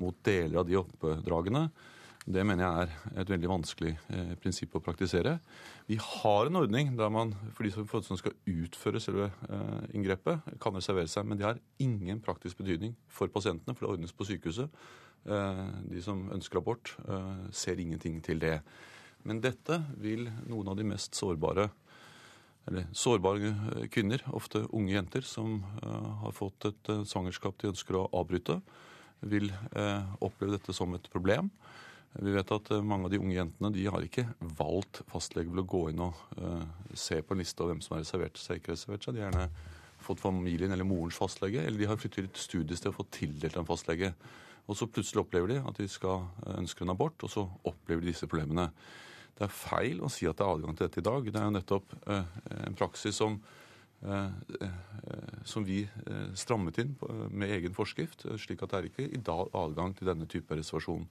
[0.00, 1.68] mot deler av de oppdragene,
[2.24, 5.36] det mener jeg er et veldig vanskelig eh, prinsipp å praktisere.
[5.90, 10.76] Vi har en ordning der man for de som skal utføre selve eh, inngrepet, kan
[10.76, 14.72] reservere seg, men det har ingen praktisk betydning for pasientene, for det ordnes på sykehuset.
[15.28, 15.62] Eh,
[15.92, 18.56] de som ønsker abort, eh, ser ingenting til det.
[19.28, 21.68] Men dette vil noen av de mest sårbare
[22.66, 27.98] eller sårbare eh, kvinner, ofte unge jenter, som eh, har fått et svangerskap de ønsker
[27.98, 28.60] å avbryte,
[29.24, 29.48] vil
[30.20, 31.46] oppleve dette som et problem.
[32.14, 34.26] Vi vet at eh, mange av de unge jentene de har ikke
[34.58, 36.20] valgt fastlege til å gå inn og
[36.94, 39.16] se på en liste over hvem som har reservert seg ikke reservert seg.
[39.16, 39.72] De har gjerne
[40.04, 43.56] fått familien eller morens fastlege, eller de har flyttet til et studiested og fått tildelt
[43.56, 44.12] en fastlege.
[44.68, 48.04] Og så plutselig opplever de at de skal ønsker ønske en abort, og så opplever
[48.04, 48.70] de disse problemene.
[49.34, 51.26] Det er feil å si at det er adgang til dette i dag.
[51.26, 52.22] Det er jo nettopp uh,
[52.64, 53.40] en praksis som
[54.04, 54.24] Eh,
[54.60, 54.68] eh,
[55.44, 56.90] som vi eh, strammet inn
[57.32, 61.06] med egen forskrift, slik at det er ikke i dag adgang til denne type reservasjon.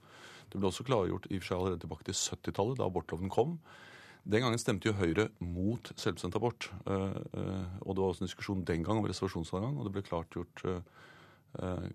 [0.52, 3.56] Det ble også klargjort i og for seg allerede tilbake til 70-tallet, da abortloven kom.
[4.22, 6.70] Den gangen stemte jo Høyre mot selvbestemt abort.
[6.86, 10.62] Og det var også en diskusjon den gang om reservasjonsadgang, og det ble klargjort,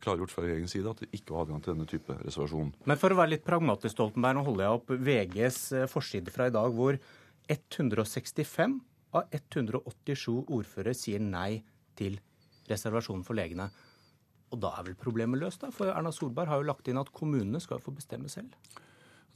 [0.03, 2.71] klargjort fra regjeringens side at det ikke var adgang til denne type reservasjon.
[2.87, 5.59] Men for å være litt pragmatisk, Stoltenberg, nå holder jeg opp VGs
[5.91, 6.99] forside fra i dag, hvor
[7.49, 8.79] 165
[9.17, 11.61] av 187 ordførere sier nei
[11.99, 12.19] til
[12.69, 13.69] reservasjon for legene.
[14.53, 15.71] Og da er vel problemet løst, da?
[15.73, 18.55] For Erna Solberg har jo lagt inn at kommunene skal få bestemme selv.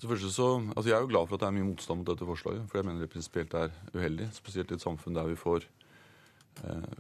[0.04, 2.66] Så, altså jeg er jo glad for at det er mye motstand mot dette forslaget,
[2.68, 4.32] for jeg mener det prinsipielt er uheldig.
[4.36, 5.83] Spesielt i et samfunn der vi får eh,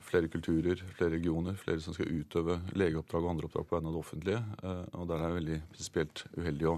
[0.03, 3.95] flere kulturer, flere regioner, flere som skal utøve legeoppdrag og andre oppdrag på vegne av
[3.95, 4.41] det offentlige.
[4.63, 6.77] Eh, og der er det veldig prinsipielt uheldig å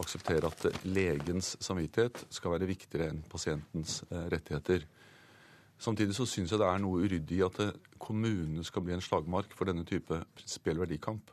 [0.00, 4.86] akseptere at legens samvittighet skal være viktigere enn pasientens eh, rettigheter.
[5.82, 7.60] Samtidig så syns jeg det er noe uryddig i at
[8.00, 11.32] kommunene skal bli en slagmark for denne type prinsipiell verdikamp.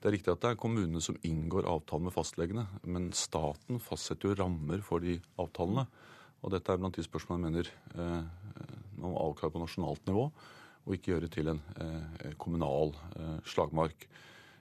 [0.00, 4.30] Det er riktig at det er kommunene som inngår avtalen med fastlegene, men staten fastsetter
[4.30, 5.86] jo rammer for de avtalene.
[6.44, 10.30] Og dette er blant de spørsmålene jeg mener eh, må avklare på nasjonalt nivå,
[10.86, 14.08] og ikke gjøre til en eh, kommunal eh, slagmark.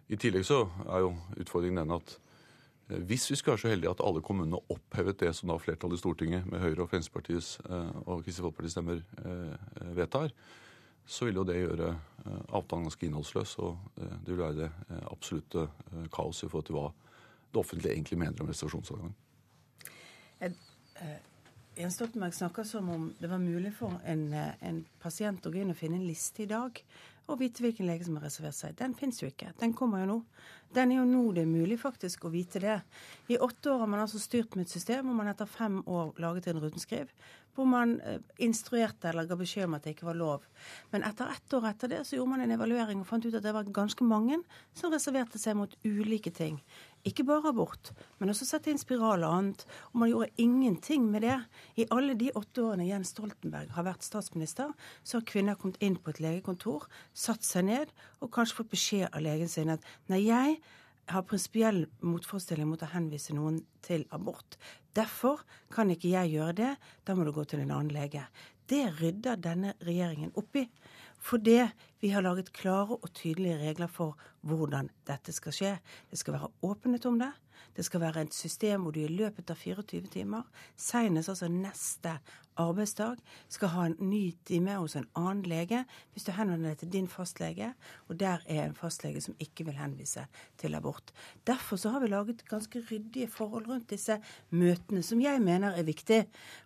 [0.09, 2.17] I tillegg så er jo utfordringen den at
[2.89, 5.97] Eh, hvis vi skulle være så heldige at alle kommunene opphevet det som da flertallet
[5.97, 10.33] i Stortinget med Høyre og Fremskrittspartiets eh, og Kristelig Folkepartis stemmer eh, vedtar,
[11.05, 11.91] så vil jo det gjøre
[12.49, 13.51] avtalen ganske innholdsløs.
[13.61, 14.69] Og det vil være det
[15.05, 15.67] absolutte
[16.09, 16.87] kaos i forhold til hva
[17.53, 19.13] det offentlige egentlig mener om reservasjonsadgang.
[21.75, 25.73] Jens Stoltenberg snakker som om det var mulig for en, en pasient å gå inn
[25.73, 26.79] og finne en liste i dag
[27.25, 28.75] og vite hvilken lege som har reservert seg.
[28.79, 29.49] Den fins jo ikke.
[29.59, 30.17] Den kommer jo nå.
[30.75, 32.77] Den er jo nå det er mulig faktisk å vite det.
[33.33, 36.13] I åtte år har man altså styrt med et system hvor man etter fem år
[36.21, 37.11] laget en rutenskriv
[37.55, 40.47] hvor man eh, instruerte eller ga beskjed om at det ikke var lov.
[40.91, 43.45] Men etter ett år etter det så gjorde man en evaluering og fant ut at
[43.45, 44.41] det var ganske mange
[44.75, 46.59] som reserverte seg mot ulike ting.
[47.05, 49.65] Ikke bare abort, men også sette inn spiral og annet.
[49.93, 51.35] Og man gjorde ingenting med det.
[51.77, 54.73] I alle de åtte årene Jens Stoltenberg har vært statsminister,
[55.05, 59.11] så har kvinner kommet inn på et legekontor, satt seg ned og kanskje fått beskjed
[59.11, 60.57] av legen sin at nei, jeg
[61.11, 64.57] har prinsipiell motforestilling mot å henvise noen til abort.
[64.95, 66.73] Derfor kan ikke jeg gjøre det,
[67.05, 68.25] da må du gå til en annen lege.
[68.65, 70.65] Det rydder denne regjeringen opp i.
[71.25, 71.57] Fordi
[72.01, 75.73] vi har laget klare og tydelige regler for hvordan dette skal skje.
[76.09, 77.31] Det skal være åpenhet om det.
[77.75, 80.43] Det skal være et system hvor du i løpet av 24 timer,
[80.77, 82.17] senest altså neste
[82.61, 83.19] arbeidsdag,
[83.49, 85.83] skal ha en ny time hos en annen lege
[86.13, 87.71] hvis du henvender deg til din fastlege,
[88.09, 90.25] og der er en fastlege som ikke vil henvise
[90.61, 91.13] til abort.
[91.47, 94.19] Derfor så har vi laget ganske ryddige forhold rundt disse
[94.49, 96.21] møtene, som jeg mener er viktig,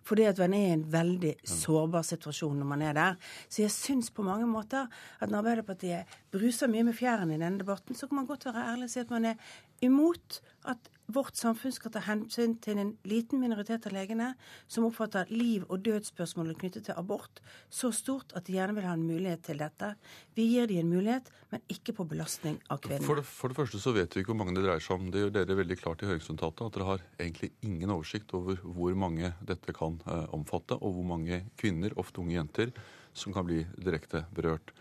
[0.06, 3.18] fordi at man er i en veldig sårbar situasjon når man er der.
[3.48, 4.86] Så jeg syns på mange måter
[5.20, 8.68] at når Arbeiderpartiet bruser mye med fjærene i denne debatten, så kan man godt være
[8.72, 9.34] ærlig og si at man er
[9.80, 14.34] imot at vårt samfunn skal ta hensyn til en liten minoritet av legene
[14.70, 17.40] som oppfatter liv- og dødsspørsmålet knyttet til abort
[17.72, 19.92] så stort at de gjerne vil ha en mulighet til dette.
[20.36, 23.06] Vi gir dem en mulighet, men ikke på belastning av kvinnen.
[23.06, 25.10] For for det første så vet vi ikke hvor mange det dreier seg om.
[25.12, 28.96] Det gjør dere veldig klart i høringsnotatet at dere har egentlig ingen oversikt over hvor
[28.98, 32.74] mange dette kan eh, omfatte, og hvor mange kvinner, ofte unge jenter,
[33.12, 34.74] som kan bli direkte berørt.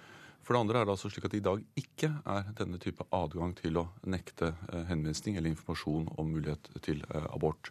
[0.49, 3.05] For det andre er det altså slik at det i dag ikke er denne type
[3.13, 7.69] adgang til å nekte eh, henvisning eller informasjon om mulighet til eh, abort.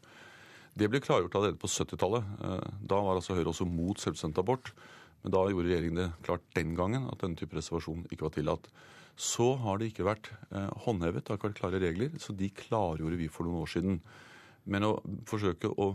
[0.78, 2.28] Det ble klargjort allerede på 70-tallet.
[2.44, 4.70] Eh, da var altså Høyre også mot selvbestemt abort.
[5.24, 8.70] Men da gjorde regjeringen det klart den gangen at denne type reservasjon ikke var tillatt.
[9.18, 10.28] Så har det ikke vært
[10.84, 13.96] håndhevet, det har ikke vært klare regler, så de klargjorde vi for noen år siden.
[14.68, 14.90] Men å
[15.28, 15.92] forsøke å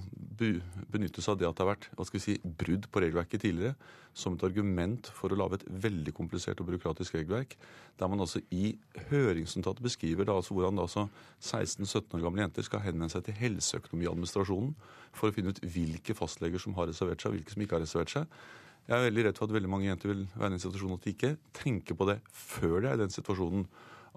[0.89, 3.43] benytte seg av det at det har vært hva skal vi si, brudd på regelverket
[3.45, 3.75] tidligere,
[4.17, 7.53] som et argument for å lage et veldig komplisert og byråkratisk regelverk,
[8.01, 8.73] der man altså i
[9.11, 11.05] høringsnotatet beskriver da altså hvordan da altså
[11.41, 14.73] 16-17 år gamle jenter skal henvende seg til Helseøkonomiadministrasjonen
[15.13, 17.85] for å finne ut hvilke fastleger som har reservert seg, og hvilke som ikke har
[17.85, 18.37] reservert seg.
[18.83, 21.05] Jeg er veldig redd for at veldig mange jenter vil være i den situasjonen at
[21.05, 23.67] de ikke tenker på det før de er i den situasjonen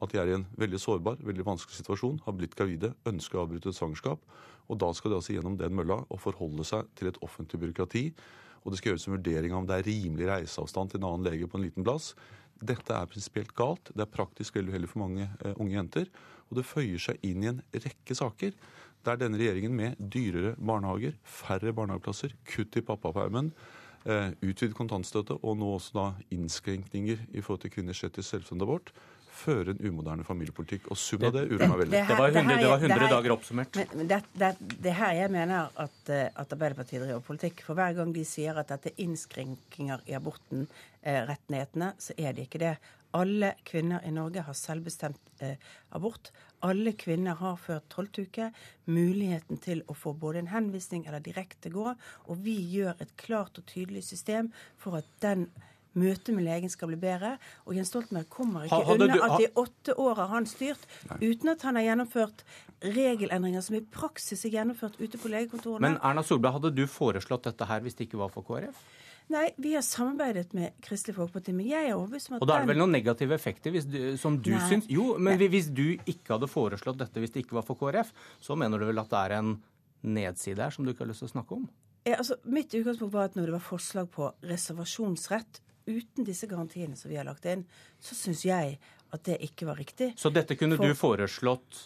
[0.02, 3.46] at de er i en veldig sårbar, veldig vanskelig situasjon, har blitt gravide, ønsker å
[3.46, 4.22] avbryte et svangerskap.
[4.68, 8.04] Og da skal de altså gjennom den mølla og forholde seg til et offentlig byråkrati.
[8.64, 11.28] Og det skal gjøres en vurdering av om det er rimelig reiseavstand til en annen
[11.28, 12.12] lege på en liten plass.
[12.56, 13.92] Dette er prinsipielt galt.
[13.94, 16.10] Det er praktisk veldig uheldig for mange uh, unge jenter.
[16.50, 18.56] Og det føyer seg inn i en rekke saker
[19.06, 23.52] der denne regjeringen med dyrere barnehager, færre barnehageplasser, kutt i pappapermen,
[24.08, 28.66] uh, utvidet kontantstøtte og nå også da innskrenkninger i forhold til kvinners rett til selvstendig
[28.66, 28.90] abort
[29.36, 30.90] føre en umoderne familiepolitikk.
[30.92, 31.94] Og summen av det uroer meg veldig.
[31.94, 33.80] Det, det, var 100, det var 100 det dager oppsummert.
[33.92, 34.50] Men, det, det,
[34.88, 37.64] det her jeg mener at, eh, at Arbeiderpartiet driver politikk.
[37.66, 40.66] For hver gang de sier at dette er innskrenkinger i aborten,
[41.02, 42.76] eh, rettighetene, så er det ikke det.
[43.16, 45.56] Alle kvinner i Norge har selvbestemt eh,
[45.96, 46.32] abort.
[46.66, 48.50] Alle kvinner har før tolvte uke
[48.90, 51.94] muligheten til å få både en henvisning eller direkte gå.
[52.26, 54.50] Og vi gjør et klart og tydelig system
[54.80, 55.48] for at den
[55.98, 57.36] møtet med legen skal bli bedre.
[57.66, 60.86] Og Jens Stoltenberg kommer ikke Hadde unna du, at i åtte år har han styrt
[61.10, 61.18] Nei.
[61.32, 62.44] uten at han har gjennomført
[62.84, 65.82] regelendringer som i praksis er gjennomført ute på legekontorene.
[65.88, 68.84] Men Erna Solberg, hadde du foreslått dette her hvis det ikke var for KrF?
[69.32, 72.58] Nei, vi har samarbeidet med Kristelig Folkeparti, men jeg er overbevist om at Og da
[72.60, 74.60] er det vel noen negative effekter du, som du Nei.
[74.70, 75.48] syns Jo, men Nei.
[75.50, 78.86] hvis du ikke hadde foreslått dette hvis det ikke var for KrF, så mener du
[78.86, 79.56] vel at det er en
[80.06, 81.66] nedside her som du ikke har lyst til å snakke om?
[82.06, 86.96] Ja, altså, mitt utgangspunkt var at når det var forslag på reservasjonsrett uten disse garantiene
[86.98, 87.64] som vi har lagt inn,
[88.02, 88.78] så syns jeg
[89.14, 90.12] at det ikke var riktig.
[90.18, 90.86] Så dette kunne For...
[90.86, 91.82] du foreslått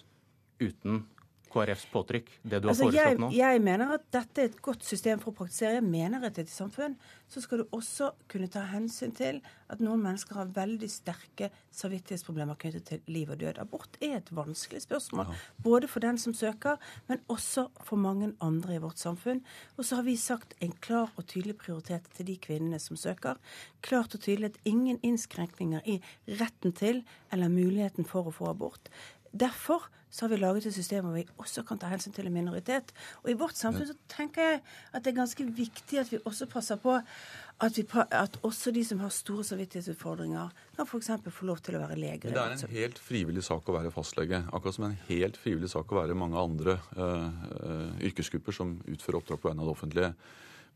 [0.60, 1.04] uten
[1.50, 3.30] KrFs påtrykk, det du har altså, foreslått jeg, nå?
[3.34, 5.78] Jeg mener at dette er et godt system for å praktisere.
[5.80, 6.94] Jeg mener at i et samfunn
[7.30, 9.40] så skal du også kunne ta hensyn til
[9.70, 13.60] at noen mennesker har veldig sterke samvittighetsproblemer knyttet til liv og død.
[13.62, 15.38] Abort er et vanskelig spørsmål, ja.
[15.62, 19.44] både for den som søker, men også for mange andre i vårt samfunn.
[19.76, 23.38] Og så har vi sagt en klar og tydelig prioritet til de kvinnene som søker.
[23.86, 26.00] Klart og tydelig at ingen innskrenkninger i
[26.40, 28.90] retten til eller muligheten for å få abort.
[29.32, 32.34] Derfor så har vi laget et system hvor vi også kan ta hensyn til en
[32.34, 32.90] minoritet.
[33.22, 34.56] Og i vårt samfunn så tenker jeg
[34.90, 38.82] at det er ganske viktig at vi også passer på at, vi, at også de
[38.84, 41.10] som har store samvittighetsutfordringer, kan f.eks.
[41.30, 42.32] få lov til å være leger.
[42.32, 44.42] Men det er en helt frivillig sak å være fastlege.
[44.50, 49.42] Akkurat som en helt frivillig sak å være mange andre uh, yrkesgrupper som utfører oppdrag
[49.42, 50.14] på vegne av det offentlige.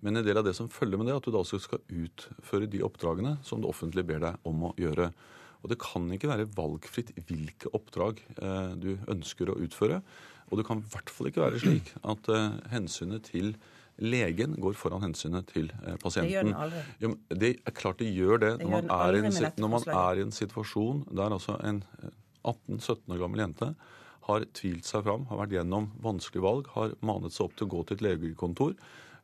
[0.04, 1.80] Men en del av det som følger med det, er at du da også skal
[1.88, 5.10] utføre de oppdragene som det offentlige ber deg om å gjøre.
[5.64, 10.02] Og det kan ikke være valgfritt hvilke oppdrag eh, du ønsker å utføre.
[10.52, 13.54] Og det kan i hvert fall ikke være slik at eh, hensynet til
[14.02, 16.28] legen går foran hensynet til eh, pasienten.
[16.28, 16.82] Det gjør den aldri.
[17.00, 17.12] Ja,
[17.44, 20.26] det er klart det gjør det, det når, man er, en, når man er i
[20.26, 21.80] en situasjon der altså en
[22.44, 23.70] 18-17 år gammel jente
[24.28, 27.72] har tvilt seg fram, har vært gjennom vanskelige valg, har manet seg opp til å
[27.72, 28.76] gå til et legekontor,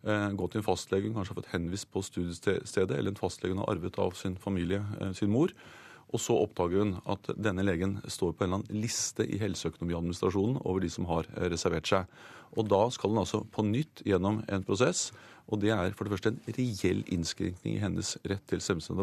[0.05, 3.63] gå til en fastlege hun kanskje har fått henvist på studiestedet, eller en fastlege hun
[3.63, 4.83] har arvet av sin familie,
[5.17, 5.55] sin mor.
[6.11, 10.61] Og så oppdager hun at denne legen står på en eller annen liste i Helseøkonomiadministrasjonen
[10.65, 12.23] over de som har eh, reservert seg.
[12.59, 15.11] Og da skal hun altså på nytt gjennom en prosess.
[15.51, 19.03] Og det er for det første en reell innskrenkning i hennes rett til selvbestemt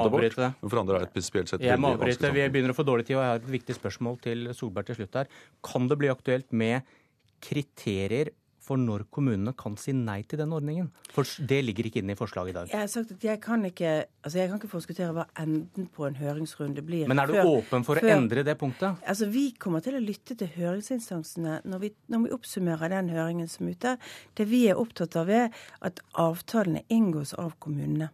[0.00, 0.36] abort.
[0.36, 2.32] Men for andre er det prinsipielt sett Jeg må avbryte.
[2.36, 5.00] Vi begynner å få dårlig tid, og jeg har et viktig spørsmål til Solberg til
[5.00, 5.30] slutt her.
[5.64, 6.96] Kan det bli aktuelt med
[7.44, 8.32] kriterier
[8.66, 10.88] for når kommunene kan si nei til den ordningen?
[11.14, 12.72] For det ligger ikke inne i forslaget i dag.
[12.72, 13.92] Jeg har sagt at jeg kan ikke,
[14.24, 17.06] altså jeg kan ikke forskuttere hva enden på en høringsrunde blir.
[17.10, 19.02] Men er du før, åpen for før, å endre det punktet?
[19.06, 23.50] Altså Vi kommer til å lytte til høringsinstansene når vi, når vi oppsummerer den høringen
[23.50, 23.96] som er ute.
[24.38, 25.50] Det vi er opptatt av, er
[25.86, 28.10] at avtalene inngås av kommunene.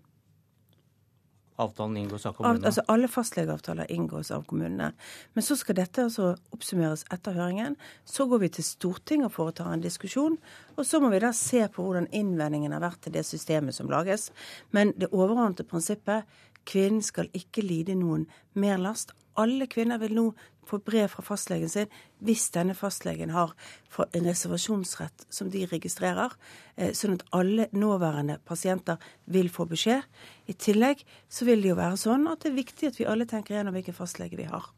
[1.63, 2.67] Avtalen inngås av kommunene?
[2.69, 4.93] Altså Alle fastlegeavtaler inngås av kommunene.
[5.33, 7.79] Men så skal dette altså oppsummeres etter høringen.
[8.05, 10.39] Så går vi til Stortinget og foretar en diskusjon.
[10.77, 13.91] Og så må vi da se på hvordan innvendingen har vært til det systemet som
[13.93, 14.31] lages.
[14.71, 16.29] Men det overordnede prinsippet
[16.69, 19.15] kvinnen skal ikke lide noen merlast.
[19.41, 20.27] Alle kvinner vil nå
[20.69, 21.91] få brev fra fastlegen sin
[22.23, 23.55] hvis denne fastlegen har
[24.03, 26.35] en reservasjonsrett som de registrerer,
[26.77, 30.03] eh, sånn at alle nåværende pasienter vil få beskjed.
[30.47, 33.27] I tillegg så vil det jo være sånn at det er viktig at vi alle
[33.27, 34.71] tenker gjennom hvilken fastlege vi har.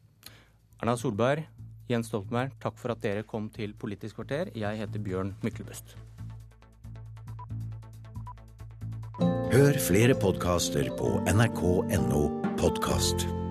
[0.81, 1.45] Erna Solberg,
[1.89, 4.51] Jens Stoltenberg, takk for at dere kom til Politisk kvarter.
[4.57, 5.95] Jeg heter Bjørn Myklebust.
[9.53, 12.27] Hør flere podkaster på nrk.no
[12.59, 13.44] podkast.